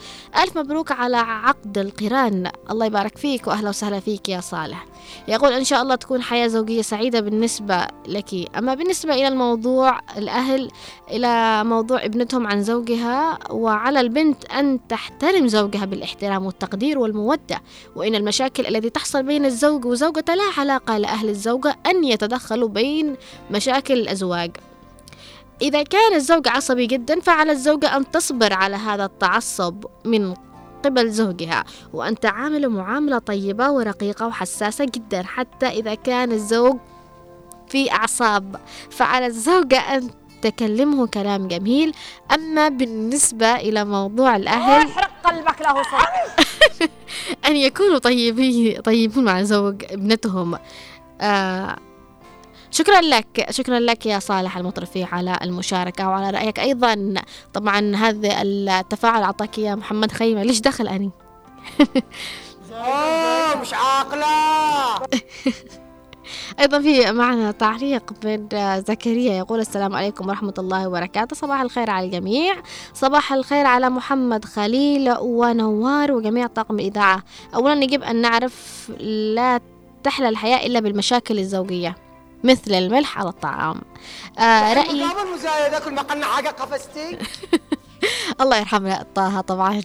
ألف 0.44 0.58
مبروك 0.58 0.92
على 0.92 1.18
عقد 1.18 1.78
القران. 1.78 2.52
الله 2.72 2.86
يبارك 2.86 3.18
فيك 3.18 3.48
وأهلا 3.48 3.70
وسهلا 3.70 4.00
فيك 4.00 4.30
يا 4.30 4.42
صالح. 4.42 4.86
يقول 5.28 5.52
إن 5.52 5.64
شاء 5.64 5.82
الله 5.82 5.96
تكون 5.96 6.22
حياة 6.22 6.48
زوجية 6.48 6.82
سعيدة 6.82 7.20
بالنسبة 7.20 7.88
لك. 8.08 8.58
أما 8.58 8.74
بالنسبة 8.74 9.14
إلى 9.14 9.28
الموضوع 9.28 10.00
الأهل 10.18 10.72
إلى 11.12 11.64
موضوع 11.64 12.06
ابنتهم 12.06 12.48
عن 12.48 12.64
زوجها 12.64 13.40
وعلى 13.52 14.00
البنت 14.00 14.46
أن 14.46 14.88
تحترم 14.88 15.48
زوجها 15.48 15.86
بالإحترام 15.86 16.46
والتقدير 16.46 17.00
والمودة. 17.00 17.62
وإن 17.96 18.16
المشاكل 18.16 18.76
التي 18.76 18.90
تحصل 18.90 19.24
بين 19.24 19.46
الزوج 19.46 19.86
وزوجته 19.86 20.36
لا 20.36 20.44
علاقة 20.58 20.98
لأهل 20.98 21.30
الزوجة 21.30 21.76
أن 21.86 22.04
يتدخلوا 22.04 22.70
بين 22.70 23.03
مشاكل 23.52 23.94
الأزواج. 23.94 24.52
إذا 25.62 25.84
كان 25.84 26.14
الزوج 26.14 26.48
عصبي 26.48 26.86
جدا 26.86 27.20
فعلى 27.20 27.52
الزوجة 27.52 27.98
أن 27.98 28.12
تصبر 28.12 28.54
على 28.54 28.76
هذا 28.76 29.06
التعصب 29.06 29.86
من 30.06 30.34
قبل 30.86 31.10
زوجها 31.12 31.64
وأن 31.94 32.20
تعامله 32.20 32.68
معاملة 32.68 33.18
طيبة 33.18 33.72
ورقيقة 33.72 34.28
وحساسة 34.28 34.86
جدا 34.86 35.24
حتى 35.24 35.68
إذا 35.68 35.96
كان 35.96 36.32
الزوج 36.32 36.78
في 37.68 37.92
أعصاب. 37.92 38.56
فعلى 38.90 39.26
الزوجة 39.26 39.80
أن 39.80 40.10
تكلمه 40.42 41.08
كلام 41.08 41.48
جميل. 41.48 41.94
أما 42.34 42.70
بالنسبة 42.70 43.56
إلى 43.56 43.86
موضوع 43.86 44.36
الأهل 44.36 44.88
احرق 44.88 45.12
قلبك 45.24 45.62
له 45.62 45.82
أن 47.48 47.56
يكونوا 47.56 47.98
طيبين 47.98 48.82
طيبون 48.82 49.24
مع 49.24 49.44
زوج 49.44 49.84
ابنتهم. 49.90 50.58
آه 51.22 51.76
شكرا 52.74 53.02
لك 53.02 53.48
شكرا 53.50 53.80
لك 53.80 54.06
يا 54.06 54.20
صالح 54.20 54.58
المطرفي 54.58 55.04
على 55.04 55.38
المشاركة 55.42 56.08
وعلى 56.08 56.30
رأيك 56.30 56.60
أيضا. 56.60 57.14
طبعا 57.54 57.96
هذا 57.96 58.42
التفاعل 58.42 59.24
أعطاك 59.24 59.58
يا 59.58 59.76
محمد 59.76 60.12
خيمة. 60.12 60.44
ليش 60.44 60.60
دخل 60.60 60.88
أني؟ 60.88 61.12
مش 63.62 63.74
عاقلة. 63.74 64.96
أيضا 66.60 66.82
في 66.82 67.12
معنا 67.12 67.52
تعليق 67.52 68.14
من 68.26 68.48
زكريا 68.88 69.34
يقول 69.34 69.60
السلام 69.60 69.96
عليكم 69.96 70.28
ورحمة 70.28 70.54
الله 70.58 70.88
وبركاته. 70.88 71.36
صباح 71.36 71.62
الخير 71.62 71.90
على 71.90 72.06
الجميع. 72.06 72.56
صباح 72.94 73.34
الخير 73.34 73.66
على 73.66 73.90
محمد 73.90 74.46
خليل 74.46 75.14
ونوار 75.20 76.12
وجميع 76.12 76.48
طاقم 76.48 76.76
الإذاعة. 76.76 77.24
أولا 77.56 77.84
يجب 77.84 78.04
أن 78.04 78.22
نعرف 78.22 78.88
لا 79.00 79.60
تحلى 80.04 80.30
الحياة 80.30 80.66
إلا 80.66 80.80
بالمشاكل 80.80 81.40
الزوجية. 81.40 82.03
مثل 82.44 82.74
الملح 82.74 83.18
على 83.20 83.30
الطعام. 83.30 83.82
آه 84.40 84.74
رأيي 84.74 85.04
الله 88.42 88.58
يرحمنا 88.58 89.06
طه 89.16 89.42
طبعا 89.42 89.82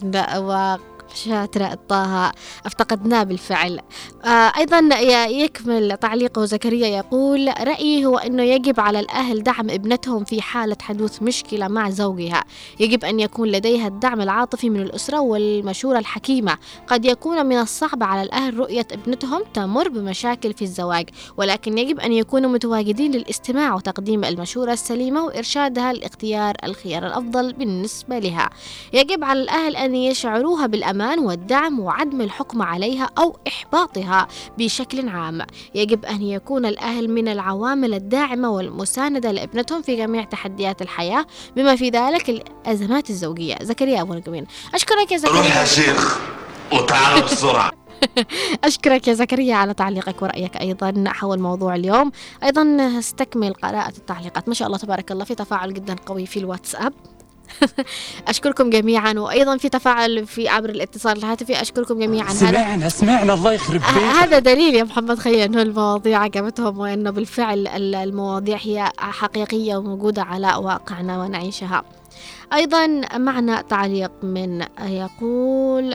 وشاترة 1.11 1.77
طه 1.89 2.31
أفتقدناه 2.65 3.23
بالفعل. 3.23 3.79
آه 4.25 4.51
أيضا 4.57 4.79
يكمل 5.25 5.97
تعليقه 5.97 6.45
زكريا 6.45 6.87
يقول 6.87 7.53
رأيي 7.61 8.05
هو 8.05 8.17
أنه 8.17 8.43
يجب 8.43 8.79
على 8.79 8.99
الأهل 8.99 9.43
دعم 9.43 9.69
ابنتهم 9.69 10.23
في 10.23 10.41
حالة 10.41 10.77
حدوث 10.81 11.21
مشكلة 11.23 11.67
مع 11.67 11.89
زوجها. 11.89 12.43
يجب 12.79 13.05
أن 13.05 13.19
يكون 13.19 13.47
لديها 13.51 13.87
الدعم 13.87 14.21
العاطفي 14.21 14.69
من 14.69 14.81
الأسرة 14.81 15.19
والمشورة 15.19 15.99
الحكيمة. 15.99 16.57
قد 16.87 17.05
يكون 17.05 17.45
من 17.45 17.57
الصعب 17.59 18.03
على 18.03 18.21
الأهل 18.21 18.57
رؤية 18.59 18.87
ابنتهم 18.91 19.43
تمر 19.53 19.89
بمشاكل 19.89 20.53
في 20.53 20.61
الزواج 20.61 21.09
ولكن 21.37 21.77
يجب 21.77 21.99
أن 21.99 22.13
يكونوا 22.13 22.49
متواجدين 22.49 23.11
للاستماع 23.11 23.75
وتقديم 23.75 24.23
المشورة 24.23 24.73
السليمة 24.73 25.25
وإرشادها 25.25 25.93
لاختيار 25.93 26.55
الخيار 26.63 27.07
الأفضل 27.07 27.53
بالنسبة 27.53 28.19
لها. 28.19 28.49
يجب 28.93 29.23
على 29.23 29.41
الأهل 29.41 29.75
أن 29.75 29.95
يشعروها 29.95 30.67
بالأمان 30.67 30.98
والدعم 31.01 31.79
وعدم 31.79 32.21
الحكم 32.21 32.61
عليها 32.61 33.09
أو 33.17 33.37
إحباطها 33.47 34.27
بشكل 34.57 35.09
عام. 35.09 35.41
يجب 35.75 36.05
أن 36.05 36.21
يكون 36.21 36.65
الأهل 36.65 37.09
من 37.09 37.27
العوامل 37.27 37.93
الداعمة 37.93 38.49
والمساندة 38.49 39.31
لابنتهم 39.31 39.81
في 39.81 39.95
جميع 39.95 40.23
تحديات 40.23 40.81
الحياة 40.81 41.25
بما 41.55 41.75
في 41.75 41.89
ذلك 41.89 42.29
الأزمات 42.29 43.09
الزوجية. 43.09 43.57
زكريا 43.61 44.01
أبو 44.01 44.13
نجمين 44.13 44.45
أشكرك 44.73 45.11
يا 45.11 45.19
روح 45.25 45.57
يا 45.57 45.65
زكريا 45.65 45.65
شيخ 45.65 46.19
وتعال 46.73 47.21
بسرعة. 47.21 47.71
أشكرك 48.63 49.07
يا 49.07 49.13
زكريا 49.13 49.55
على 49.55 49.73
تعليقك 49.73 50.21
ورأيك 50.21 50.57
أيضا 50.57 51.03
حول 51.07 51.39
موضوع 51.39 51.75
اليوم. 51.75 52.11
أيضا 52.43 52.77
استكمل 52.99 53.53
قراءة 53.53 53.93
التعليقات. 53.97 54.47
ما 54.47 54.53
شاء 54.53 54.67
الله 54.67 54.77
تبارك 54.77 55.11
الله 55.11 55.25
في 55.25 55.35
تفاعل 55.35 55.73
جدا 55.73 55.95
قوي 56.05 56.25
في 56.25 56.39
الواتساب. 56.39 56.93
أشكركم 58.27 58.69
جميعا 58.69 59.13
وأيضا 59.13 59.57
في 59.57 59.69
تفاعل 59.69 60.25
في 60.25 60.49
عبر 60.49 60.69
الاتصال 60.69 61.17
الهاتفي 61.17 61.61
أشكركم 61.61 61.99
جميعا. 61.99 62.27
هذا 62.31 62.33
سمعنا 62.51 62.89
سمعنا 62.89 63.33
الله 63.33 63.53
يخرب 63.53 63.81
ه- 63.81 63.93
بيتك. 63.93 64.03
هذا 64.03 64.39
دليل 64.39 64.75
يا 64.75 64.83
محمد 64.83 65.19
خير 65.19 65.45
إنه 65.45 65.61
المواضيع 65.61 66.19
عجبتهم 66.19 66.77
وإنه 66.79 67.09
بالفعل 67.09 67.67
ال- 67.67 67.95
المواضيع 67.95 68.57
هي 68.61 68.91
حقيقية 68.97 69.75
وموجودة 69.77 70.21
على 70.23 70.55
واقعنا 70.55 71.21
ونعيشها. 71.23 71.83
أيضا 72.53 73.01
معنا 73.17 73.61
تعليق 73.61 74.11
من 74.23 74.65
يقول 74.81 75.93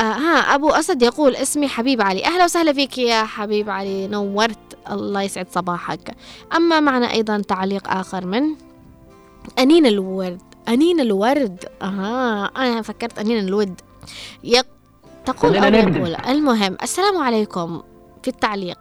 آه 0.00 0.02
ها 0.02 0.54
أبو 0.54 0.70
أسد 0.70 1.02
يقول 1.02 1.36
اسمي 1.36 1.68
حبيب 1.68 2.02
علي. 2.02 2.24
أهلا 2.24 2.44
وسهلا 2.44 2.72
فيك 2.72 2.98
يا 2.98 3.22
حبيب 3.24 3.70
علي 3.70 4.06
نورت 4.08 4.58
الله 4.90 5.22
يسعد 5.22 5.46
صباحك. 5.50 6.14
أما 6.56 6.80
معنا 6.80 7.12
أيضا 7.12 7.38
تعليق 7.48 7.90
آخر 7.90 8.26
من 8.26 8.42
أنين 9.58 9.86
الورد. 9.86 10.42
أنين 10.68 11.00
الورد. 11.00 11.64
أها 11.82 12.44
أنا 12.44 12.82
فكرت 12.82 13.18
أنين 13.18 13.38
الود. 13.38 13.80
يق... 14.44 14.66
تقول 15.26 15.56
أو. 15.56 15.64
يقول. 15.64 16.14
المهم 16.14 16.76
السلام 16.82 17.18
عليكم. 17.18 17.82
في 18.22 18.28
التعليق. 18.28 18.78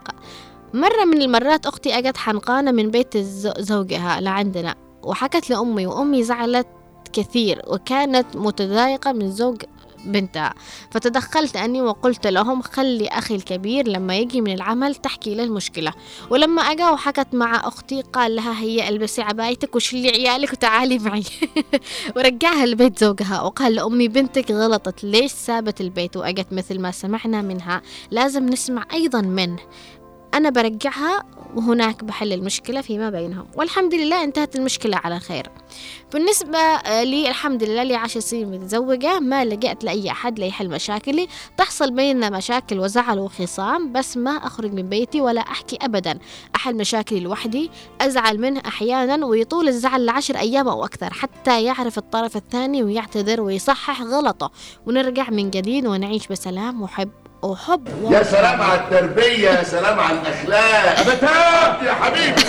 مرة 0.74 1.05
من 1.05 1.22
المرات 1.22 1.65
أختي 1.65 1.97
أجت 1.97 2.18
حنقانة 2.18 2.72
من 2.72 2.91
بيت 2.91 3.18
زوجها 3.59 4.22
لعندنا 4.22 4.76
وحكت 5.03 5.49
لأمي 5.49 5.86
وأمي 5.86 6.24
زعلت 6.24 6.68
كثير 7.13 7.61
وكانت 7.68 8.36
متضايقة 8.36 9.11
من 9.11 9.32
زوج 9.32 9.61
بنتها. 10.06 10.54
فتدخلت 10.91 11.56
أني 11.56 11.82
وقلت 11.82 12.28
لهم 12.28 12.62
خلي 12.62 13.08
أخي 13.08 13.36
الكبير 13.36 13.88
لما 13.88 14.18
يجي 14.18 14.41
من 14.41 14.54
العمل 14.54 14.95
تحكي 14.95 15.36
له 15.36 15.43
المشكلة. 15.43 15.93
ولما 16.30 16.62
أجا 16.62 16.89
وحكت 16.89 17.28
مع 17.34 17.68
أختي 17.68 18.02
قال 18.02 18.36
لها 18.36 18.60
هي 18.60 18.89
ألبسي 18.89 19.22
عبايتك 19.22 19.76
وشلي 19.76 20.10
عيالك 20.10 20.54
وتعالي 20.54 21.00
معي. 21.00 21.24
ورجعها 22.16 22.66
لبيت 22.66 23.00
زوجها 23.00 23.41
وقال 23.41 23.76
لأمي 23.76 24.08
بنتك 24.08 24.52
غلطت 24.52 25.04
ليش 25.04 25.32
سابت 25.32 25.82
البيت 25.82 26.18
وأجت 26.18 26.48
مثل 26.52 26.80
ما 26.80 26.91
سمعنا 26.91 27.41
منها؟ 27.41 27.82
لازم 28.12 28.45
نسمع 28.45 28.86
أيضا 28.93 29.22
منه. 29.22 29.60
أنا 30.34 30.50
برجعها 30.50 31.24
وهناك 31.58 32.03
بحل 32.03 32.34
المشكلة 32.34 32.82
فيما 32.82 33.10
بينهم. 33.10 33.45
والحمد 33.55 33.93
لله 33.93 34.24
انتهت 34.24 34.55
المشكلة 34.55 34.97
على 34.97 35.20
خير. 35.20 35.49
بالنسبة 36.14 36.58
آه، 36.58 37.03
لي 37.03 37.30
الحمد 37.30 37.64
لله 37.64 37.84
لي 37.84 37.95
عشر 37.95 38.20
سنين 38.20 38.51
متزوجة 38.51 39.20
ما 39.20 39.45
لجأت 39.45 39.84
لأي 39.84 40.12
أحد 40.12 40.39
ليحل 40.39 40.70
مشاكلي. 40.70 41.28
تحصل 41.58 41.91
بيننا 41.91 42.30
مشاكل 42.30 42.80
وزعل 42.80 43.20
وخصام 43.20 43.91
بس 43.91 44.18
ما 44.18 44.32
أخرج 44.32 44.74
من 44.74 44.89
بيتي 44.89 45.22
ولا 45.22 45.41
أحكي 45.41 45.78
أبدا. 45.82 46.20
أحل 46.55 46.76
مشاكلي 46.76 47.20
لوحدي 47.20 47.72
أزعل 48.01 48.39
منه 48.41 48.62
أحيانا 48.66 49.26
ويطول 49.26 49.68
الزعل 49.68 50.05
لعشر 50.05 50.38
أيام 50.38 50.68
أو 50.68 50.86
أكثر 50.86 51.14
حتى 51.14 51.64
يعرف 51.64 51.97
الطرف 51.97 52.38
الثاني 52.38 52.84
ويعتذر 52.84 53.41
ويصحح 53.41 54.01
غلطه. 54.01 54.51
ونرجع 54.86 55.30
من 55.30 55.49
جديد 55.49 55.86
ونعيش 55.88 56.28
بسلام 56.28 56.82
وحب. 56.82 57.10
وحب 57.42 57.88
يا 58.12 58.24
سلام 58.24 58.62
على 58.62 58.80
التربية 58.80 59.50
يا 59.50 59.64
سلام 59.64 60.00
على 60.00 60.18
الأخلاق. 60.20 61.00
أبتاب 61.00 61.84
يا 61.84 61.94
حبيبي 61.94 62.42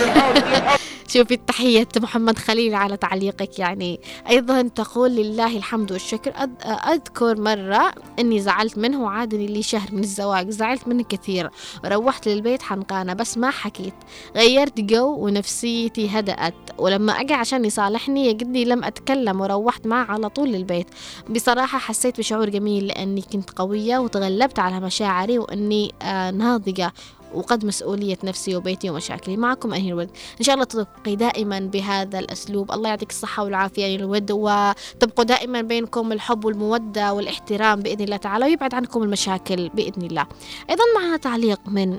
شوفي 1.08 1.34
التحية 1.34 1.88
محمد 1.96 2.38
خليل 2.38 2.74
على 2.74 2.96
تعليقك. 2.96 3.58
يعني 3.58 4.00
أيضا 4.28 4.62
تقول 4.62 5.10
لله 5.10 5.56
الحمد 5.56 5.92
والشكر. 5.92 6.32
أذ- 6.32 6.66
أذكر 6.88 7.40
مرة 7.40 7.92
أني 8.18 8.40
زعلت 8.40 8.78
منه 8.78 9.02
وعادني 9.02 9.46
لي 9.46 9.62
شهر 9.62 9.88
من 9.92 10.02
الزواج. 10.02 10.50
زعلت 10.50 10.88
منه 10.88 11.02
كثير. 11.02 11.50
روحت 11.84 12.28
للبيت 12.28 12.62
حنقانة 12.62 13.12
بس 13.14 13.38
ما 13.38 13.50
حكيت. 13.50 13.94
غيرت 14.36 14.80
جو 14.80 15.14
ونفسيتي 15.24 16.08
هدأت. 16.08 16.54
ولما 16.78 17.12
أجي 17.12 17.34
عشان 17.34 17.64
يصالحني 17.64 18.26
يجدني 18.26 18.64
لم 18.64 18.84
أتكلم 18.84 19.40
وروحت 19.40 19.86
معه 19.86 20.04
على 20.04 20.28
طول 20.28 20.48
للبيت. 20.48 20.86
بصراحة 21.30 21.78
حسيت 21.78 22.18
بشعور 22.18 22.48
جميل 22.48 22.86
لأني 22.86 23.22
كنت 23.22 23.50
قوية 23.50 23.98
وتغلبت 23.98 24.58
على 24.58 24.80
مشاعري 24.80 25.38
وأني 25.38 25.94
آه 26.02 26.30
ناضجة. 26.30 26.92
وقد 27.34 27.64
مسؤولية 27.64 28.18
نفسي 28.24 28.56
وبيتي 28.56 28.90
ومشاكلي 28.90 29.36
معكم 29.36 29.74
أنهي 29.74 29.88
الود 29.88 30.10
إن 30.40 30.44
شاء 30.44 30.54
الله 30.54 30.64
تبقي 30.64 31.16
دائما 31.16 31.60
بهذا 31.60 32.18
الأسلوب. 32.18 32.72
الله 32.72 32.88
يعطيك 32.88 33.10
الصحة 33.10 33.44
والعافية 33.44 33.84
يا 33.84 33.96
الود 33.96 34.30
وتبقوا 34.32 35.24
دائما 35.24 35.62
بينكم 35.62 36.12
الحب 36.12 36.44
والمودة 36.44 37.12
والاحترام 37.12 37.80
بإذن 37.80 38.04
الله 38.04 38.16
تعالى 38.16 38.44
ويبعد 38.44 38.74
عنكم 38.74 39.02
المشاكل 39.02 39.68
بإذن 39.68 40.02
الله. 40.02 40.26
أيضا 40.70 40.82
معنا 40.96 41.16
تعليق 41.16 41.60
من 41.66 41.98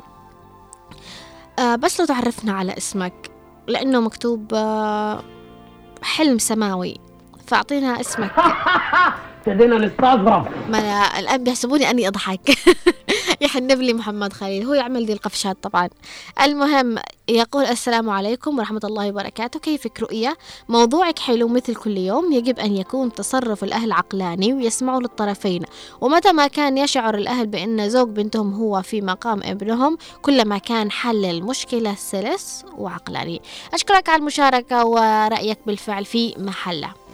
آه 1.60 1.76
بس 1.76 2.00
لو 2.00 2.06
تعرفنا 2.06 2.54
على 2.54 2.78
اسمك 2.78 3.32
لأنه 3.68 4.00
مكتوب 4.02 4.54
آه 4.54 5.24
حلم 6.02 6.38
سماوي. 6.38 6.98
فأعطينا 7.48 8.02
اسمك. 8.02 8.32
ابتدينا 9.48 9.78
نستظرف 9.78 10.48
ما 10.70 10.80
أنا 10.80 11.20
الآن 11.20 11.44
بيحسبوني 11.44 11.90
أني 11.90 12.08
أضحك. 12.08 12.50
يحنب 13.42 13.82
لي 13.82 13.94
محمد 13.94 14.34
خليل 14.34 14.66
هو 14.66 14.74
يعمل 14.74 15.06
دي 15.06 15.14
القفشات 15.14 15.58
طبعا. 15.64 15.90
المهم 16.42 16.98
يقول 17.28 17.66
السلام 17.66 18.10
عليكم 18.10 18.58
ورحمة 18.58 18.82
الله 18.84 19.08
وبركاته 19.10 19.60
كيفك 19.60 20.00
رؤية؟ 20.00 20.38
موضوعك 20.70 21.20
حلو 21.20 21.48
مثل 21.48 21.76
كل 21.76 21.98
يوم 21.98 22.32
يجب 22.32 22.60
أن 22.60 22.78
يكون 22.78 23.14
تصرف 23.14 23.64
الأهل 23.64 23.92
عقلاني 23.92 24.54
ويسمعوا 24.54 25.02
للطرفين. 25.02 25.62
ومتى 26.02 26.32
ما 26.32 26.48
كان 26.48 26.78
يشعر 26.78 27.16
الأهل 27.16 27.48
بأن 27.48 27.90
زوج 27.90 28.10
بنتهم 28.10 28.54
هو 28.54 28.82
في 28.82 29.02
مقام 29.02 29.42
ابنهم 29.44 29.98
كلما 30.22 30.58
كان 30.58 30.92
حل 30.92 31.26
المشكلة 31.26 31.96
سلس 31.96 32.66
وعقلاني. 32.78 33.42
أشكرك 33.74 34.10
على 34.10 34.20
المشاركة 34.20 34.86
ورأيك 34.86 35.58
بالفعل 35.66 36.06
في 36.06 36.36
محله. 36.38 37.09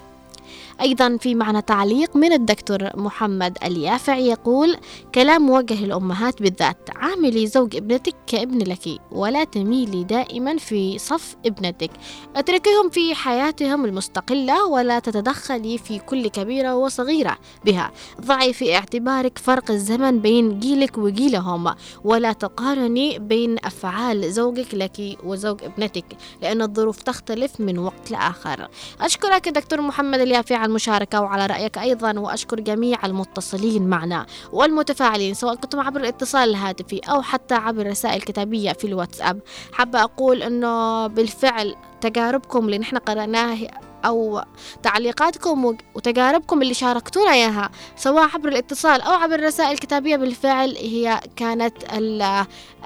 أيضا 0.81 1.17
في 1.17 1.35
معنا 1.35 1.59
تعليق 1.59 2.15
من 2.15 2.33
الدكتور 2.33 2.89
محمد 2.95 3.57
اليافع 3.63 4.17
يقول 4.17 4.77
كلام 5.15 5.41
موجه 5.41 5.85
للأمهات 5.85 6.41
بالذات 6.41 6.89
عاملي 6.95 7.47
زوج 7.47 7.75
ابنتك 7.75 8.15
كابن 8.27 8.57
لك 8.57 9.01
ولا 9.11 9.43
تميلي 9.43 10.03
دائما 10.03 10.57
في 10.57 10.97
صف 10.97 11.35
ابنتك. 11.45 11.91
أتركيهم 12.35 12.89
في 12.89 13.15
حياتهم 13.15 13.85
المستقلة 13.85 14.65
ولا 14.65 14.99
تتدخلي 14.99 15.77
في 15.77 15.99
كل 15.99 16.27
كبيرة 16.27 16.75
وصغيرة 16.75 17.37
بها. 17.65 17.91
ضعي 18.21 18.53
في 18.53 18.75
اعتبارك 18.75 19.37
فرق 19.37 19.71
الزمن 19.71 20.19
بين 20.19 20.59
جيلك 20.59 20.97
وجيلهم 20.97 21.75
ولا 22.03 22.33
تقارني 22.33 23.19
بين 23.19 23.55
أفعال 23.65 24.33
زوجك 24.33 24.73
لك 24.73 25.17
وزوج 25.23 25.63
ابنتك 25.63 26.05
لأن 26.41 26.61
الظروف 26.61 27.01
تختلف 27.01 27.59
من 27.59 27.79
وقت 27.79 28.11
لآخر. 28.11 28.67
أشكرك 29.01 29.49
دكتور 29.49 29.81
محمد 29.81 30.19
اليافع 30.19 30.64
على 30.65 30.69
المشاركة 30.71 31.21
وعلى 31.21 31.45
رأيك 31.45 31.77
أيضا 31.77 32.19
وأشكر 32.19 32.59
جميع 32.59 33.05
المتصلين 33.05 33.87
معنا 33.87 34.25
والمتفاعلين 34.51 35.33
سواء 35.33 35.55
كنتم 35.55 35.79
عبر 35.79 35.99
الاتصال 36.01 36.49
الهاتفي 36.49 36.99
أو 37.09 37.21
حتى 37.21 37.55
عبر 37.55 37.87
رسائل 37.87 38.21
كتابية 38.21 38.71
في 38.71 38.87
الواتساب. 38.87 39.39
حابة 39.73 40.03
أقول 40.03 40.43
أنه 40.43 41.07
بالفعل 41.07 41.75
تجاربكم 42.01 42.65
اللي 42.65 42.77
نحن 42.77 42.97
قرأناه 42.97 43.57
أو 44.05 44.41
تعليقاتكم 44.83 45.77
وتجاربكم 45.95 46.61
اللي 46.61 46.73
شاركتونا 46.73 47.33
إياها 47.33 47.69
سواء 47.97 48.29
عبر 48.33 48.49
الاتصال 48.49 49.01
أو 49.01 49.13
عبر 49.13 49.35
الرسائل 49.35 49.71
الكتابية 49.71 50.15
بالفعل 50.15 50.75
هي 50.77 51.19
كانت 51.35 51.93
ال 51.93 52.21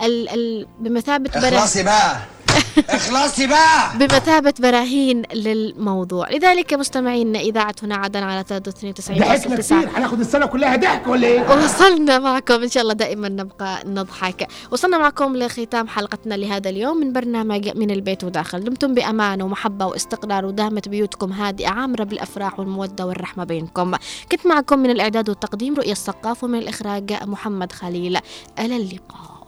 ال 0.03 0.30
ال 0.30 0.67
بمثابة 0.80 1.30
اخلصي 1.57 1.84
بقى. 1.84 2.17
اخلصي 2.89 3.47
بقى. 3.47 3.97
بمثابة 3.97 4.53
براهين 4.60 5.22
للموضوع. 5.34 6.30
لذلك 6.32 6.74
مستمعينا 6.74 7.39
إذاعة 7.39 7.76
هنا 7.84 7.95
عدن 7.95 8.24
على 8.24 8.43
93 8.43 8.91
ضحكنا 8.93 9.55
كتير 9.57 9.89
هناخد 9.97 10.20
السنة 10.20 10.45
كلها 10.45 10.76
ضحك 10.76 11.07
ولا 11.07 11.28
إيه؟ 11.28 11.64
وصلنا 11.64 12.20
معكم. 12.20 12.53
إن 12.64 12.70
شاء 12.70 12.84
الله 12.84 12.93
دائما 12.93 13.30
نبقى 13.30 13.80
نضحك. 13.86 14.47
وصلنا 14.72 14.97
معكم 14.97 15.36
لختام 15.36 15.88
حلقتنا 15.88 16.34
لهذا 16.36 16.70
اليوم 16.70 16.97
من 16.97 17.14
برنامج 17.14 17.78
من 17.78 17.91
البيت 17.91 18.24
وداخل. 18.24 18.64
دمتم 18.64 18.93
بأمان 18.93 19.41
ومحبة 19.41 19.86
واستقرار 19.86 20.45
ودامت 20.45 20.89
بيوتكم 20.89 21.32
هادئة 21.34 21.68
عامرة 21.70 22.03
بالأفراح 22.03 22.60
والمودة 22.60 23.05
والرحمة 23.05 23.43
بينكم. 23.43 23.91
كنت 24.32 24.47
معكم 24.47 24.80
من 24.80 24.89
الإعداد 24.89 25.30
والتقديم 25.30 25.76
رؤية 25.76 25.91
السقاف 25.91 26.43
ومن 26.43 26.60
الإخراج 26.60 27.14
محمد 27.24 27.72
خليل. 27.72 28.18
إلى 28.60 28.76
اللقاء. 28.78 29.39